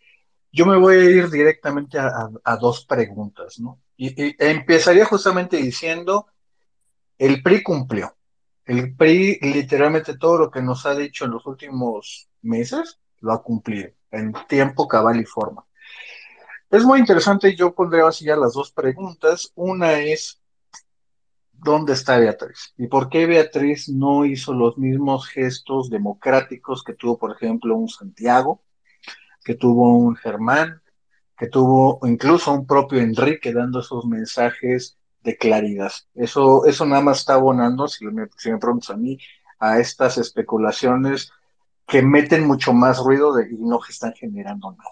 [0.52, 3.80] yo me voy a ir directamente a, dos preguntas, ¿no?
[3.96, 6.26] Y, empezaría justamente diciendo,
[7.18, 8.16] el PRI cumplió.
[8.64, 13.42] El PRI literalmente todo lo que nos ha dicho en los últimos meses lo ha
[13.42, 15.64] cumplido en tiempo, cabal y forma.
[16.70, 19.52] Es muy interesante, yo pondré así ya las dos preguntas.
[19.54, 20.41] Una es,
[21.62, 22.74] ¿dónde está Beatriz?
[22.76, 27.88] ¿Y por qué Beatriz no hizo los mismos gestos democráticos que tuvo, por ejemplo, un
[27.88, 28.62] Santiago?
[29.44, 30.82] que tuvo un Germán,
[31.36, 35.92] que tuvo incluso un propio Enrique dando esos mensajes de claridad.
[36.14, 39.18] Eso, eso nada más está abonando, si me, si me preguntas a mí,
[39.58, 41.32] a estas especulaciones
[41.86, 44.90] que meten mucho más ruido de, y no están generando nada.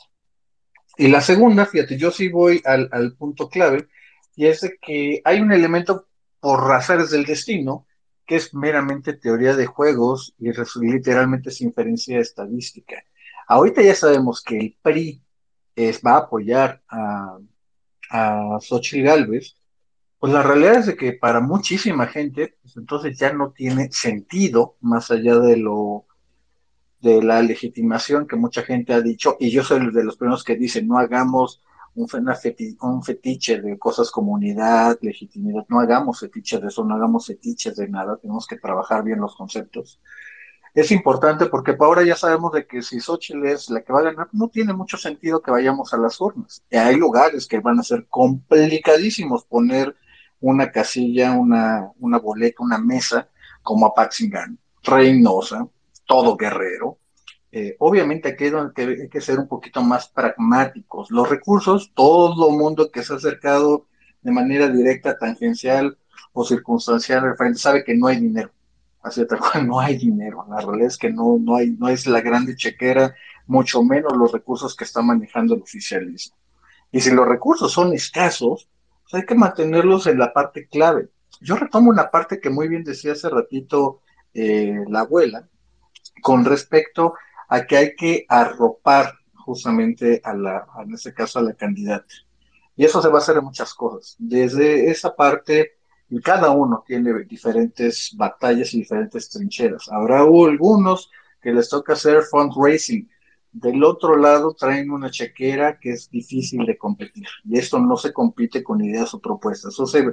[0.97, 3.89] Y la segunda, fíjate, yo sí voy al, al punto clave,
[4.37, 6.09] y es de que hay un elemento
[6.41, 7.87] por razones del destino,
[8.27, 12.97] que es meramente teoría de juegos y literalmente es inferencia estadística.
[13.47, 15.23] Ahorita ya sabemos que el PRI
[15.75, 17.39] es, va a apoyar a,
[18.11, 19.57] a Xochitl Galvez,
[20.19, 24.77] pues la realidad es de que para muchísima gente, pues entonces ya no tiene sentido,
[24.81, 26.07] más allá de lo
[27.01, 30.57] de la legitimación que mucha gente ha dicho, y yo soy de los primeros que
[30.57, 31.63] dicen, no hagamos
[31.95, 32.09] un,
[32.81, 37.77] un fetiche de cosas como unidad, legitimidad, no hagamos fetiches de eso, no hagamos fetiches
[37.77, 40.01] de nada, tenemos que trabajar bien los conceptos
[40.75, 44.05] es importante porque ahora ya sabemos de que si Xochitl es la que va a
[44.05, 46.63] ganar, no tiene mucho sentido que vayamos a las urnas.
[46.71, 49.97] Y hay lugares que van a ser complicadísimos poner
[50.41, 53.29] una casilla, una, una boleta, una mesa,
[53.63, 55.67] como a Paxingán, Reynosa,
[56.07, 56.99] todo guerrero.
[57.53, 61.11] Eh, obviamente aquí hay que ser un poquito más pragmáticos.
[61.11, 63.87] Los recursos, todo mundo que se ha acercado
[64.23, 65.99] de manera directa, tangencial
[66.33, 68.53] o circunstancial referente sabe que no hay dinero
[69.03, 70.45] Así tal cual no hay dinero.
[70.49, 73.15] La realidad es que no, no, hay, no es la grande chequera,
[73.47, 76.37] mucho menos los recursos que está manejando el oficialismo.
[76.93, 78.69] Y si los recursos son escasos,
[79.03, 81.09] pues hay que mantenerlos en la parte clave.
[81.41, 84.01] Yo retomo una parte que muy bien decía hace ratito
[84.35, 85.49] eh, la abuela,
[86.21, 87.15] con respecto
[87.51, 92.15] a que hay que arropar justamente a la, en este caso a la candidata.
[92.77, 94.17] Y eso se va a hacer en muchas cosas.
[94.19, 95.73] Desde esa parte
[96.09, 99.89] y cada uno tiene diferentes batallas y diferentes trincheras.
[99.91, 103.09] Habrá algunos que les toca hacer fundraising.
[103.53, 107.27] Del otro lado traen una chequera que es difícil de competir.
[107.45, 109.75] Y esto no se compite con ideas o propuestas.
[109.75, 110.05] Eso se,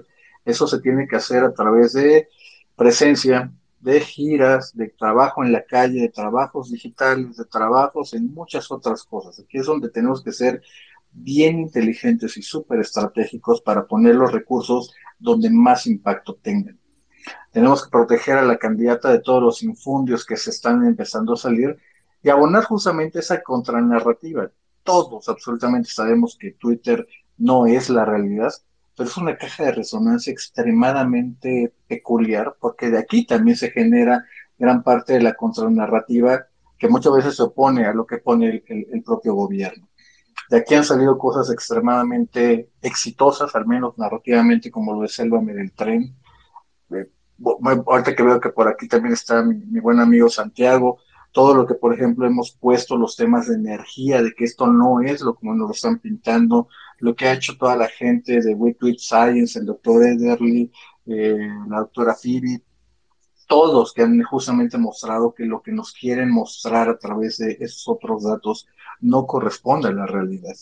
[0.43, 2.29] eso se tiene que hacer a través de
[2.75, 8.71] presencia, de giras, de trabajo en la calle, de trabajos digitales, de trabajos en muchas
[8.71, 9.39] otras cosas.
[9.39, 10.61] Aquí es donde tenemos que ser
[11.11, 16.79] bien inteligentes y súper estratégicos para poner los recursos donde más impacto tengan.
[17.51, 21.37] Tenemos que proteger a la candidata de todos los infundios que se están empezando a
[21.37, 21.77] salir
[22.21, 24.51] y abonar justamente esa contranarrativa.
[24.83, 27.07] Todos absolutamente sabemos que Twitter
[27.37, 28.53] no es la realidad,
[28.97, 34.25] pero es una caja de resonancia extremadamente peculiar porque de aquí también se genera
[34.57, 39.03] gran parte de la contranarrativa que muchas veces se opone a lo que pone el
[39.03, 39.87] propio gobierno.
[40.49, 45.73] De aquí han salido cosas extremadamente exitosas, al menos narrativamente, como lo de Sélvame del
[45.73, 46.15] tren.
[46.91, 47.09] Eh,
[47.85, 50.99] ahorita que veo que por aquí también está mi, buen amigo Santiago,
[51.33, 55.01] todo lo que, por ejemplo, hemos puesto los temas de energía, de que esto no
[55.01, 56.69] es lo como nos lo están pintando,
[56.99, 60.71] lo que ha hecho toda la gente de We Science, el doctor Ederly,
[61.05, 61.37] eh,
[61.69, 62.63] la doctora Phoebe,
[63.47, 67.87] todos que han justamente mostrado que lo que nos quieren mostrar a través de esos
[67.87, 68.67] otros datos
[68.99, 70.55] no corresponde a la realidad.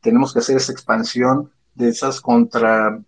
[0.00, 3.02] Tenemos que hacer esa expansión de esas contra,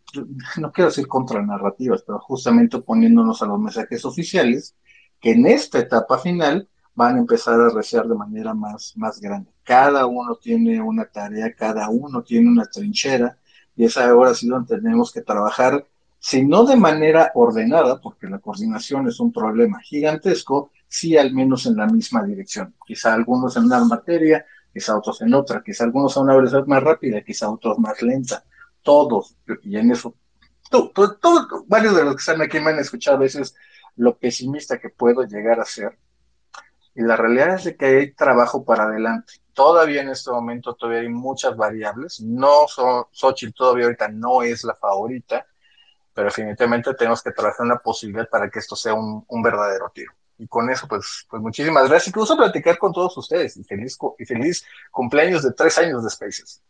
[0.59, 4.75] no quiero decir contra narrativas, pero justamente oponiéndonos a los mensajes oficiales
[5.21, 9.51] que en esta etapa final van a empezar a reciar de manera más, más grande.
[9.63, 13.39] Cada uno tiene una tarea, cada uno tiene una trinchera
[13.77, 15.87] y es ahora sí donde tenemos que trabajar,
[16.19, 21.67] si no de manera ordenada, porque la coordinación es un problema gigantesco, sí al menos
[21.67, 22.75] en la misma dirección.
[22.87, 26.83] Quizá algunos en una materia, quizá otros en otra, quizá algunos a una velocidad más
[26.83, 28.45] rápida, quizá otros más lenta.
[28.83, 30.15] Todos, y en eso,
[30.71, 33.55] todo, varios de los que están aquí me han escuchado a veces
[33.97, 35.99] lo pesimista que puedo llegar a ser.
[36.95, 39.35] Y la realidad es de que hay trabajo para adelante.
[39.55, 42.21] Todavía en este momento todavía hay muchas variables.
[42.21, 45.47] No, so, Xochitl todavía ahorita no es la favorita,
[46.13, 49.91] pero definitivamente tenemos que trabajar en la posibilidad para que esto sea un, un verdadero
[49.95, 50.13] tiro.
[50.39, 52.09] Y con eso, pues, pues muchísimas gracias.
[52.09, 56.63] Incluso platicar con todos ustedes y feliz, y feliz cumpleaños de tres años de Spaces.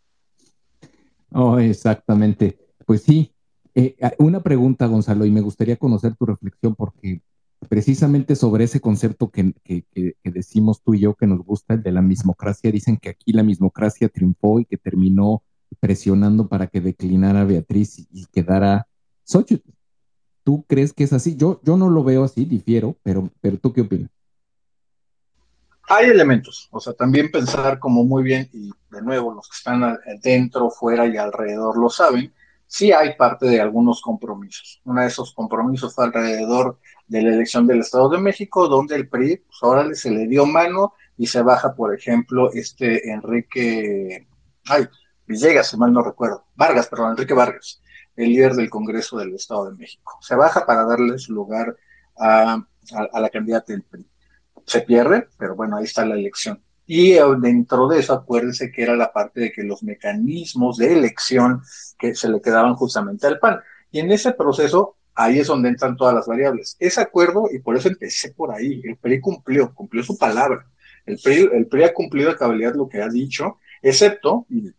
[1.33, 2.59] Oh, exactamente.
[2.85, 3.35] Pues sí.
[3.75, 7.23] Eh, una pregunta, Gonzalo, y me gustaría conocer tu reflexión porque
[7.69, 11.83] precisamente sobre ese concepto que, que, que, decimos tú y yo que nos gusta, el
[11.83, 15.43] de la mismocracia, dicen que aquí la mismocracia triunfó y que terminó
[15.81, 18.87] presionando para que declinara Beatriz y, y quedara
[19.25, 19.71] Xochitl.
[20.45, 21.37] ¿Tú crees que es así?
[21.37, 24.11] Yo, yo no lo veo así, difiero, pero, pero ¿tú qué opinas?
[25.89, 29.99] Hay elementos, o sea, también pensar como muy bien, y de nuevo, los que están
[30.23, 32.33] dentro, fuera y alrededor lo saben,
[32.73, 34.81] sí hay parte de algunos compromisos.
[34.85, 39.11] Uno de esos compromisos fue alrededor de la elección del Estado de México, donde el
[39.11, 44.27] PRI, pues órale, se le dio mano y se baja, por ejemplo, este Enrique,
[44.65, 44.89] ay,
[45.27, 47.83] Villegas, si mal no recuerdo, Vargas, perdón, Enrique Vargas,
[48.17, 50.17] el líder del Congreso del Estado de México.
[50.23, 51.77] Se baja para darles lugar
[52.17, 54.09] a, a, a la candidata del PRI.
[54.65, 56.63] Se pierde, pero bueno, ahí está la elección.
[56.95, 60.93] Y eh, dentro de eso, acuérdense que era la parte de que los mecanismos de
[60.93, 61.63] elección
[61.99, 63.61] que se le quedaban justamente al PAN.
[63.91, 66.77] Y en ese proceso, ahí es donde entran todas las variables.
[66.79, 70.67] Ese acuerdo, y por eso empecé por ahí, el PRI cumplió, cumplió su palabra.
[71.07, 74.71] El PRI, el PRI ha cumplido a cabalidad lo que ha dicho, excepto, y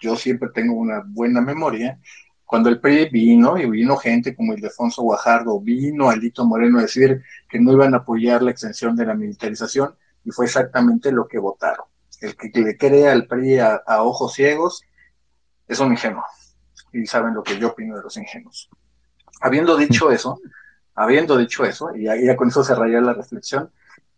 [0.00, 2.00] yo siempre tengo una buena memoria,
[2.46, 7.22] cuando el PRI vino, y vino gente como Ildefonso Guajardo, vino Alito Moreno a decir
[7.50, 9.94] que no iban a apoyar la extensión de la militarización,
[10.24, 11.86] y fue exactamente lo que votaron.
[12.20, 14.82] El que, le crea al PRI a, a, ojos ciegos
[15.66, 16.24] es un ingenuo,
[16.92, 18.68] y saben lo que yo opino de los ingenuos.
[19.40, 20.38] Habiendo dicho eso,
[20.94, 23.70] habiendo dicho eso, y ya, con eso se raya la reflexión,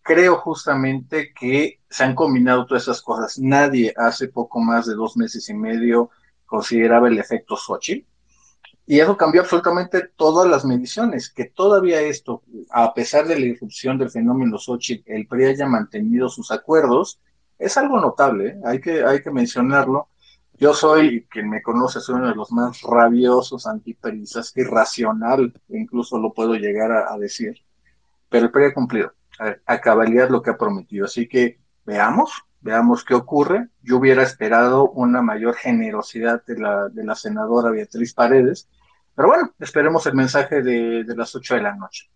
[0.03, 3.39] creo justamente que se han combinado todas esas cosas.
[3.39, 6.11] Nadie hace poco más de dos meses y medio
[6.45, 8.07] consideraba el efecto Xochitl
[8.93, 13.97] y eso cambió absolutamente todas las mediciones, que todavía esto, a pesar de la irrupción
[13.97, 17.19] del fenómeno Xochitl, el PRI haya mantenido sus acuerdos,
[17.59, 18.61] es algo notable, ¿eh?
[18.67, 20.09] hay, que, hay que mencionarlo.
[20.59, 26.35] Yo soy, quien me conoce, soy uno de los más rabiosos antiperistas, irracional, incluso lo
[26.35, 27.65] puedo llegar a, decir,
[28.29, 31.07] pero el PRI ha cumplido a, a cabalidad lo que ha prometido.
[31.07, 33.69] Así que veamos, veamos qué ocurre.
[33.83, 38.69] Yo hubiera esperado una mayor generosidad de la, de la senadora Beatriz Paredes,
[39.15, 42.09] pero bueno, esperemos el mensaje de, de las 8 de la noche.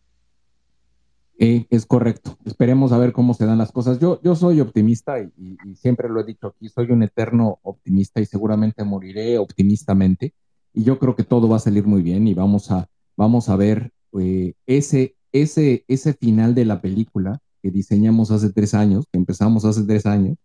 [1.39, 2.39] Es correcto.
[2.47, 3.99] Esperemos a ver cómo se dan las cosas.
[3.99, 5.31] Yo, yo soy optimista y,
[5.75, 10.33] siempre lo he dicho aquí, soy un eterno optimista y seguramente moriré optimistamente.
[10.73, 13.57] Y yo creo que todo va a salir muy bien y vamos a, vamos a
[13.57, 19.19] ver eh, ese, ese, ese final de la película que diseñamos hace tres años, que
[19.19, 20.39] empezamos hace tres años,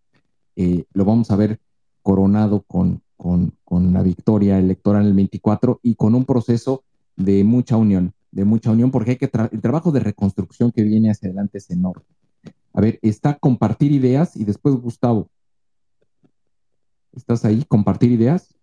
[0.58, 1.60] eh, lo vamos a ver
[2.02, 6.84] coronado con, con, con, la victoria electoral el 24 y con un proceso
[7.16, 10.82] de mucha unión, de mucha unión, porque hay que tra el trabajo de reconstrucción que
[10.82, 12.04] viene hacia adelante es enorme.
[12.74, 15.30] A ver, está compartir ideas y después Gustavo.
[17.16, 17.64] ¿Estás ahí?
[17.68, 18.56] ¿Compartir ideas?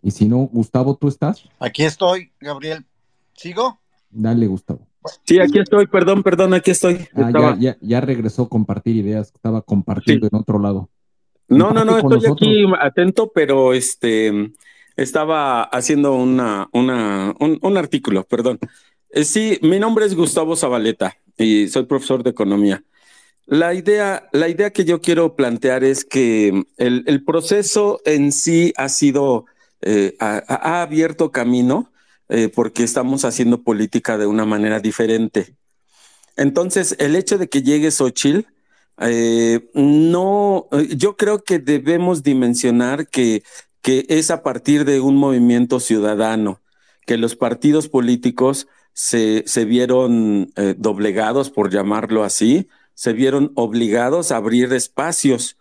[0.00, 1.44] Y si no, Gustavo, ¿tú estás?
[1.58, 2.86] Aquí estoy, Gabriel.
[3.34, 3.80] ¿Sigo?
[4.08, 4.86] Dale, Gustavo.
[5.26, 7.06] Sí, aquí estoy, perdón, perdón, aquí estoy.
[7.14, 7.54] Ah, Estaba...
[7.58, 10.30] ya, ya, ya, regresó a compartir ideas, estaba compartiendo sí.
[10.34, 10.88] en otro lado.
[11.50, 12.36] No, no, no, estoy nosotros.
[12.36, 14.52] aquí atento, pero este
[14.96, 18.58] estaba haciendo una, una, un, un artículo, perdón.
[19.10, 22.84] Eh, sí, mi nombre es Gustavo Zabaleta y soy profesor de economía.
[23.46, 28.72] La idea, la idea que yo quiero plantear es que el, el proceso en sí
[28.76, 29.46] ha sido,
[29.80, 31.90] eh, ha, ha abierto camino
[32.28, 35.56] eh, porque estamos haciendo política de una manera diferente.
[36.36, 38.46] Entonces, el hecho de que llegue Xochitl,
[39.00, 43.42] eh, no, yo creo que debemos dimensionar que,
[43.82, 46.60] que es a partir de un movimiento ciudadano,
[47.06, 54.32] que los partidos políticos se, se vieron eh, doblegados, por llamarlo así, se vieron obligados
[54.32, 55.56] a abrir espacios.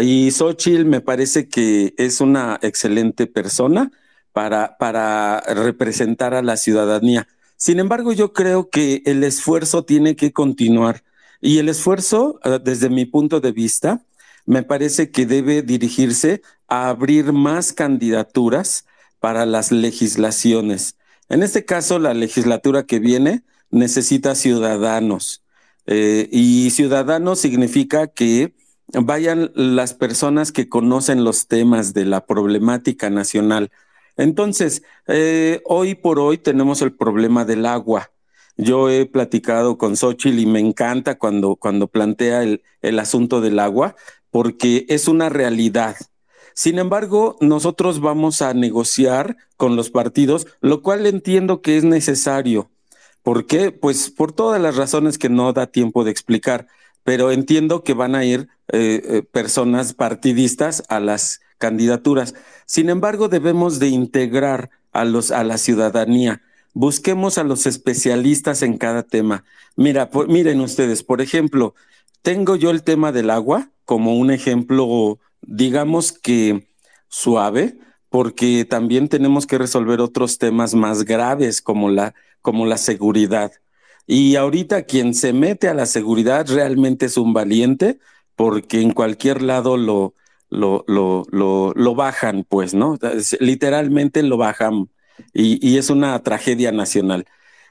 [0.00, 3.90] Y Xochitl me parece que es una excelente persona
[4.32, 7.28] para, para representar a la ciudadanía.
[7.56, 11.02] Sin embargo, yo creo que el esfuerzo tiene que continuar
[11.42, 14.00] y el esfuerzo, desde mi punto de vista,
[14.46, 18.86] me parece que debe dirigirse a abrir más candidaturas
[19.18, 20.96] para las legislaciones.
[21.28, 25.42] En este caso, la legislatura que viene necesita ciudadanos.
[25.86, 28.54] Eh, y ciudadanos significa que
[28.92, 33.72] vayan las personas que conocen los temas de la problemática nacional.
[34.16, 38.11] Entonces, eh, hoy por hoy tenemos el problema del agua.
[38.56, 43.58] Yo he platicado con Xochitl y me encanta cuando, cuando plantea el, el asunto del
[43.58, 43.96] agua,
[44.30, 45.96] porque es una realidad.
[46.54, 52.70] Sin embargo, nosotros vamos a negociar con los partidos, lo cual entiendo que es necesario.
[53.22, 53.70] ¿Por qué?
[53.70, 56.66] Pues por todas las razones que no da tiempo de explicar,
[57.04, 62.34] pero entiendo que van a ir eh, eh, personas partidistas a las candidaturas.
[62.66, 66.42] Sin embargo, debemos de integrar a, los, a la ciudadanía.
[66.74, 69.44] Busquemos a los especialistas en cada tema.
[69.76, 71.74] Mira, miren ustedes, por ejemplo,
[72.22, 76.66] tengo yo el tema del agua como un ejemplo, digamos que
[77.08, 77.78] suave,
[78.08, 83.52] porque también tenemos que resolver otros temas más graves como la, como la seguridad.
[84.06, 87.98] Y ahorita quien se mete a la seguridad realmente es un valiente,
[88.36, 90.14] porque en cualquier lado lo,
[90.50, 92.98] lo, lo, lo, bajan, pues, ¿no?
[93.40, 94.88] Literalmente lo bajan
[95.32, 97.26] y, es una tragedia nacional.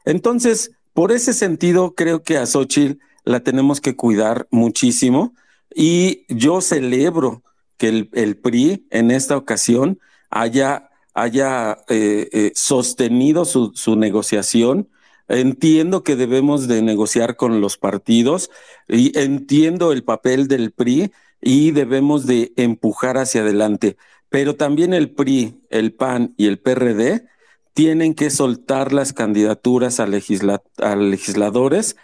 [0.06, 5.34] Entonces, por ese sentido, creo que a Xochitl la tenemos que cuidar muchísimo
[5.74, 7.44] y yo celebro
[7.78, 10.00] que el, PRI en esta ocasión
[10.30, 14.90] haya, haya eh, eh, sostenido su, su negociación.
[15.28, 18.50] Entiendo que debemos de negociar con los partidos
[18.88, 21.12] y entiendo el papel del PRI
[21.42, 23.98] y debemos de empujar hacia adelante.
[24.32, 27.28] Pero también el PRI, el PAN y el PRD
[27.74, 31.98] tienen que soltar las candidaturas a, legisladores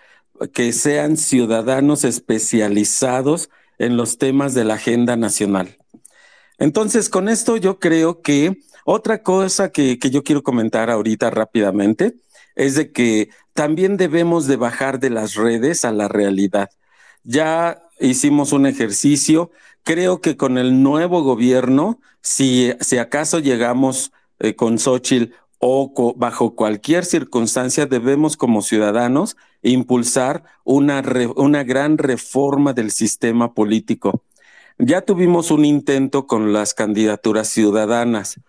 [0.53, 3.49] que sean ciudadanos especializados
[3.79, 5.77] en los temas de la agenda nacional.
[6.57, 12.15] Entonces, con esto yo creo que otra cosa que, que yo quiero comentar ahorita rápidamente
[12.55, 16.69] es de que también debemos de bajar de las redes a la realidad.
[17.23, 19.51] Ya hicimos un ejercicio,
[19.87, 26.55] creo que con el nuevo gobierno, si, si acaso llegamos eh, con Xochitl o bajo
[26.55, 31.01] cualquier circunstancia debemos como ciudadanos impulsar una,
[31.37, 34.23] una gran reforma del sistema político.
[34.77, 38.41] Ya tuvimos un intento con las candidaturas ciudadanas.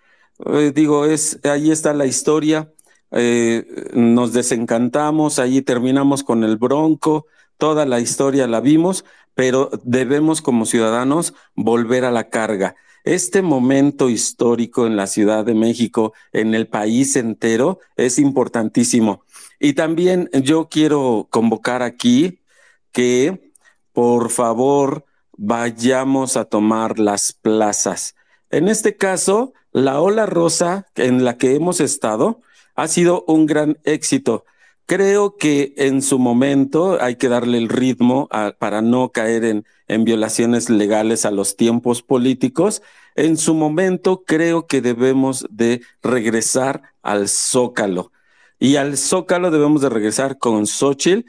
[0.45, 2.73] Eh, digo, es, ahí está la historia.
[3.13, 7.27] Eh, nos desencantamos, ahí terminamos con el bronco,
[7.59, 9.05] toda la historia la vimos,
[9.35, 12.77] pero debemos como ciudadanos volver a la carga
[13.09, 19.25] este momento histórico en la Ciudad de México, en el país entero, es importantísimo.
[19.59, 22.41] Y también yo quiero convocar aquí
[22.93, 23.53] que,
[23.93, 28.15] por favor, vayamos a tomar las plazas.
[28.51, 32.43] En este caso, la ola rosa en la que hemos estado
[32.75, 34.45] ha sido un gran éxito.
[34.89, 38.27] Creo que en su momento hay que darle el ritmo
[38.59, 42.81] para no caer en, en violaciones legales a los tiempos políticos.
[43.15, 48.13] En su momento creo que debemos de regresar al Zócalo.
[48.59, 51.29] Y al Zócalo debemos de regresar con Xochitl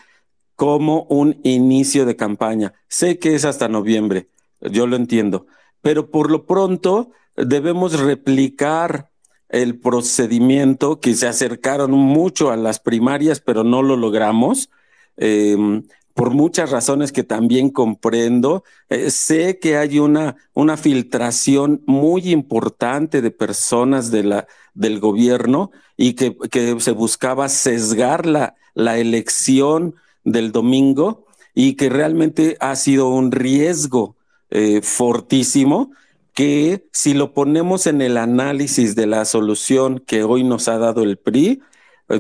[0.56, 2.74] como un inicio de campaña.
[2.88, 4.30] Sé que es hasta noviembre,
[4.62, 5.48] yo lo entiendo,
[5.82, 9.09] pero por lo pronto debemos replicar
[9.50, 14.70] el procedimiento que se acercaron mucho a las primarias, pero no lo logramos.
[15.18, 15.84] Em,
[16.20, 18.66] por muchas razones que también comprendo.
[18.90, 26.36] Eh, sé que hay una, una filtración muy importante de personas del gobierno y que,
[26.52, 29.96] que se buscaba sesgar la, la elección
[30.26, 34.18] del domingo y que realmente ha sido un riesgo
[34.50, 35.92] eh, fortísimo
[36.34, 41.04] que si lo ponemos en el análisis de la solución que hoy nos ha dado
[41.04, 41.62] el PRI,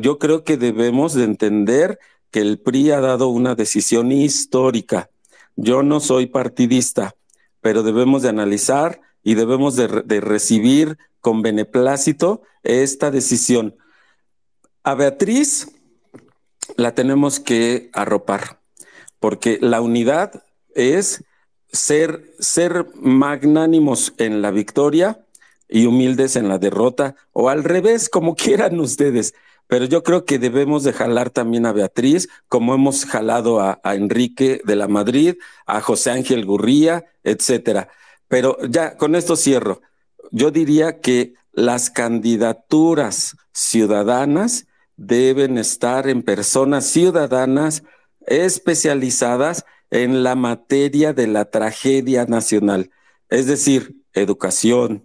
[0.02, 1.99] yo creo que debemos de entender
[2.31, 5.10] que el PRI ha dado una decisión histórica.
[5.56, 7.15] Yo no soy partidista,
[7.61, 9.88] pero debemos de analizar y debemos de,
[10.22, 13.76] recibir con beneplácito esta decisión.
[14.84, 15.68] A Beatriz
[16.77, 18.61] la tenemos que arropar,
[19.19, 20.44] porque la unidad
[20.76, 21.23] es
[21.72, 25.26] ser, ser magnánimos en la victoria
[25.68, 29.34] y humildes en la derrota, o al revés, como quieran ustedes
[29.70, 34.62] pero yo creo que debemos de jalar también a Beatriz, como hemos jalado a, Enrique
[34.66, 35.36] de la Madrid,
[35.68, 37.88] a José Ángel Gurría, etcétera.
[38.28, 39.82] Pero ya con esto cierro.
[40.32, 44.66] Yo diría que las candidaturas ciudadanas
[44.98, 47.84] deben estar en personas ciudadanas
[48.26, 52.91] especializadas en la materia de la tragedia nacional,
[53.30, 55.03] es decir, educación,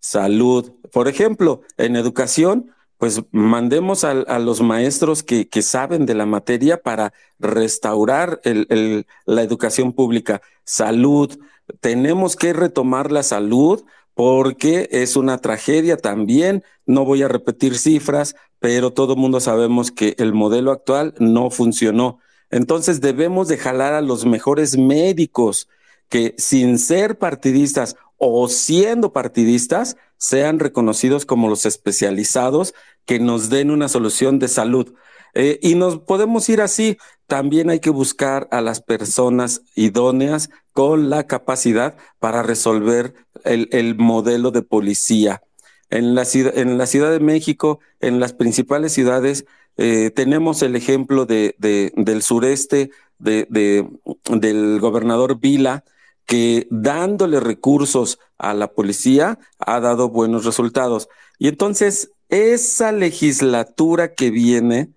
[0.00, 0.72] salud.
[0.92, 7.12] Por ejemplo, en educación, pues mandemos a, los maestros que, saben de la materia para
[7.38, 10.42] restaurar la educación pública.
[10.64, 11.38] Salud,
[11.80, 13.84] tenemos que retomar la salud
[14.14, 16.64] porque es una tragedia también.
[16.86, 21.50] No voy a repetir cifras, pero todo el mundo sabemos que el modelo actual no
[21.50, 22.18] funcionó.
[22.50, 25.68] Entonces debemos de jalar a los mejores médicos
[26.08, 33.70] que sin ser partidistas o siendo partidistas sean reconocidos como los especializados que nos den
[33.70, 34.94] una solución de salud.
[35.34, 36.98] Eh, y nos podemos ir así.
[37.26, 43.14] También hay que buscar a las personas idóneas con la capacidad para resolver
[43.44, 45.42] el, modelo de policía.
[45.90, 49.46] En la, en la, Ciudad de México, en las principales ciudades,
[49.78, 55.84] eh, tenemos el ejemplo de, del sureste del gobernador Vila,
[56.26, 61.08] que dándole recursos a la policía ha dado buenos resultados.
[61.38, 64.90] Y entonces, esa legislatura que viene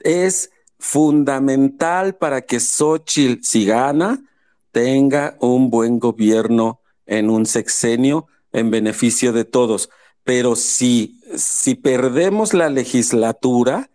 [0.00, 4.24] es fundamental para que Xochitl, si gana,
[4.72, 9.90] tenga un buen gobierno en un sexenio en beneficio de todos.
[10.24, 13.90] Pero si, si perdemos la legislatura,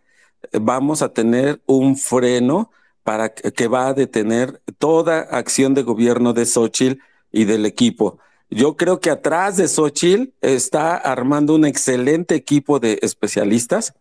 [0.54, 2.72] vamos a tener un freno
[3.04, 7.00] para que va a detener toda acción de gobierno de Xochitl
[7.32, 8.20] y del equipo.
[8.50, 13.94] Yo creo que atrás de Xochitl está armando un excelente equipo de especialistas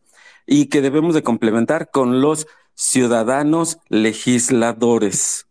[0.46, 5.46] y que debemos de complementar con los ciudadanos legisladores.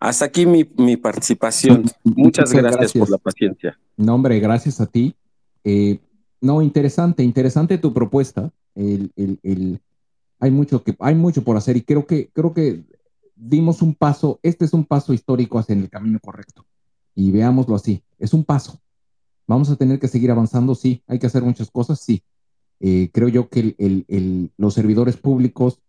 [0.00, 1.84] Hasta aquí mi, participación.
[2.04, 3.78] Muchas, gracias, por la paciencia.
[3.96, 5.16] No, hombre, gracias a ti.
[5.64, 5.98] Eh,
[6.40, 8.52] no, interesante, interesante tu propuesta.
[8.76, 9.80] el,
[10.40, 12.84] hay mucho que hay mucho por hacer y creo que creo que
[13.38, 16.66] dimos un paso, este es un paso histórico hacia el camino correcto.
[17.14, 18.80] Y veámoslo así, es un paso.
[19.46, 22.22] Vamos a tener que seguir avanzando, sí, hay que hacer muchas cosas, sí.
[22.80, 23.74] Eh, creo yo que
[24.56, 25.80] los servidores públicos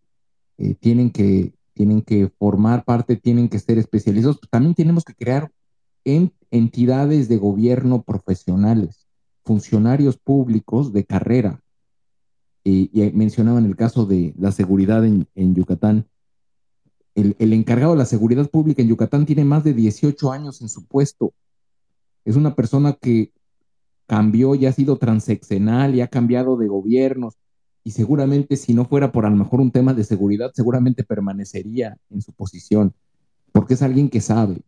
[0.57, 4.39] eh, tienen, que, tienen que formar parte, tienen que ser especializados.
[4.49, 5.51] También tenemos que crear
[6.49, 9.07] entidades de gobierno profesionales,
[9.43, 11.61] funcionarios públicos de carrera,
[12.69, 16.07] y mencionaban el caso de la seguridad en, Yucatán.
[17.15, 20.85] El, encargado de la seguridad pública en Yucatán tiene más de 18 años en su
[20.85, 21.33] puesto.
[22.25, 23.31] Es una persona que
[24.07, 27.35] cambió y ha sido transeccional y ha cambiado de gobiernos.
[27.83, 31.97] Y seguramente si no fuera por a lo mejor un tema de seguridad, seguramente permanecería
[32.09, 32.93] en su posición,
[33.51, 34.61] porque es alguien que sabe.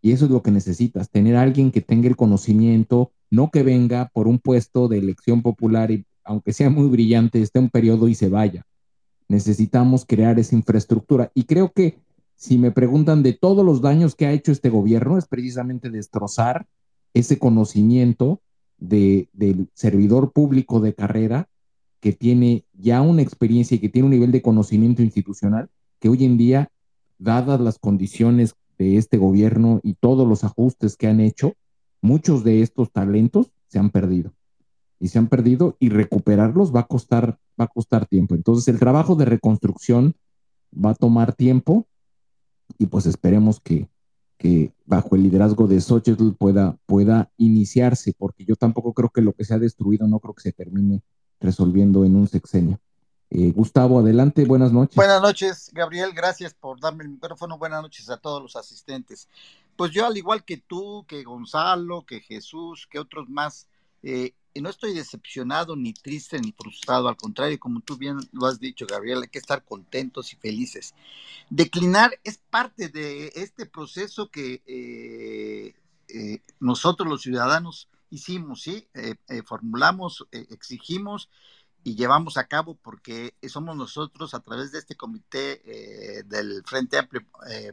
[0.00, 4.10] Y eso es lo que necesitas, tener alguien que tenga el conocimiento, no que venga
[4.12, 8.14] por un puesto de elección popular y aunque sea muy brillante, esté un periodo y
[8.14, 8.64] se vaya.
[9.28, 11.30] Necesitamos crear esa infraestructura.
[11.34, 11.98] Y creo que
[12.36, 16.66] si me preguntan de todos los daños que ha hecho este gobierno, es precisamente destrozar
[17.14, 18.40] ese conocimiento
[18.78, 21.48] de, del servidor público de carrera
[22.00, 25.70] que tiene ya una experiencia y que tiene un nivel de conocimiento institucional
[26.00, 26.68] que hoy en día,
[27.18, 31.54] dadas las condiciones de este gobierno y todos los ajustes que han hecho,
[32.00, 34.32] muchos de estos talentos se han perdido
[35.02, 38.36] y se han perdido y recuperarlos va a costar, va a costar tiempo.
[38.36, 40.14] Entonces el trabajo de reconstrucción
[40.72, 41.88] va a tomar tiempo
[42.78, 43.88] y pues esperemos que,
[44.38, 49.32] que bajo el liderazgo de Xochitl pueda, pueda iniciarse, porque yo tampoco creo que lo
[49.32, 51.02] que se ha destruido no creo que se termine
[51.40, 52.78] resolviendo en un sexenio.
[53.28, 54.94] Eh, Gustavo, adelante, buenas noches.
[54.94, 57.58] Buenas noches, Gabriel, gracias por darme el micrófono.
[57.58, 59.26] Buenas noches a todos los asistentes.
[59.74, 63.66] Pues yo, al igual que tú, que Gonzalo, que Jesús, que otros más,
[64.02, 68.46] eh, y no estoy decepcionado, ni triste, ni frustrado, al contrario, como tú bien lo
[68.46, 70.94] has dicho, Gabriel, hay que estar contentos y felices.
[71.48, 75.74] Declinar es parte de este proceso que eh,
[76.08, 78.86] eh, nosotros los ciudadanos hicimos, ¿sí?
[78.94, 79.16] Eh,
[79.46, 81.30] formulamos, exigimos
[81.84, 87.22] y llevamos a cabo porque somos nosotros a través de este comité del Frente Amplio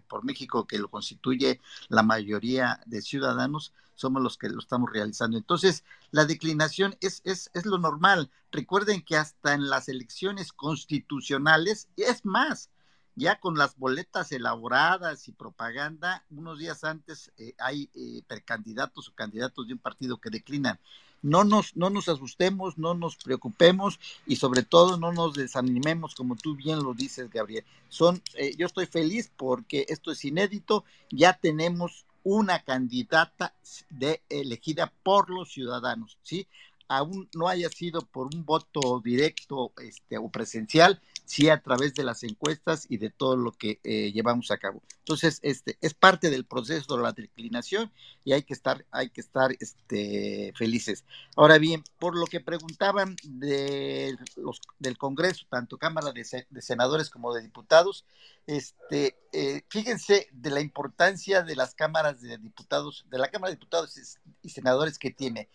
[0.07, 5.37] por México que lo constituye la mayoría de ciudadanos, somos los que lo estamos realizando.
[5.37, 8.31] Entonces, la declinación es, es, es lo normal.
[8.51, 12.69] Recuerden que hasta en las elecciones constitucionales, es más,
[13.15, 19.13] ya con las boletas elaboradas y propaganda, unos días antes eh, hay eh, precandidatos o
[19.13, 20.79] candidatos de un partido que declinan.
[21.21, 26.35] No nos, no nos asustemos, no nos preocupemos y sobre todo no nos desanimemos, como
[26.35, 27.65] tú bien lo dices, Gabriel.
[27.89, 33.53] Son, eh, yo estoy feliz porque esto es inédito, ya tenemos una candidata
[33.89, 36.47] de, elegida por los ciudadanos, ¿sí?
[36.89, 40.99] aún no haya sido por un voto directo este, o presencial,
[41.29, 44.81] sí a través de las encuestas y de todo lo que eh, llevamos a cabo.
[44.97, 47.91] Entonces, este es parte del proceso de la declinación
[48.25, 51.05] y hay que estar, hay que estar este, felices.
[51.35, 56.25] Ahora bien, por lo que preguntaban de los, del Congreso, tanto Cámara de,
[56.61, 58.05] Senadores como de Diputados,
[58.47, 63.57] este, eh, fíjense de la importancia de las cámaras de diputados, de la Cámara de
[63.57, 63.95] Diputados
[64.41, 65.47] y Senadores que tiene.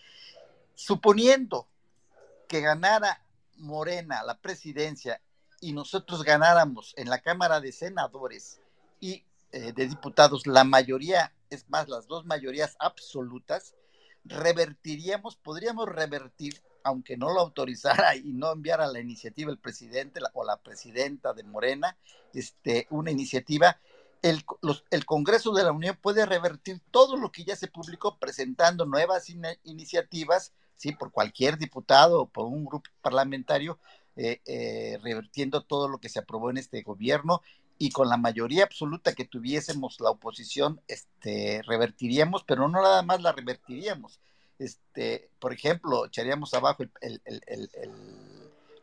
[0.76, 1.66] Suponiendo
[2.46, 3.24] que ganara
[3.56, 5.20] Morena la presidencia
[5.64, 8.60] y nosotros ganáramos en la Cámara de Senadores
[9.00, 13.74] y eh, de Diputados la mayoría, es más, las dos mayorías absolutas,
[14.26, 20.44] revertiríamos, podríamos revertir, aunque no lo autorizara y no enviara la iniciativa el presidente o
[20.44, 21.96] la presidenta de Morena,
[22.34, 23.78] este, una iniciativa,
[24.20, 24.44] el,
[24.90, 29.32] el, Congreso de la Unión puede revertir todo lo que ya se publicó presentando nuevas
[29.62, 33.78] iniciativas, sí, por cualquier diputado o por un grupo parlamentario,
[34.16, 37.42] eh, eh, revertiendo todo lo que se aprobó en este gobierno
[37.78, 43.20] y con la mayoría absoluta que tuviésemos la oposición, este, revertiríamos, pero no nada más
[43.22, 44.20] la revertiríamos.
[44.58, 46.84] Este, por ejemplo, echaríamos abajo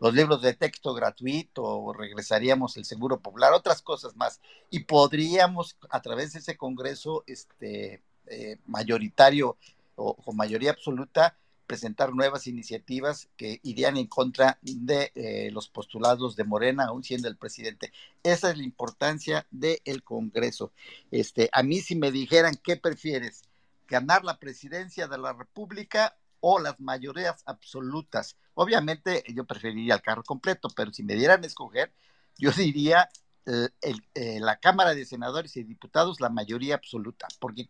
[0.02, 6.02] los libros de texto gratuito, regresaríamos el seguro popular, otras cosas más, y podríamos a
[6.02, 9.58] través de ese Congreso este, eh, mayoritario
[9.96, 11.38] o con mayoría absoluta
[11.68, 17.28] presentar nuevas iniciativas que irían en contra de eh, los postulados de Morena, aún siendo
[17.28, 17.92] el presidente.
[18.24, 20.72] Esa es la importancia del Congreso.
[21.12, 23.44] Este, a mí si me dijeran qué prefieres,
[23.88, 28.38] ganar la presidencia de la República o las mayorías absolutas.
[28.54, 31.94] Obviamente yo preferiría el carro completo, pero si me dieran a escoger,
[32.38, 33.10] yo diría
[33.46, 37.68] eh, la Cámara de Senadores y Diputados la mayoría absoluta, porque,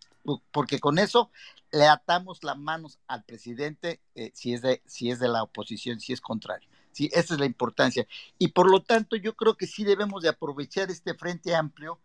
[0.52, 1.32] porque con eso
[1.72, 6.02] le atamos las manos al presidente eh, si, es de, si es de la oposición,
[6.02, 6.68] si es contrario.
[6.92, 8.06] Sí, esa es la importancia.
[8.38, 12.00] Y por lo tanto, yo creo que sí debemos de aprovechar este frente amplio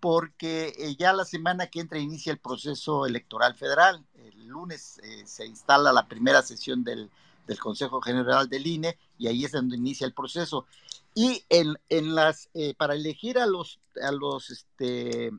[0.00, 4.02] porque eh, ya la semana que entra inicia el proceso electoral federal.
[4.14, 7.10] El lunes se instala la primera sesión del,
[7.46, 10.66] del Consejo General del INE y ahí es donde inicia el proceso.
[11.14, 15.30] Y en, en las, eh, para elegir a los, a los, este,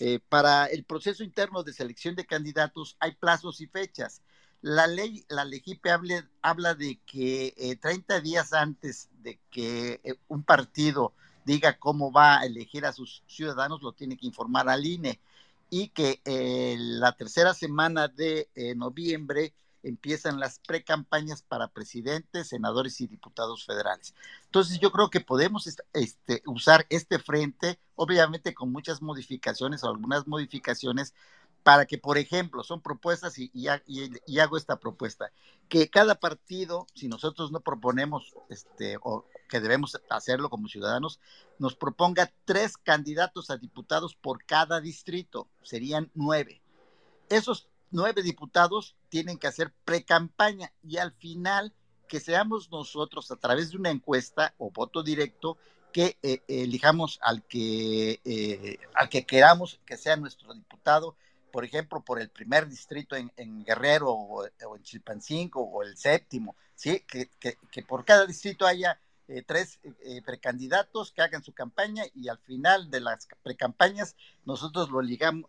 [0.00, 4.22] eh, para el proceso interno de selección de candidatos hay plazos y fechas.
[4.60, 10.44] La ley, la LEGIPE habla, habla de que 30 eh, días antes de que un
[10.44, 11.12] partido
[11.44, 15.18] diga cómo va a elegir a sus ciudadanos, lo tiene que informar al INE
[15.68, 16.20] y que
[16.76, 19.52] la tercera semana de noviembre
[19.82, 24.14] empiezan las precampañas para presidentes, senadores y diputados federales.
[24.44, 30.26] Entonces yo creo que podemos este, usar este frente, obviamente con muchas modificaciones o algunas
[30.26, 31.14] modificaciones,
[31.62, 35.30] para que, por ejemplo, son propuestas y, y, hago esta propuesta,
[35.68, 41.20] que cada partido, si nosotros no proponemos, este, o que debemos hacerlo como ciudadanos,
[41.58, 46.62] nos proponga tres candidatos a diputados por cada distrito, serían nueve.
[47.28, 51.72] Esos nueve diputados tienen que hacer pre-campaña y al final
[52.08, 55.56] que seamos nosotros a través de una encuesta o voto directo
[55.92, 61.16] que eh, elijamos al que, eh, al que queramos que sea nuestro diputado,
[61.50, 67.00] por ejemplo, por el primer distrito en, Guerrero o, en Chilpancingo o el séptimo, ¿sí?
[67.06, 68.98] que, que, por cada distrito haya
[69.28, 69.78] eh, tres
[70.24, 75.00] precandidatos que hagan su campaña y al final de las precampañas nosotros lo,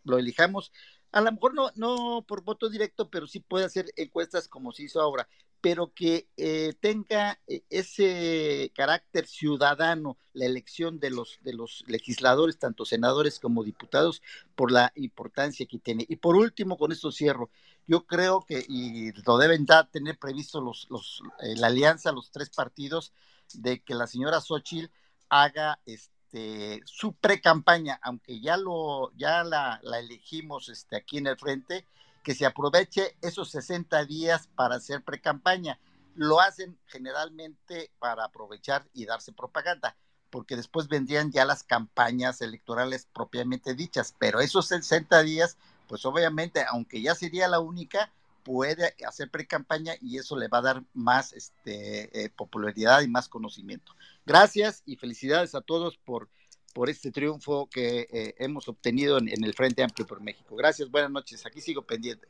[0.03, 0.71] lo elijamos
[1.13, 4.83] a lo mejor no, no por voto directo, pero sí puede hacer encuestas como se
[4.83, 5.29] hizo ahora,
[5.61, 12.57] pero que eh, tenga eh, ese carácter ciudadano la elección de los, de los legisladores,
[12.57, 14.23] tanto senadores como diputados,
[14.55, 16.05] por la importancia que tiene.
[16.09, 17.51] Y por último, con esto cierro,
[17.87, 22.31] yo creo que, y lo deben ya tener previsto los, los, eh, la alianza, los
[22.31, 23.13] tres partidos,
[23.53, 24.91] de que la señora Xochitl
[25.29, 31.37] haga este este, su pre-campaña, aunque ya, lo, ya la, elegimos este, aquí en el
[31.37, 31.85] frente,
[32.23, 35.79] que se aproveche esos 60 días para hacer pre-campaña.
[36.15, 39.95] Lo hacen generalmente para aprovechar y darse propaganda,
[40.31, 45.57] porque después vendrían ya las campañas electorales propiamente dichas, pero esos 60 días,
[45.87, 48.11] pues obviamente, aunque ya sería la única,
[48.43, 53.29] puede hacer pre-campaña y eso le va a dar más este, eh, popularidad y más
[53.29, 53.93] conocimiento.
[54.25, 56.29] Gracias y felicidades a todos por,
[56.73, 60.55] por este triunfo que eh, hemos obtenido en, el Frente Amplio por México.
[60.55, 61.45] Gracias, buenas noches.
[61.45, 62.27] Aquí sigo pendiente.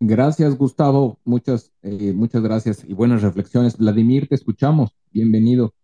[0.00, 1.18] Gracias, Gustavo.
[1.24, 3.76] Muchas, eh, muchas gracias y buenas reflexiones.
[3.76, 4.96] Vladimir, te escuchamos.
[5.10, 5.74] Bienvenido.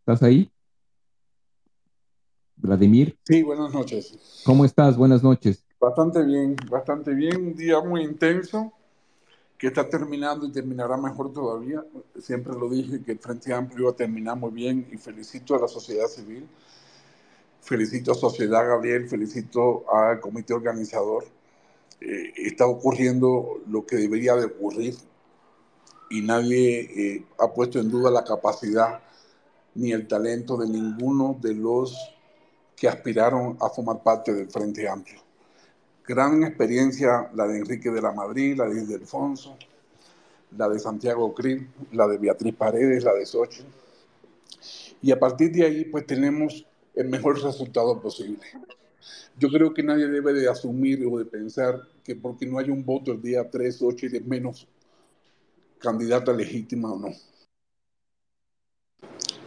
[0.00, 0.50] ¿Estás ahí?
[2.56, 3.18] Vladimir.
[3.24, 4.42] Sí, buenas noches.
[4.44, 4.96] ¿Cómo estás?
[4.96, 5.64] Buenas noches.
[5.80, 7.36] Bastante bien, bastante bien.
[7.36, 8.72] Un día muy intenso
[9.62, 11.84] que está terminando y terminará mejor todavía.
[12.18, 15.60] Siempre lo dije que el Frente Amplio va a terminar muy bien y felicito a
[15.60, 16.48] la sociedad civil,
[17.60, 21.26] felicito a Sociedad Gabriel, felicito al comité organizador.
[22.00, 24.96] Eh, está ocurriendo lo que debería de ocurrir
[26.10, 29.00] y nadie eh, ha puesto en duda la capacidad
[29.76, 31.96] ni el talento de ninguno de los
[32.74, 35.21] que aspiraron a formar parte del Frente Amplio.
[36.06, 39.56] Gran experiencia la de Enrique de la Madrid, la de Alfonso,
[40.56, 43.62] la de Santiago Krill, la de Beatriz Paredes, la de Sochi.
[45.00, 48.40] Y a partir de ahí, pues tenemos el mejor resultado posible.
[49.38, 52.84] Yo creo que nadie debe de asumir o de pensar que porque no hay un
[52.84, 54.68] voto el día 3, 8 y de menos
[55.78, 57.08] candidata legítima o no.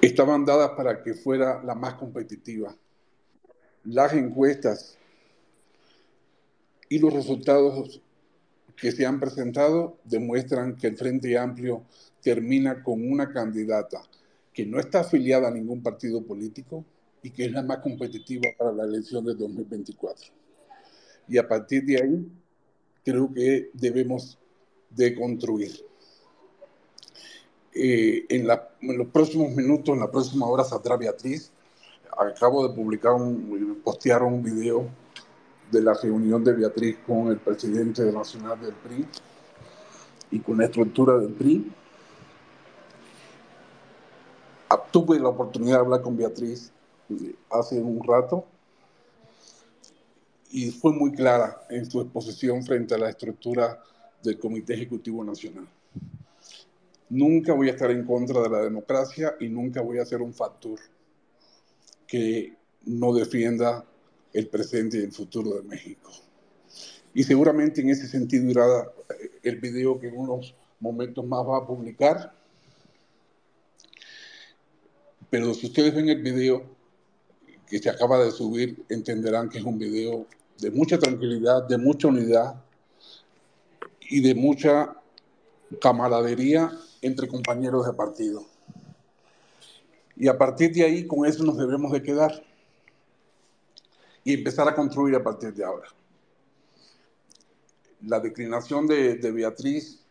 [0.01, 2.75] Estaban dadas para que fuera la más competitiva.
[3.85, 4.97] Las encuestas
[6.95, 8.01] y los resultados
[8.77, 11.83] que se han presentado demuestran que el Frente Amplio
[12.21, 14.01] termina con una candidata
[14.53, 16.85] que no está afiliada a ningún partido político
[17.21, 20.27] y que es la más competitiva para la elección de 2024.
[21.27, 22.31] Y a partir de ahí,
[23.03, 24.37] creo que debemos
[24.89, 25.73] de construir.
[27.73, 28.47] Eh, en,
[28.81, 31.51] en, los próximos minutos, en la próxima hora, saldrá Beatriz.
[32.17, 34.89] Acabo de publicar, un, postear un video
[35.71, 39.05] de la reunión de Beatriz con el presidente nacional del PRI
[40.31, 41.71] y con la estructura del PRI.
[44.95, 46.71] Tuve la oportunidad de hablar con Beatriz
[47.09, 48.45] eh, hace un rato
[50.51, 53.83] y fue muy clara en su exposición frente a la estructura
[54.23, 55.67] del Comité Ejecutivo Nacional.
[57.09, 60.33] Nunca voy a estar en contra de la democracia y nunca voy a ser un
[60.33, 60.79] factor
[62.07, 62.55] que
[62.85, 63.83] no defienda
[64.35, 66.11] el presente y el futuro de México.
[67.13, 68.65] Y seguramente en ese sentido irá
[69.41, 72.35] el video que en unos momentos más va a publicar.
[75.29, 76.63] Pero si ustedes ven el video
[77.67, 80.27] que se acaba de subir, entenderán que es un video
[80.59, 82.61] de mucha tranquilidad, de mucha unidad
[84.01, 84.97] y de mucha
[85.79, 86.71] camaradería
[87.01, 88.45] entre compañeros de partido.
[90.17, 92.43] Y a partir de ahí, con eso nos debemos de quedar
[94.25, 95.87] y empezar a construir a partir de ahora.
[98.01, 100.03] La declinación de, Beatriz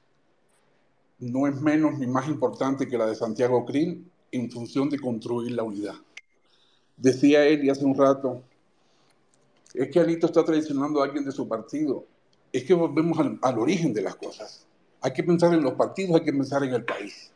[1.19, 5.53] no es menos ni más importante que la de Santiago Krill en función de construir
[5.53, 5.95] la unidad.
[6.97, 8.43] Decía él hace un rato,
[9.75, 12.07] es que Alito está traicionando a alguien de su partido.
[12.53, 14.65] Es que volvemos al, origen de las cosas.
[15.01, 17.33] Hay que pensar en los partidos, hay que pensar en el país.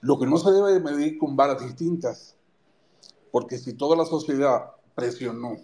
[0.00, 2.36] Lo que no se debe de medir con varas distintas,
[3.32, 5.56] porque si toda la sociedad presionó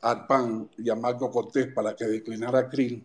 [0.00, 3.04] al PAN y a Marco Cortés para que declinara a Krill,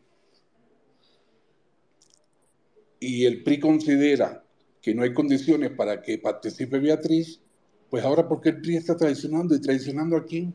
[3.04, 4.46] y el PRI considera
[4.82, 7.42] que no hay condiciones para que participe Beatriz,
[7.90, 10.54] pues ahora ¿por qué el PRI está traicionando y traicionando a quién?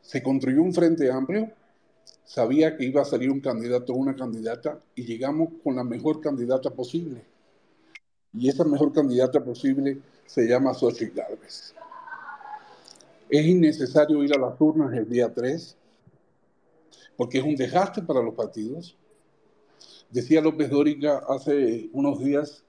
[0.00, 1.52] Se construyó un frente amplio,
[2.24, 6.22] sabía que iba a salir un candidato o una candidata y llegamos con la mejor
[6.22, 7.22] candidata posible.
[8.32, 11.74] Y esa mejor candidata posible se llama Xochitl Gálvez.
[13.30, 15.76] Es innecesario ir a las urnas el día 3
[17.18, 18.96] porque es un desgaste para los partidos.
[20.08, 22.64] Decía López Dóriga hace unos días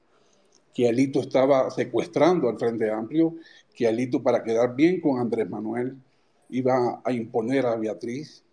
[0.74, 3.36] que Alito estaba secuestrando al Frente Amplio,
[3.76, 5.96] que Alito para quedar bien con Andrés Manuel
[6.50, 8.44] iba a imponer a Beatriz,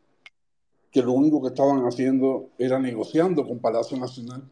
[0.90, 4.42] que lo único que estaban haciendo era negociando con Palacio Nacional.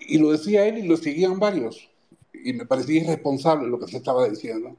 [0.00, 1.88] Y lo decía él y lo seguían varios.
[2.32, 4.76] Y me parecía irresponsable lo que se estaba diciendo.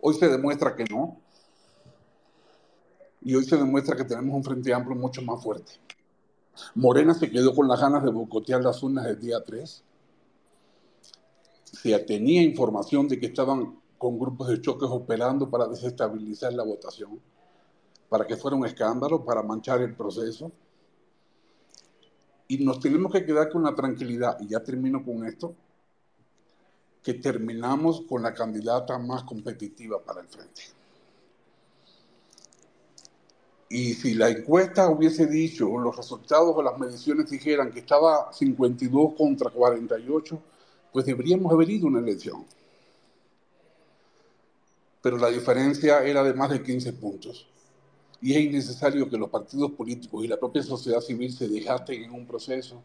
[0.00, 1.18] Hoy se demuestra que no.
[3.20, 5.72] Y hoy se demuestra que tenemos un frente amplio mucho más fuerte.
[6.74, 9.84] Morena se quedó con las ganas de boicotear las urnas del día 3.
[11.64, 17.20] Se tenía información de que estaban con grupos de choques operando para desestabilizar la votación,
[18.08, 20.50] para que fuera un escándalo, para manchar el proceso.
[22.46, 25.54] Y nos tenemos que quedar con la tranquilidad, y ya termino con esto,
[27.08, 30.60] que terminamos con la candidata más competitiva para el frente.
[33.70, 38.30] Y si la encuesta hubiese dicho, o los resultados o las mediciones dijeran que estaba
[38.30, 40.38] 52 contra 48,
[40.92, 42.44] pues deberíamos haber ido a una elección.
[45.00, 47.48] Pero la diferencia era de más de 15 puntos.
[48.20, 52.10] Y es innecesario que los partidos políticos y la propia sociedad civil se dejasten en
[52.10, 52.82] un proceso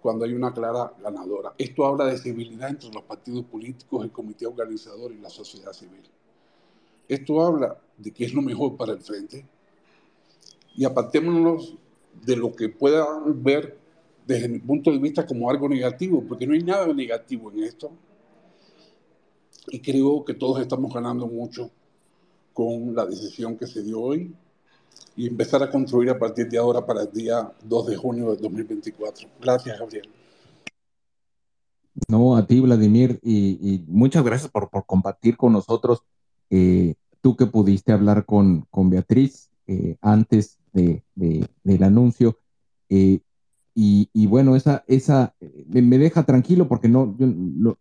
[0.00, 1.54] cuando hay una clara ganadora.
[1.58, 6.02] Esto habla de civilidad entre los partidos políticos, el comité organizador y la sociedad civil.
[7.08, 9.44] Esto habla de que es lo mejor para el frente.
[10.76, 11.74] y apartémonos
[12.24, 13.76] de lo que puedan ver
[14.24, 17.90] desde mi punto de vista como algo negativo, porque no hay nada negativo en esto.
[19.68, 21.70] Y creo que todos estamos ganando mucho
[22.52, 24.32] con la decisión que se dio hoy
[25.16, 28.36] y empezar a construir a partir de ahora para el día 2 de junio de
[28.36, 29.28] 2024.
[29.40, 30.08] Gracias, Gabriel.
[32.06, 36.04] No, a ti, Vladimir, y, muchas gracias por, compartir con nosotros.
[36.50, 42.38] Eh, tú que pudiste hablar con, con Beatriz eh, antes de, del anuncio.
[42.88, 43.20] Eh,
[43.80, 45.34] y, bueno, esa, esa
[45.68, 47.28] me, deja tranquilo porque no, yo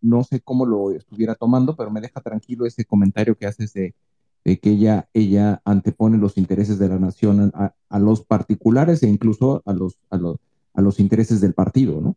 [0.01, 3.95] no, sé cómo lo estuviera tomando, pero me deja tranquilo ese comentario que haces de,
[4.55, 9.73] que ella, ella antepone los intereses de la nación a, los particulares e incluso a
[9.73, 10.37] los, a los,
[10.73, 12.15] a los intereses del partido, ¿no?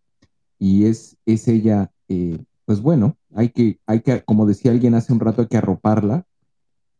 [0.56, 5.12] Y es, es ella, eh, pues bueno, hay que, hay que, como decía alguien hace
[5.12, 6.24] un rato, hay que arroparla.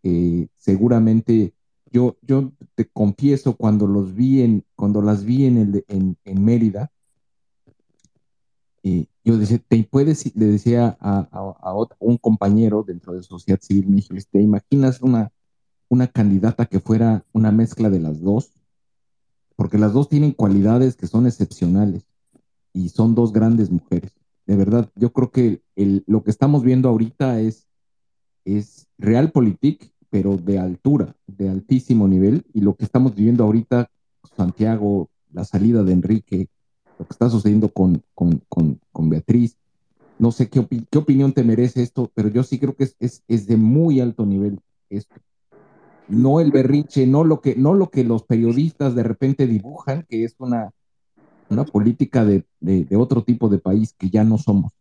[0.02, 1.54] Eh, seguramente
[1.92, 6.44] yo, yo te confieso, cuando los vi en, cuando las vi en, el, en, en
[6.44, 6.90] Mérida,
[8.82, 13.88] eh, yo decía, te puedes, le decía a, a, un compañero dentro de Sociedad Civil
[13.88, 15.32] México, ¿te imaginas una,
[15.88, 18.50] una candidata que fuera una mezcla de las dos?
[19.56, 22.04] Porque las dos tienen cualidades que son excepcionales
[22.72, 24.12] y son dos grandes mujeres.
[24.46, 27.68] De verdad, yo creo que el, lo que estamos viendo ahorita es,
[28.44, 33.88] es realpolitik pero de altura, de altísimo nivel, y lo que estamos viviendo ahorita,
[34.36, 36.48] Santiago, la salida de Enrique,
[37.00, 39.56] lo que está sucediendo con, con, con, Beatriz,
[40.18, 43.22] no sé qué, qué, opinión te merece esto, pero yo sí creo que es, es,
[43.26, 44.60] es, de muy alto nivel
[44.90, 45.16] esto.
[46.08, 50.24] No el berrinche, no lo que, no lo que los periodistas de repente dibujan, que
[50.24, 50.72] es una,
[51.48, 54.72] una política de, de, otro tipo de país que ya no somos.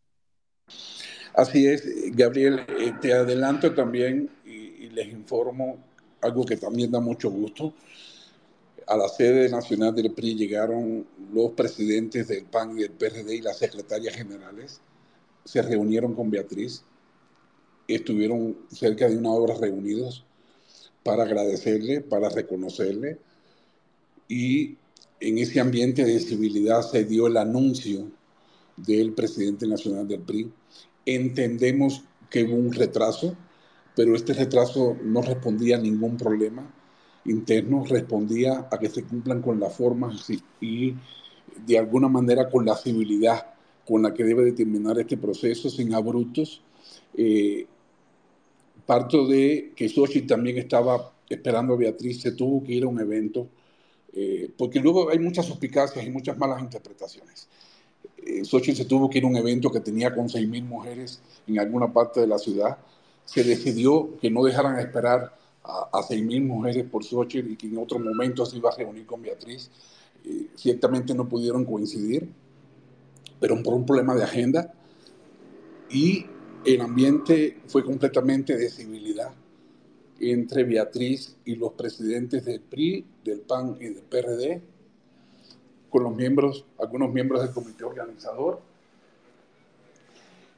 [1.33, 4.29] Así es, Gabriel, eh, te adelanto también
[4.93, 5.77] les informo
[6.21, 7.73] algo que también da mucho gusto.
[8.89, 13.41] A la sede nacional del PRI llegaron los presidentes del PAN y del PRD y
[13.41, 14.81] las secretarias generales.
[15.45, 16.83] Se reunieron con Beatriz.
[17.87, 20.25] Estuvieron cerca de una hora reunidos
[21.03, 23.19] para agradecerle, para reconocerle.
[24.27, 24.77] Y
[25.19, 28.09] en ese ambiente de civilidad se dio el anuncio
[28.75, 30.51] del presidente nacional del PRI.
[31.05, 33.37] Entendemos que hubo un retraso,
[33.95, 36.73] pero este retraso no respondía a ningún problema
[37.25, 40.27] interno, respondía a que se cumplan con las formas
[40.61, 40.95] y
[41.65, 43.53] de alguna manera con la civilidad
[43.89, 46.61] con la que debe determinar este proceso, sin abruptos.
[47.15, 47.65] Eh,
[48.85, 52.99] parto de que Sochi también estaba esperando a Beatriz, se tuvo que ir a un
[52.99, 53.47] evento,
[54.13, 57.47] eh, porque luego hay muchas suspicacias y muchas malas interpretaciones.
[58.17, 61.59] Eh, Sochi se tuvo que ir a un evento que tenía con 6.000 mujeres en
[61.59, 62.77] alguna parte de la ciudad,
[63.25, 65.35] se decidió que no dejaran esperar
[65.69, 69.05] a, a 6.000 mujeres por Xochitl y que en otro momento se iba a reunir
[69.05, 69.69] con Beatriz.
[70.25, 72.29] Eh, ciertamente no pudieron coincidir,
[73.39, 74.73] pero por un problema de agenda
[75.89, 76.25] y
[76.65, 79.31] el ambiente fue completamente de civilidad
[80.19, 84.61] entre Beatriz y los presidentes del PRI, del PAN y del PRD,
[85.89, 88.61] con los miembros, algunos miembros del comité organizador.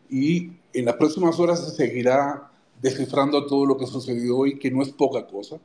[0.09, 2.50] Y en las próximas horas se seguirá
[2.81, 5.59] descifrando todo lo que sucedió hoy, que no es poca cosa,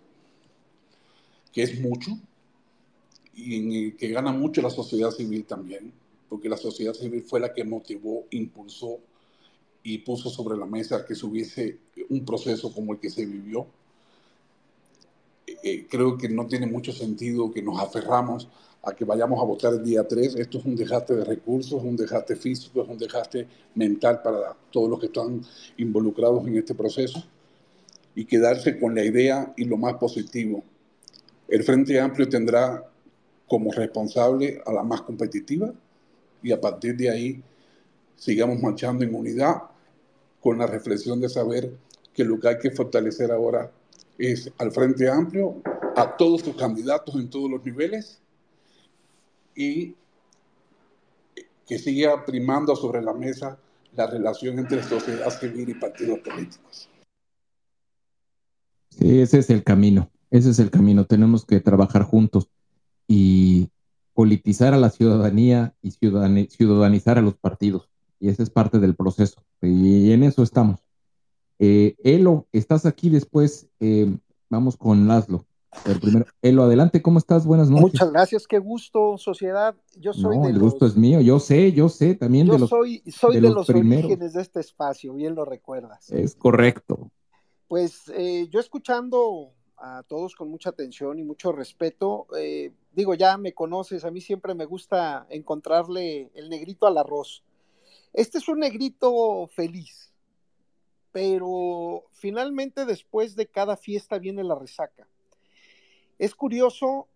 [1.52, 2.18] que es mucho,
[3.34, 5.92] y que gana mucho la sociedad civil también,
[6.28, 8.98] porque la sociedad civil fue la que motivó, impulsó
[9.82, 11.78] y puso sobre la mesa que se hubiese
[12.08, 13.66] un proceso como el que se vivió.
[15.46, 18.48] Eh, eh, creo que no tiene mucho sentido que nos aferramos
[18.86, 20.36] a que vayamos a votar el día 3.
[20.36, 24.88] Esto es un dejaste de recursos, un dejaste físico, es un dejaste mental para todos
[24.88, 25.42] los que están
[25.76, 27.22] involucrados en este proceso
[28.14, 30.62] y quedarse con la idea y lo más positivo.
[31.48, 32.88] El Frente Amplio tendrá
[33.48, 35.72] como responsable a la más competitiva
[36.40, 37.42] y a partir de ahí
[38.14, 39.62] sigamos marchando en unidad
[40.40, 41.72] con la reflexión de saber
[42.14, 43.68] que lo que hay que fortalecer ahora
[44.16, 45.56] es al Frente Amplio,
[45.96, 48.20] a todos sus candidatos en todos los niveles
[49.56, 49.94] y
[51.66, 53.58] que siga primando sobre la mesa
[53.96, 56.88] la relación entre sociedad civil y partidos políticos.
[58.90, 61.06] Sí, ese es el camino, ese es el camino.
[61.06, 62.50] Tenemos que trabajar juntos
[63.08, 63.70] y
[64.12, 67.90] politizar a la ciudadanía y ciudadanizar a los partidos.
[68.20, 69.42] Y ese es parte del proceso.
[69.60, 70.80] Y en eso estamos.
[71.58, 73.68] Eh, Elo, estás aquí después.
[73.80, 74.16] Eh,
[74.48, 75.46] vamos con Laszlo.
[75.84, 77.46] El primero, Elo, adelante, ¿cómo estás?
[77.46, 77.82] Buenas noches.
[77.92, 79.76] Muchas gracias, qué gusto, sociedad.
[79.96, 83.02] Yo soy no, el gusto es mío, yo sé, yo sé, también de los soy,
[83.06, 86.10] soy de, los, orígenes de este espacio, bien lo recuerdas.
[86.10, 87.10] Es correcto.
[87.68, 92.26] Pues eh, yo escuchando a todos con mucha atención y mucho respeto.
[92.36, 97.44] Eh, digo, ya me conoces, a mí siempre me gusta encontrarle el negrito al arroz.
[98.12, 100.12] Este es un negrito feliz,
[101.12, 105.06] pero finalmente después de cada fiesta viene la resaca.
[106.18, 107.08] Es curioso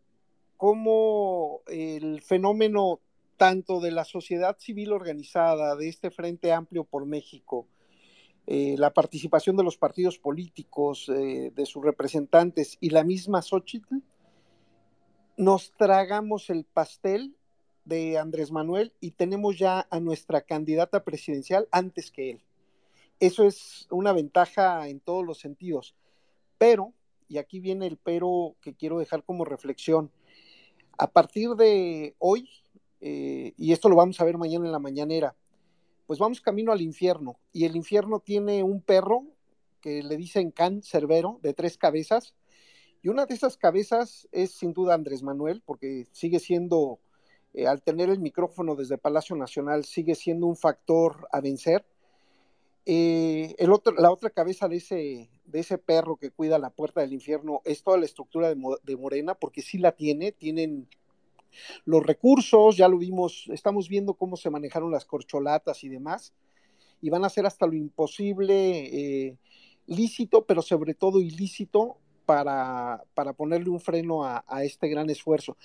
[0.56, 3.00] cómo el fenómeno
[3.36, 7.66] tanto de la sociedad civil organizada, de este Frente Amplio por México,
[8.46, 13.96] eh, la participación de los partidos políticos, eh, de sus representantes y la misma Xochitl,
[15.38, 17.34] nos tragamos el pastel
[17.86, 22.42] de Andrés Manuel y tenemos ya a nuestra candidata presidencial antes que él.
[23.20, 25.94] Eso es una ventaja en todos los sentidos.
[26.58, 26.92] Pero,
[27.30, 30.10] y aquí viene el pero que quiero dejar como reflexión,
[30.98, 32.50] a partir de hoy,
[33.00, 35.36] eh, y esto lo vamos a ver mañana en la mañanera,
[36.08, 37.38] pues vamos camino al infierno.
[37.52, 39.22] Y el infierno tiene un perro
[39.80, 42.34] que le dicen Can Cerbero, de tres cabezas.
[43.00, 46.98] Y una de esas cabezas es sin duda Andrés Manuel, porque sigue siendo,
[47.54, 51.86] eh, al tener el micrófono desde Palacio Nacional, sigue siendo un factor a vencer.
[52.86, 57.00] Eh, el otro, la otra cabeza de ese, de ese perro que cuida la puerta
[57.00, 60.88] del infierno es toda la estructura de, Morena, porque sí la tiene, tienen
[61.84, 66.32] los recursos, ya lo vimos, estamos viendo cómo se manejaron las corcholatas y demás,
[67.02, 69.38] y van a hacer hasta lo imposible eh,
[69.86, 75.56] lícito, pero sobre todo ilícito para, para ponerle un freno a, este gran esfuerzo.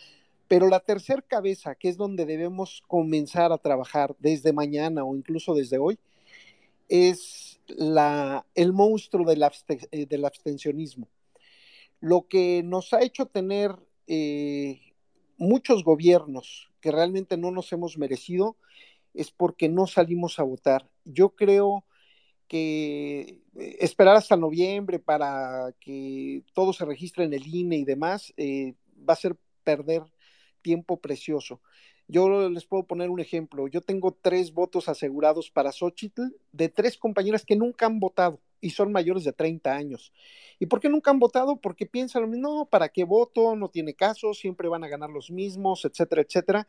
[0.48, 5.54] Pero la tercera cabeza, que es donde debemos comenzar a trabajar desde mañana o incluso
[5.54, 6.00] desde hoy,
[6.90, 9.44] es la, el monstruo del,
[9.92, 11.10] eh, del abstencionismo.
[12.00, 13.76] Lo que nos ha hecho tener
[14.08, 14.94] eh,
[15.38, 18.58] muchos gobiernos que realmente no nos hemos merecido
[19.14, 20.90] es porque no salimos a votar.
[21.06, 21.86] Yo creo
[22.48, 28.34] que eh, esperar hasta noviembre para que todo se registre en el INE y demás
[28.38, 30.04] va a ser perder
[30.62, 31.62] tiempo precioso.
[32.08, 33.68] Yo les puedo poner un ejemplo.
[33.68, 38.72] Yo tengo tres votos asegurados para Xochitl de tres compañeras que nunca han votado y
[38.72, 40.14] son mayores de 30 años.
[40.60, 41.58] ¿Y por qué nunca han votado?
[41.58, 43.56] Porque piensan no, ¿para qué voto?
[43.56, 46.68] No tiene caso, siempre van a ganar los mismos, etcétera, etcétera.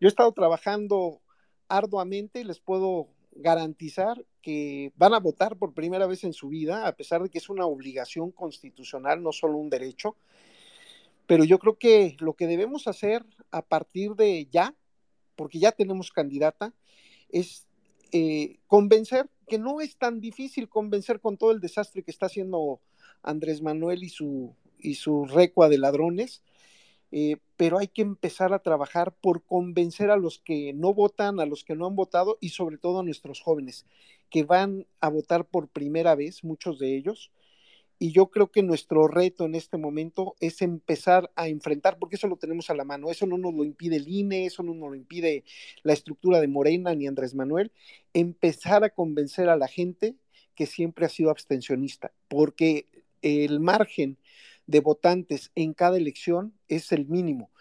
[0.00, 1.20] Yo he estado trabajando
[1.68, 6.86] arduamente y les puedo garantizar que van a votar por primera vez en su vida,
[6.86, 10.16] a pesar de que es una obligación constitucional, no solo un derecho.
[11.32, 14.76] Pero yo creo que lo que debemos hacer a partir de ya,
[15.34, 16.74] porque ya tenemos candidata,
[17.30, 17.66] es
[18.12, 22.82] eh, convencer que no es tan difícil convencer con todo el desastre que está haciendo
[23.22, 26.42] Andrés Manuel y su, y su recua de ladrones,
[27.12, 31.46] eh, pero hay que empezar a trabajar por convencer a los que no votan, a
[31.46, 33.86] los que no han votado y sobre todo a nuestros jóvenes
[34.28, 37.32] que van a votar por primera vez, muchos de ellos,
[38.02, 42.26] y yo creo que nuestro reto en este momento es empezar a enfrentar, porque eso
[42.26, 44.90] lo tenemos a la mano, eso no nos lo impide el INE, eso no nos
[44.90, 45.44] lo impide
[45.84, 47.70] la estructura de Morena ni Andrés Manuel,
[48.12, 50.16] empezar a convencer a la gente
[50.56, 52.88] que siempre ha sido abstencionista, porque
[53.22, 54.18] el margen
[54.66, 57.52] de votantes en cada elección es el mínimo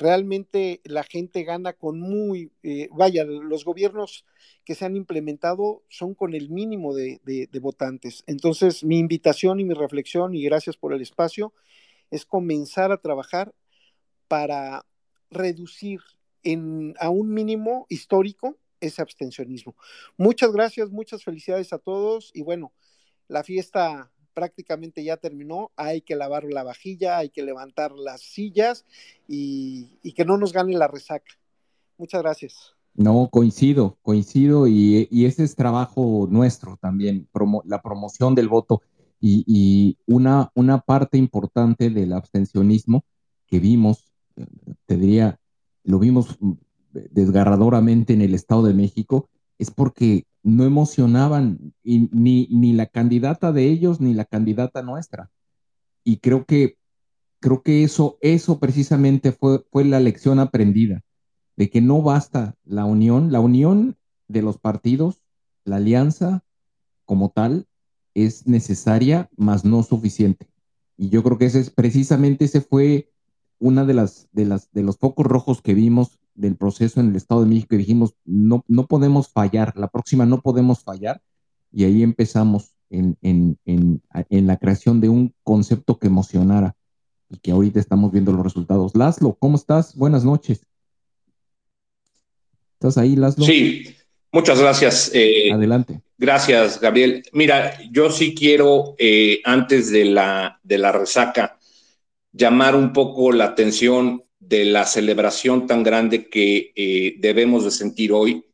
[0.00, 4.24] realmente la gente gana con muy, eh, vaya, los gobiernos
[4.64, 7.20] que se han implementado son con el mínimo de,
[7.60, 8.24] votantes.
[8.26, 11.52] Entonces, mi invitación y mi reflexión, y gracias por el espacio,
[12.10, 13.54] es comenzar a trabajar
[14.26, 14.86] para
[15.30, 16.00] reducir
[16.42, 19.76] en, a un mínimo histórico ese abstencionismo.
[20.16, 22.72] Muchas gracias, muchas felicidades a todos y bueno,
[23.28, 24.10] la fiesta
[24.40, 28.86] prácticamente ya terminó, hay que lavar la vajilla, hay que levantar las sillas
[29.28, 31.30] y, que no nos gane la resaca.
[31.98, 32.74] Muchas gracias.
[32.94, 37.28] No, coincido, coincido y, ese es trabajo nuestro también,
[37.66, 38.80] la promoción del voto
[39.20, 43.04] y, una, una parte importante del abstencionismo
[43.46, 44.10] que vimos,
[44.86, 45.38] te diría,
[45.84, 46.38] lo vimos
[46.92, 53.68] desgarradoramente en el Estado de México, es porque no emocionaban ni, ni la candidata de
[53.68, 55.30] ellos ni la candidata nuestra.
[56.04, 56.78] Y creo que,
[57.40, 61.02] creo que eso, eso precisamente fue, fue la lección aprendida,
[61.56, 63.96] de que no basta la unión, la unión
[64.28, 65.22] de los partidos,
[65.64, 66.44] la alianza
[67.04, 67.66] como tal
[68.14, 70.48] es necesaria, mas no suficiente.
[70.96, 73.10] Y yo creo que ese es precisamente ese fue
[73.58, 77.16] una de las de las de los focos rojos que vimos del proceso en el
[77.16, 81.20] Estado de México y dijimos, no, no podemos fallar, la próxima no podemos fallar.
[81.72, 86.74] Y ahí empezamos en, en, en, en la creación de un concepto que emocionara
[87.28, 88.96] y que ahorita estamos viendo los resultados.
[88.96, 89.94] Laszlo, ¿cómo estás?
[89.94, 90.66] Buenas noches.
[92.74, 93.44] ¿Estás ahí, Laszlo?
[93.44, 93.94] Sí,
[94.32, 95.10] muchas gracias.
[95.14, 96.00] Eh, Adelante.
[96.18, 97.22] Gracias, Gabriel.
[97.32, 101.58] Mira, yo sí quiero, eh, antes de la, de la resaca,
[102.32, 108.12] llamar un poco la atención de la celebración tan grande que eh, debemos de sentir
[108.12, 108.44] hoy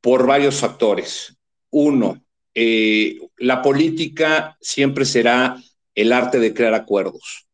[0.00, 1.36] por varios factores.
[1.70, 2.20] Uno,
[2.52, 5.56] eh, la política siempre será
[5.94, 7.46] el arte de crear acuerdos.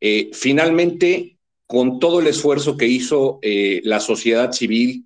[0.00, 1.38] Eh, finalmente,
[1.68, 5.04] con todo el esfuerzo que hizo la sociedad civil,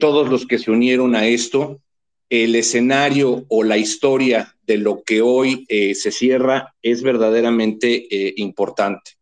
[0.00, 1.82] todos los que se unieron a esto,
[2.30, 8.06] el escenario o la historia de lo que hoy se cierra es verdaderamente
[8.36, 9.19] importante.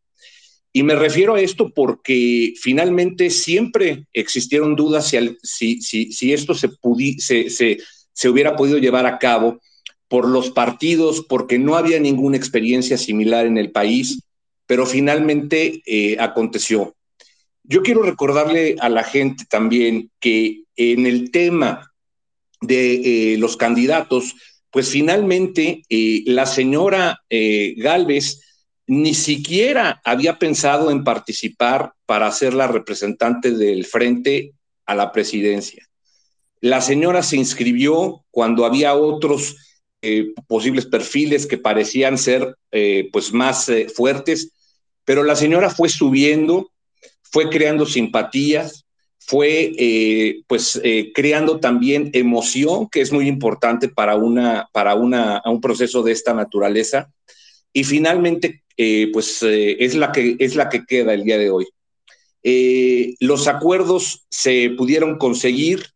[0.72, 5.12] Y me refiero a esto porque finalmente siempre existieron dudas
[5.42, 6.70] si, si, si, esto se,
[7.18, 7.78] se,
[8.12, 9.60] se, hubiera podido llevar a cabo
[10.08, 14.20] por los partidos, porque no había ninguna experiencia similar en el país,
[14.66, 16.94] pero finalmente eh, aconteció.
[17.64, 21.92] Yo quiero recordarle a la gente también que en el tema
[22.60, 24.34] de eh, los candidatos,
[24.70, 27.22] pues finalmente eh, la señora
[27.76, 28.40] Galvez
[28.88, 34.54] ni siquiera había pensado en participar para ser la representante del frente
[34.86, 35.86] a la presidencia.
[36.60, 39.56] La señora se inscribió cuando había otros
[40.00, 44.52] eh, posibles perfiles que parecían ser eh, pues más eh, fuertes,
[45.04, 46.70] pero la señora fue subiendo,
[47.22, 48.86] fue creando simpatías,
[49.18, 50.80] fue pues
[51.14, 56.32] creando también emoción, que es muy importante para, una, para una, un proceso de esta
[56.32, 57.10] naturaleza,
[57.72, 61.50] y finalmente eh, pues eh, es, la que, es la que queda el día de
[61.50, 61.66] hoy.
[62.44, 65.86] Eh, los acuerdos se pudieron conseguir.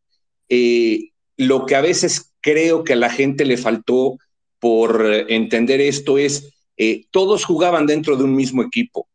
[1.36, 4.18] lo que a veces creo que a la gente le faltó
[4.58, 6.52] por entender esto es,
[7.10, 9.08] todos jugaban dentro de un mismo equipo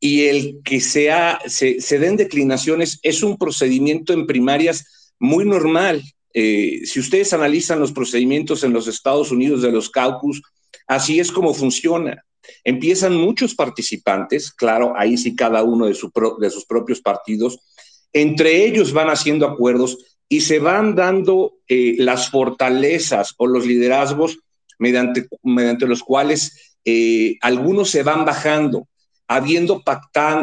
[0.00, 6.02] y el que sea, se, se, den declinaciones es un procedimiento en primarias muy normal.
[6.32, 10.40] si ustedes analizan los procedimientos en los Estados Unidos de los caucus,
[10.86, 12.24] así es como funciona.
[12.64, 15.96] Empiezan muchos participantes, claro, ahí sí cada uno de,
[16.40, 17.60] de sus propios partidos,
[18.12, 19.98] entre ellos van haciendo acuerdos
[20.28, 24.38] y se van dando eh, las fortalezas o los liderazgos
[24.78, 28.88] mediante, mediante los cuales eh, algunos se van bajando,
[29.28, 29.82] habiendo,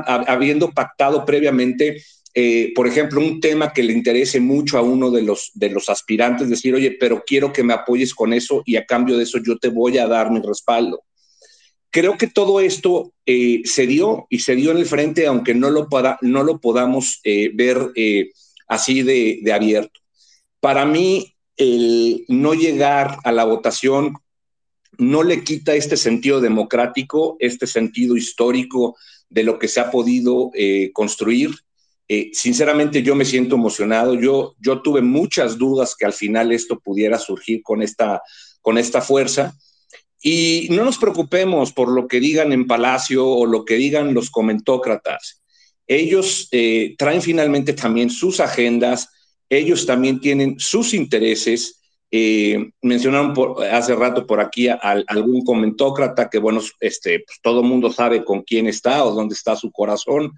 [0.06, 2.02] habiendo pactado previamente,
[2.42, 5.90] eh, por ejemplo, un tema que le interese mucho a uno de los, de los
[5.90, 9.40] aspirantes, decir, oye, pero quiero que me apoyes con eso y a cambio de eso
[9.40, 11.04] yo te voy a dar mi respaldo.
[11.92, 15.70] Creo que todo esto eh, se dio y se dio en el frente, aunque no
[15.70, 15.90] lo,
[16.22, 18.30] no lo podamos eh, ver eh,
[18.70, 20.00] así de, de, abierto.
[20.62, 24.14] Para mí, el no llegar a la votación
[24.98, 28.96] no le quita este sentido democrático, este sentido histórico
[29.28, 30.52] de lo que se ha podido
[30.94, 31.52] construir.
[32.34, 34.16] Sinceramente, yo me siento emocionado.
[34.16, 38.22] Yo, yo tuve muchas dudas que al final esto pudiera surgir con esta,
[38.62, 39.56] con esta fuerza
[40.22, 44.30] y no nos preocupemos por lo que digan en Palacio o lo que digan los
[44.30, 45.42] comentócratas.
[45.88, 49.10] Ellos eh, traen finalmente también sus agendas,
[49.50, 51.82] ellos también tienen sus intereses.
[52.12, 53.34] Eh, mencionaron
[53.72, 54.76] hace rato por aquí a,
[55.08, 59.56] algún comentócrata que, bueno, este, pues, todo mundo sabe con quién está o dónde está
[59.56, 60.34] su corazón.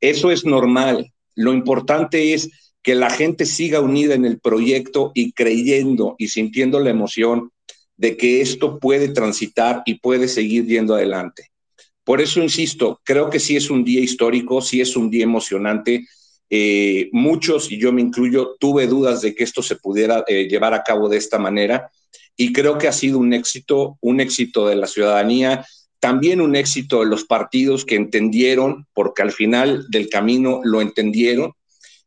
[0.00, 1.12] Eso es normal.
[1.34, 2.50] Lo importante es
[2.82, 7.50] que la gente siga unida en el proyecto y creyendo y sintiendo la emoción
[7.96, 11.50] de que esto puede transitar y puede seguir yendo adelante.
[12.04, 16.06] Por eso insisto, creo que sí es un día histórico, sí es un día emocionante.
[16.48, 20.72] Eh, muchos, y yo me incluyo, tuve dudas de que esto se pudiera eh, llevar
[20.72, 21.90] a cabo de esta manera
[22.40, 25.66] y creo que ha sido un éxito, un éxito de la ciudadanía,
[26.00, 31.52] también un éxito de los partidos que entendieron, porque al final del camino lo entendieron.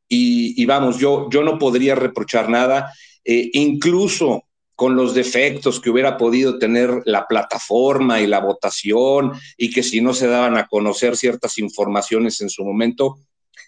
[0.08, 2.92] Y, vamos, yo, yo no podría reprochar nada.
[3.24, 4.44] Eh, incluso
[4.76, 10.02] con los defectos que hubiera podido tener la plataforma y la votación y que si
[10.02, 13.20] no se daban a conocer ciertas informaciones en su momento,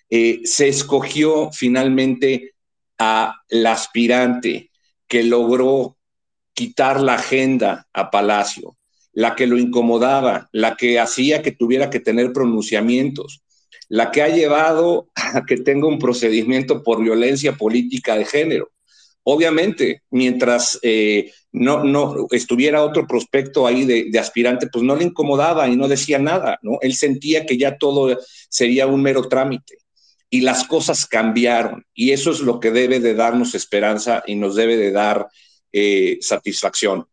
[0.09, 2.55] eh, se escogió finalmente
[2.97, 4.71] a la aspirante
[5.07, 5.97] que logró
[6.53, 8.75] quitar la agenda a Palacio,
[9.13, 13.43] la que lo incomodaba, la que hacía que tuviera que tener pronunciamientos,
[13.89, 18.71] la que ha llevado a que tenga un procedimiento por violencia política de género.
[19.25, 25.69] Obviamente, mientras eh, no, no estuviera otro prospecto ahí de, aspirante, pues no le incomodaba
[25.69, 26.77] y no decía nada, ¿no?
[26.81, 28.19] Él sentía que ya todo
[28.49, 29.77] sería un mero trámite
[30.29, 34.55] y las cosas cambiaron y eso es lo que debe de darnos esperanza y nos
[34.55, 35.27] debe de dar
[35.71, 37.05] eh, satisfacción.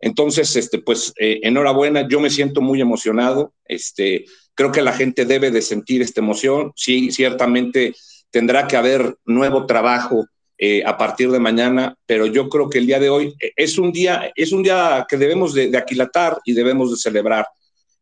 [0.00, 5.24] Entonces, este, pues, eh, enhorabuena, yo me siento muy emocionado, este, creo que la gente
[5.24, 7.94] debe de sentir esta emoción, sí, ciertamente
[8.30, 10.26] tendrá que haber nuevo trabajo
[10.58, 13.78] eh, a partir de mañana, pero yo creo que el día de hoy eh, es
[13.78, 17.46] un día, es un día que debemos de, aquilatar y debemos de celebrar.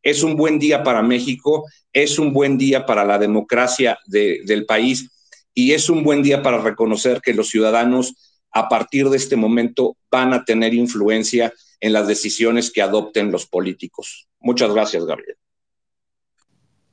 [0.03, 5.11] Es un buen día para México, es un buen día para la democracia del país
[5.53, 8.15] y es un buen día para reconocer que los ciudadanos
[8.53, 13.47] a partir de este momento van a tener influencia en las decisiones que adopten los
[13.47, 14.29] políticos.
[14.41, 15.37] Muchas gracias, Gabriel.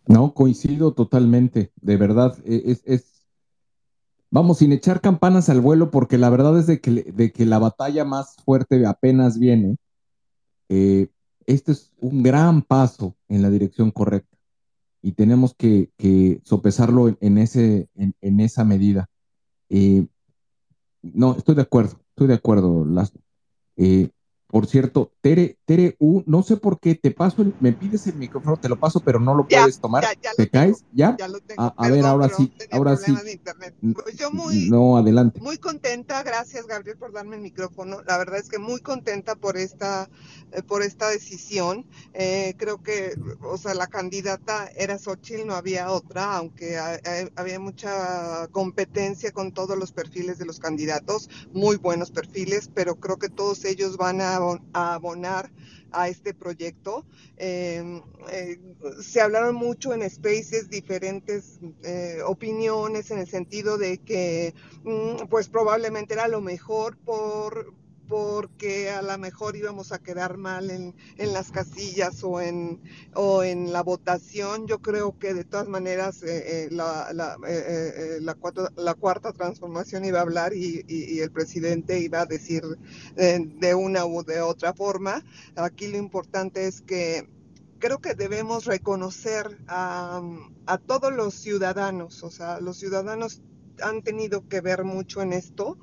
[0.06, 2.38] No, coincido totalmente, de verdad.
[2.46, 3.26] E, es,
[4.30, 7.60] vamos, sin echar campanas al vuelo, porque la verdad es de que, de que la
[7.60, 9.78] batalla más fuerte apenas viene.
[10.70, 11.08] Eh,
[11.46, 14.34] este es un gran paso en la dirección correcta
[15.04, 15.92] y tenemos que,
[16.46, 19.10] sopesarlo en, ese, en, esa medida.
[19.70, 20.08] Eh,
[21.02, 23.12] no, estoy de acuerdo, estoy de acuerdo, Las,
[23.76, 24.10] eh,
[24.54, 28.58] por cierto, Tere, Tere U, no sé por qué te paso, me pides el micrófono,
[28.58, 30.06] te lo paso, pero no lo puedes tomar.
[30.36, 30.84] ¿Te caes?
[30.92, 31.16] ¿Ya?
[31.58, 33.16] a, ver, ahora sí, ahora sí.
[34.04, 35.40] Pues yo muy, no, adelante.
[35.40, 38.02] Muy contenta, gracias Gabriel por darme el micrófono.
[38.06, 40.10] La verdad es que muy contenta por esta,
[40.52, 41.86] eh, por esta decisión.
[42.14, 46.78] Eh, creo que, o sea, la candidata era Xochitl, no había otra, aunque
[47.36, 53.18] había mucha competencia con todos los perfiles de los candidatos, muy buenos perfiles, pero creo
[53.18, 54.34] que todos ellos van a
[54.74, 55.52] a abonar
[55.92, 57.06] a este proyecto.
[57.38, 58.60] Em, eh,
[59.02, 64.54] se hablaron mucho en Spaces diferentes eh, opiniones en el sentido de que
[64.84, 67.74] mm, pues probablemente era lo mejor por,
[68.08, 72.82] porque a lo mejor íbamos a quedar mal en, en las casillas o en,
[73.14, 74.68] o en la votación.
[74.68, 79.32] Yo creo que de todas maneras eh, eh, la, la, eh, la, cuarta, la, cuarta,
[79.32, 80.84] transformación iba a hablar y,
[81.20, 82.64] el presidente iba a decir
[83.16, 85.24] de una u de otra forma.
[85.56, 87.30] Aquí lo importante es que
[87.80, 90.22] creo que debemos reconocer a,
[90.66, 93.42] a todos los ciudadanos, o sea, los ciudadanos
[93.82, 95.78] han tenido que ver mucho en esto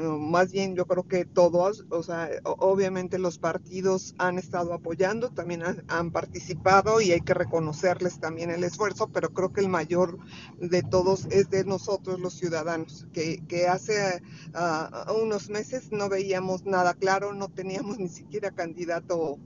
[0.00, 5.62] más bien yo creo que todos, o sea, obviamente los partidos han estado apoyando, también
[5.88, 10.18] han, participado y hay que reconocerles también el esfuerzo, pero creo que el mayor
[10.58, 14.22] de todos es de nosotros los ciudadanos, que, que hace
[14.54, 19.38] uh, unos meses no veíamos nada claro, no teníamos ni siquiera candidato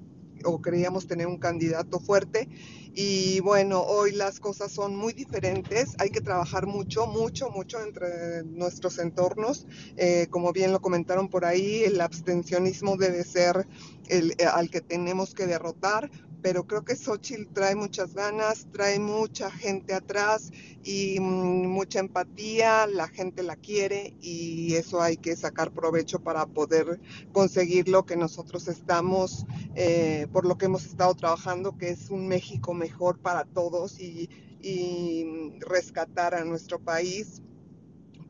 [0.45, 2.49] o creíamos tener un candidato fuerte.
[2.95, 8.45] Y bueno, hoy las cosas son muy diferentes, hay que trabajar mucho, mucho, mucho entre
[8.45, 9.67] nuestros entornos.
[9.97, 13.67] Eh, como bien lo comentaron por ahí, el abstencionismo debe ser
[14.09, 16.11] el, eh, al que tenemos que derrotar,
[16.43, 20.51] pero creo que Xochitl trae muchas ganas, trae mucha gente atrás
[20.83, 26.47] y mm, mucha empatía, la gente la quiere y eso hay que sacar provecho para
[26.47, 27.01] poder
[27.33, 29.47] conseguir lo que nosotros estamos,
[29.77, 34.29] eh, por lo que hemos estado trabajando, que es un México mejor para todos y,
[34.61, 37.41] y rescatar a nuestro país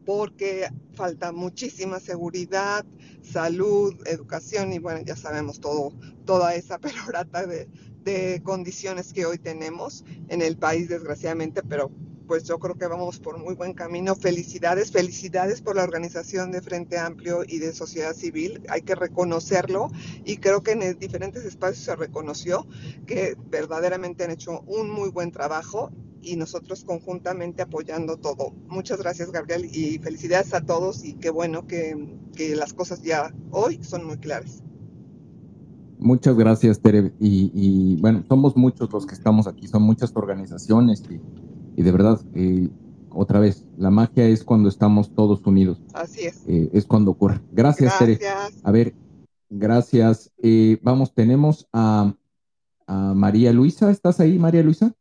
[0.05, 2.85] porque falta muchísima seguridad,
[3.23, 5.93] salud, educación y bueno, ya sabemos todo,
[6.25, 7.69] toda esa pelorata de,
[8.05, 11.91] de condiciones que hoy tenemos en el país, desgraciadamente, pero
[12.27, 14.15] pues yo creo que vamos por muy buen camino.
[14.15, 18.63] Felicidades, felicidades por la organización de Frente Amplio y de sociedad civil.
[18.69, 19.91] Hay que reconocerlo
[20.25, 22.67] y creo que en diferentes espacios se reconoció
[23.07, 25.91] que verdaderamente han hecho un muy buen trabajo
[26.23, 28.53] y nosotros conjuntamente apoyando todo.
[28.67, 33.35] Muchas gracias, Gabriel, y felicidades a todos y qué bueno que, que las cosas ya
[33.51, 34.63] hoy son muy claras.
[36.03, 37.13] Muchas gracias, Tere.
[37.21, 41.03] Y, bueno, somos muchos los que estamos aquí, son muchas organizaciones
[41.77, 42.69] y, de verdad, eh,
[43.11, 45.81] otra vez, la magia es cuando estamos todos unidos.
[45.95, 46.43] Así es.
[46.49, 47.41] Eh, es cuando ocurre.
[47.53, 48.19] Gracias, Tere.
[48.63, 48.95] A ver,
[49.49, 50.33] gracias.
[50.43, 52.15] Eh, vamos, tenemos a,
[52.89, 53.91] María Luisa.
[53.91, 54.95] ¿Estás ahí, María Luisa?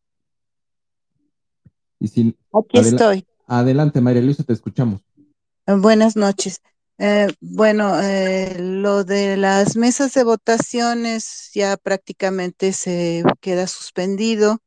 [1.99, 3.25] Y si, aquí estoy.
[3.47, 5.01] Adelante, María Luisa, te escuchamos.
[5.67, 6.61] Buenas noches.
[6.97, 14.59] Eh, bueno, eh, lo de las mesas de votaciones ya prácticamente se queda suspendido,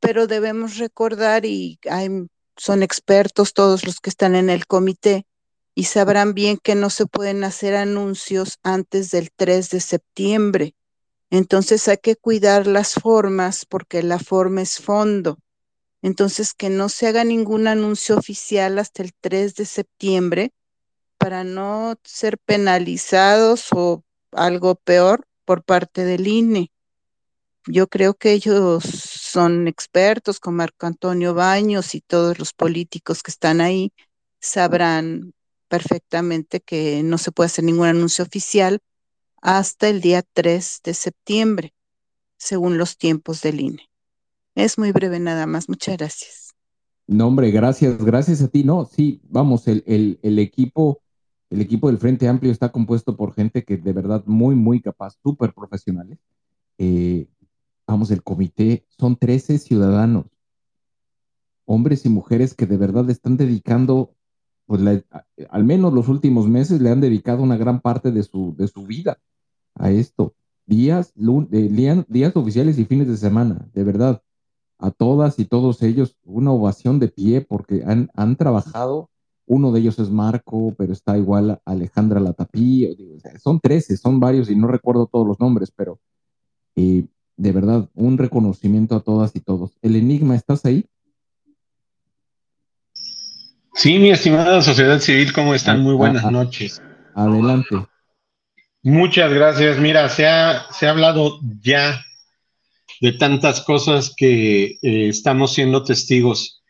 [0.00, 5.26] pero debemos recordar, y hay, son expertos todos los que están en el comité,
[5.74, 10.74] y sabrán bien que no se pueden hacer anuncios antes del 3 de septiembre.
[11.30, 15.38] Entonces hay que cuidar las formas porque la forma es fondo.
[16.02, 20.52] Entonces que no se haga ningún anuncio oficial hasta el 3 de septiembre
[21.24, 26.70] para no ser penalizados o algo peor por parte del INE.
[27.66, 33.30] Yo creo que ellos son expertos, como Marco Antonio Baños y todos los políticos que
[33.30, 33.90] están ahí,
[34.38, 35.32] sabrán
[35.68, 38.80] perfectamente que no se puede hacer ningún anuncio oficial
[39.40, 41.72] hasta el día 3 de septiembre,
[42.36, 43.88] según los tiempos del INE.
[44.54, 45.70] Es muy breve nada más.
[45.70, 46.54] Muchas gracias.
[47.06, 48.62] No, hombre, gracias, gracias a ti.
[48.62, 51.00] No, sí, vamos, el, el, el equipo
[51.54, 55.16] el equipo del Frente Amplio está compuesto por gente que de verdad muy, muy capaz,
[55.22, 56.18] súper profesionales.
[56.78, 57.28] Eh,
[57.86, 60.26] vamos, el comité, son 13 ciudadanos,
[61.64, 64.16] hombres y mujeres que de verdad están dedicando,
[64.66, 65.04] pues
[65.48, 68.84] al menos los últimos meses le han dedicado una gran parte de su, de su
[68.84, 69.18] vida
[69.76, 70.34] a esto.
[70.66, 74.22] Días, días oficiales y fines de semana, de verdad,
[74.78, 79.08] a todas y todos ellos, una ovación de pie porque han, han trabajado.
[79.46, 83.18] Uno de ellos es Marco, pero está igual Alejandra Latapí.
[83.42, 86.00] Son 13, son varios y no recuerdo todos los nombres, pero
[86.76, 87.04] eh,
[87.36, 89.72] de verdad, un reconocimiento a todas y todos.
[89.82, 90.86] El Enigma, ¿estás ahí?
[93.74, 95.82] Sí, mi estimada sociedad civil, ¿cómo están?
[95.82, 96.80] Muy buenas noches.
[97.14, 97.86] Adelante.
[98.82, 99.78] Muchas gracias.
[99.78, 102.00] Mira, se ha, se ha hablado ya
[103.00, 106.62] de tantas cosas que eh, estamos siendo testigos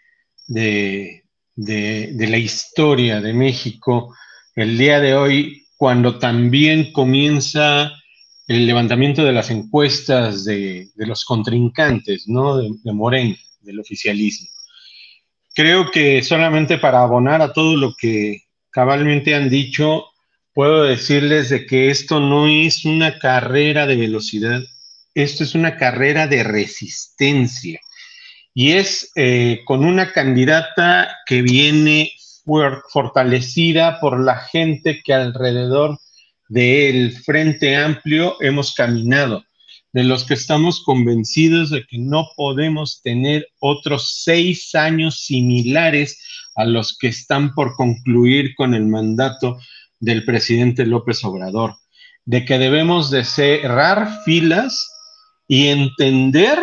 [0.46, 1.23] de,
[1.56, 4.14] de, la historia de México
[4.55, 7.93] el día de hoy, cuando también comienza
[8.47, 12.56] el levantamiento de las encuestas de, los contrincantes, ¿no?
[12.56, 14.48] De, de Morena, del oficialismo.
[15.55, 20.06] Creo que solamente para abonar a todo lo que cabalmente han dicho,
[20.52, 24.62] puedo decirles de que esto no es una carrera de velocidad,
[25.14, 27.81] esto es una carrera de resistencia.
[28.55, 32.12] Y es eh, con una candidata que viene
[32.93, 35.98] fortalecida por la gente que alrededor
[36.48, 39.44] del Frente Amplio hemos caminado,
[39.93, 46.18] de los que estamos convencidos de que no podemos tener otros seis años similares
[46.55, 49.59] a los que están por concluir con el mandato
[50.01, 51.76] del presidente López Obrador,
[52.24, 54.90] de que debemos de cerrar filas
[55.48, 56.59] y entender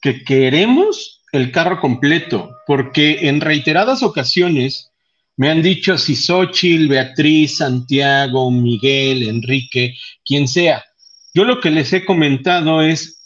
[0.00, 4.90] que queremos el carro completo, porque en reiteradas ocasiones
[5.36, 9.94] me han dicho si Xochitl, Beatriz, Santiago, Miguel, Enrique,
[10.24, 10.84] quien sea.
[11.32, 13.20] Yo lo que les he comentado es,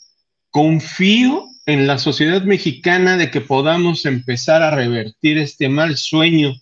[0.51, 6.55] confío en la sociedad mexicana de que podamos empezar a revertir este mal sueño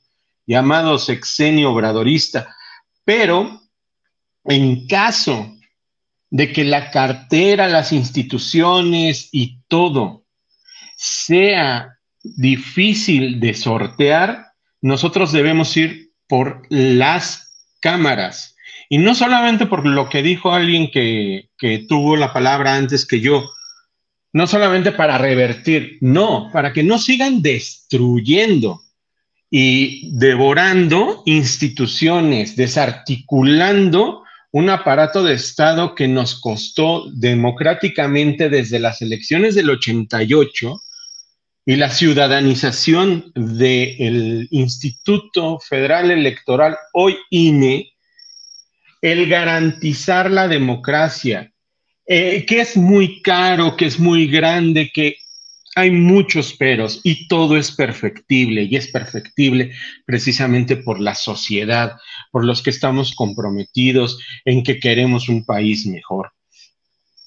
[0.47, 2.55] llamado sexenio obradorista,
[3.05, 3.62] pero
[4.45, 5.57] en caso
[6.31, 10.19] de que la cartera, las instituciones y todo
[11.02, 14.48] sea difícil de sortear,
[14.82, 18.55] nosotros debemos ir por las cámaras.
[18.90, 23.20] Y no solamente por lo que dijo alguien que, que tuvo la palabra antes que
[23.20, 23.51] yo,
[24.35, 28.82] no solamente para revertir, no, para que no sigan destruyendo
[29.51, 34.22] y devorando instituciones, desarticulando
[34.52, 40.82] un aparato de Estado que nos costó democráticamente desde las elecciones del 88
[41.65, 47.93] y la ciudadanización del Instituto Federal Electoral, hoy INE,
[49.03, 51.53] el garantizar la democracia,
[52.07, 55.16] eh, que es muy caro, que es muy grande, que
[55.77, 59.73] hay muchos peros y todo es perfectible y es perfectible
[60.05, 61.97] precisamente por la sociedad,
[62.32, 66.32] por los que estamos comprometidos en que queremos un país mejor.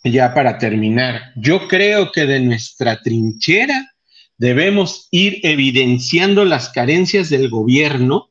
[0.04, 3.93] Ya para terminar, yo creo que de nuestra trinchera
[4.44, 8.30] debemos ir evidenciando las carencias del gobierno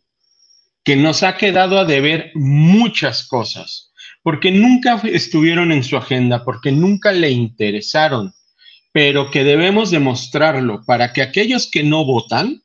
[0.85, 6.71] que nos ha quedado a deber muchas cosas, porque nunca estuvieron en su agenda, porque
[6.71, 8.35] nunca le interesaron
[8.93, 12.63] pero que debemos demostrarlo para que aquellos que no votan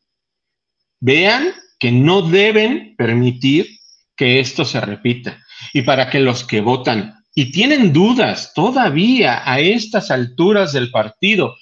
[0.99, 3.79] vean que no deben permitir
[4.17, 5.39] que esto se repita
[5.71, 11.55] y para que los que votan y tienen dudas todavía a estas alturas del partido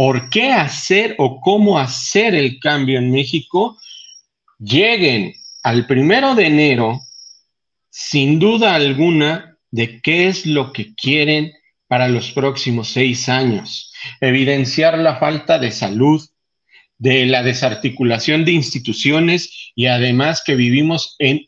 [0.00, 3.78] por qué hacer o cómo hacer el cambio en México,
[4.58, 7.02] lleguen al primero de enero
[7.90, 11.52] sin duda alguna de qué es lo que quieren
[11.86, 16.26] para los próximos seis años, evidenciar la falta de salud,
[16.96, 21.42] de la desarticulación de instituciones y además que vivimos en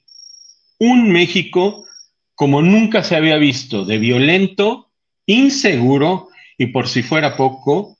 [0.79, 1.87] un México
[2.35, 4.91] como nunca se había visto, de violento,
[5.25, 7.97] inseguro y por si fuera poco,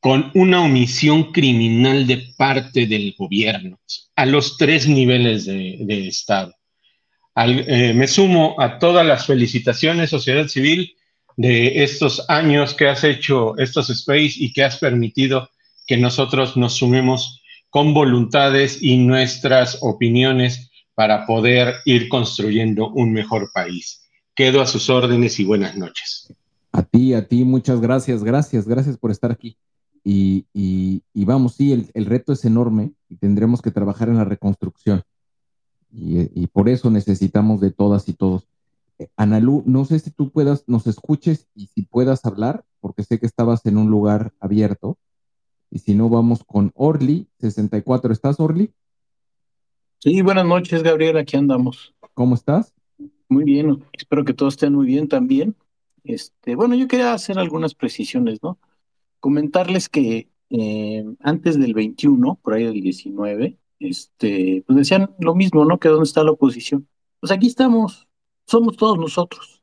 [0.00, 3.78] con una omisión criminal de parte del gobierno
[4.16, 6.54] a los tres niveles de, Estado.
[7.36, 10.96] Eh, me sumo a todas las felicitaciones, sociedad civil,
[11.36, 15.48] de estos años que has hecho estos space y que has permitido
[15.86, 23.50] que nosotros nos sumemos con voluntades y nuestras opiniones para poder ir construyendo un mejor
[23.54, 24.02] país.
[24.34, 26.32] Quedo a sus órdenes y buenas noches.
[26.72, 29.56] A ti, a ti, muchas gracias, gracias, gracias por estar aquí.
[30.02, 30.46] Y,
[31.14, 35.02] vamos, sí, el, reto es enorme y tendremos que trabajar en la reconstrucción.
[35.92, 38.46] y por eso necesitamos de todas y todos.
[39.16, 43.26] Analú, no sé si tú puedas, nos escuches y si puedas hablar porque sé que
[43.26, 44.98] estabas en un lugar abierto.
[45.70, 48.12] Y si no, vamos con Orly, 64.
[48.12, 48.72] ¿Estás, Orly?
[49.98, 51.94] Sí, buenas noches, Gabriel, aquí andamos.
[52.14, 52.74] ¿Cómo estás?
[53.28, 55.54] Muy bien, espero que todos estén muy bien también.
[56.02, 58.58] Este, bueno, yo quería hacer algunas precisiones, ¿no?
[59.20, 65.64] Comentarles que eh, antes del 21, por ahí del 19, este, pues decían lo mismo,
[65.64, 65.78] ¿no?
[65.78, 66.88] Que dónde está la oposición.
[67.20, 68.08] Pues aquí estamos,
[68.46, 69.62] somos todos nosotros.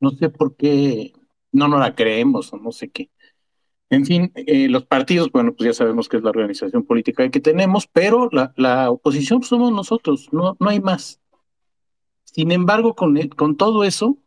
[0.00, 1.12] No sé por qué
[1.52, 3.10] no nos la creemos o no sé qué.
[3.90, 7.40] En fin, eh, los partidos, bueno, pues ya sabemos que es la organización política que
[7.40, 11.20] tenemos, pero la, oposición somos nosotros, no, no hay más.
[12.24, 14.18] Sin embargo, con, con todo eso,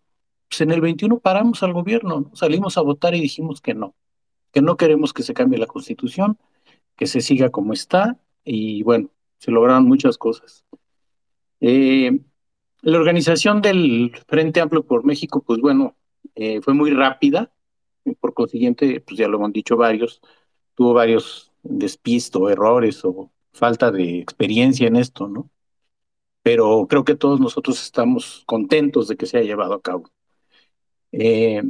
[0.50, 3.96] pues en el 21 paramos al gobierno, salimos a votar y dijimos que no,
[4.52, 6.38] que no queremos que se cambie la constitución,
[6.96, 10.66] que se siga como está, y bueno, se lograron muchas cosas.
[11.60, 12.20] Eh,
[12.82, 15.96] la organización del Frente Amplio por México, pues bueno,
[16.36, 17.52] eh, fue muy rápida,
[18.06, 20.22] y por consiguiente, pues ya lo han dicho varios,
[20.76, 25.50] tuvo varios despistos, errores o falta de experiencia en esto, ¿no?
[26.44, 30.10] Pero creo que todos nosotros estamos contentos de que se haya llevado a cabo.
[31.12, 31.64] Eh,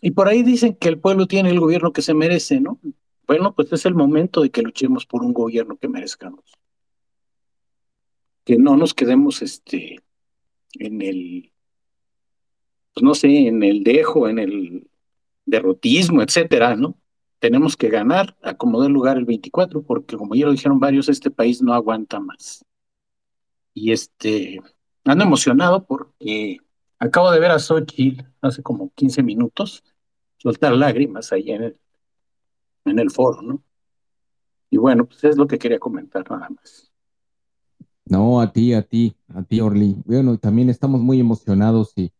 [0.00, 2.78] y por ahí dicen que el pueblo tiene el gobierno que se merece, ¿no?
[3.26, 6.44] Bueno, pues es el momento de que luchemos por un gobierno que merezcamos.
[8.44, 10.00] Que no nos quedemos este,
[10.78, 11.52] en el,
[12.94, 14.88] pues no sé, en el dejo, en el
[15.44, 16.98] derrotismo, etcétera, ¿no?
[17.40, 21.62] Tenemos que ganar, acomodar lugar el 24, porque como ya lo dijeron varios, este país
[21.62, 22.64] no aguanta más.
[23.74, 24.60] Y este,
[25.04, 26.58] ando emocionado porque
[26.98, 29.84] acabo de ver a Xochitl hace como 15 minutos
[30.36, 33.62] soltar lágrimas ahí en el, foro, ¿no?
[34.70, 36.90] Y bueno, pues es lo que quería comentar nada más.
[38.04, 39.96] No, a ti, a ti, a ti, Orly.
[40.04, 42.12] Bueno, también estamos muy emocionados y,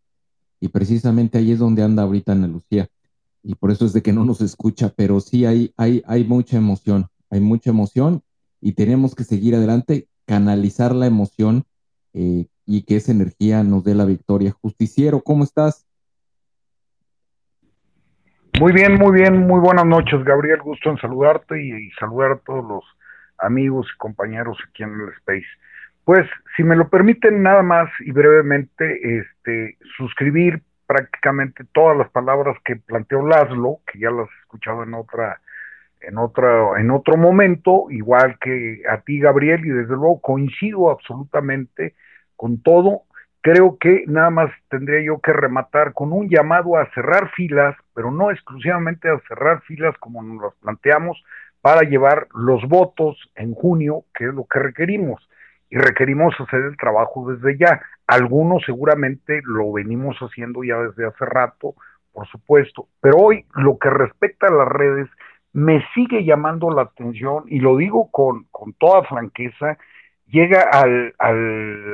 [0.60, 2.88] y precisamente ahí es donde anda ahorita Ana Lucía.
[3.42, 6.56] Y por eso es de que no nos escucha, pero sí hay, hay, hay mucha
[6.56, 8.22] emoción, hay mucha emoción
[8.60, 11.64] y tenemos que seguir adelante, canalizar la emoción
[12.12, 14.52] eh, y que esa energía nos dé la victoria.
[14.52, 15.86] Justiciero, ¿cómo estás?
[18.60, 20.60] Muy bien, muy bien, muy buenas noches, Gabriel.
[20.60, 22.84] Gusto en saludarte y, saludar a todos los
[23.38, 25.46] amigos y compañeros aquí en el Space.
[26.04, 32.58] Pues, si me lo permiten, nada más y brevemente, este, suscribir prácticamente todas las palabras
[32.66, 35.40] que planteó Laszlo, que ya las he escuchado en otra,
[36.02, 41.94] en otra, en otro momento, igual que a ti, Gabriel, y desde luego coincido absolutamente
[42.39, 43.02] con todo
[43.40, 48.10] creo que nada más tendría yo que rematar con un llamado a cerrar filas, pero
[48.10, 51.23] no exclusivamente a cerrar filas como nos las planteamos
[51.60, 55.28] para llevar los votos en junio, que es lo que requerimos.
[55.70, 57.81] Y requerimos hacer el trabajo desde ya.
[58.06, 61.74] Algunos seguramente lo venimos haciendo ya desde hace rato,
[62.12, 62.89] por supuesto.
[63.01, 65.09] Pero hoy, lo que respecta a las redes,
[65.52, 69.78] me sigue llamando la atención, y lo digo con, con toda franqueza,
[70.30, 71.14] llega al,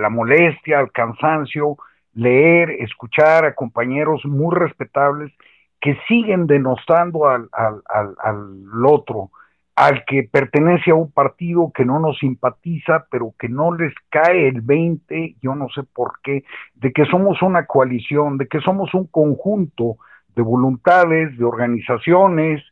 [0.00, 1.76] la molestia, al cansancio,
[2.14, 5.32] leer, escuchar a compañeros muy respetables
[5.80, 9.30] que siguen denostando al, al, otro,
[9.76, 14.48] al que pertenece a un partido que no nos simpatiza, pero que no les cae
[14.48, 16.44] el 20, yo no sé por qué,
[16.74, 19.96] de que somos una coalición, de que somos un conjunto
[20.34, 22.62] de voluntades, de organizaciones,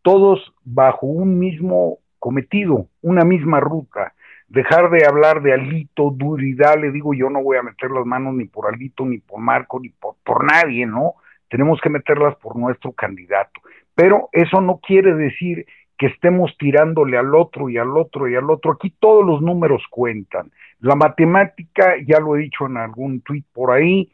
[0.00, 4.14] todos bajo un mismo cometido, una misma ruta
[4.52, 8.34] dejar de hablar de Alito, Duridad, le digo yo no voy a meter las manos
[8.34, 11.14] ni por Alito, ni por Marco, ni por, por nadie, ¿no?
[11.48, 13.60] Tenemos que meterlas por nuestro candidato.
[13.94, 15.66] Pero eso no quiere decir
[15.96, 18.72] que estemos tirándole al otro y al otro y al otro.
[18.72, 20.50] Aquí todos los números cuentan.
[20.80, 24.10] La matemática, ya lo he dicho en algún tuit por ahí,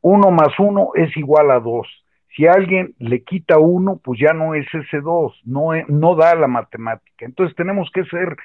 [0.00, 1.86] uno más uno es igual a dos.
[2.34, 6.48] Si alguien le quita uno, pues ya no es ese dos, no, no da la
[6.48, 7.26] matemática.
[7.26, 8.36] Entonces tenemos que ser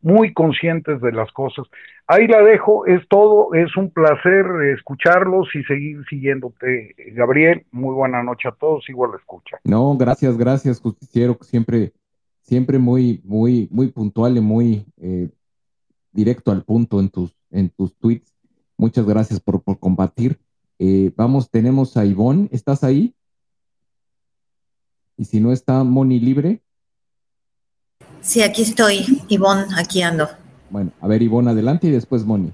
[0.00, 1.66] muy conscientes de las cosas.
[2.06, 7.66] Ahí la dejo, es todo, es un placer escucharlos y seguir siguiéndote, Gabriel.
[7.72, 9.58] Muy buena noche a todos, igual la escucha.
[9.64, 11.92] No, gracias, gracias, justiciero, siempre,
[12.42, 15.28] siempre muy, muy, muy puntual y muy eh,
[16.12, 18.32] directo al punto en tus, en tus tweets.
[18.76, 20.38] Muchas gracias por, por combatir.
[20.78, 23.14] Eh, vamos, tenemos a Ivonne, ¿estás ahí?
[25.16, 26.60] Y si no está Moni libre.
[28.26, 30.28] Sí, aquí estoy, Ivonne, aquí ando.
[30.68, 32.52] Bueno, a ver, Ivonne, adelante y después Moni.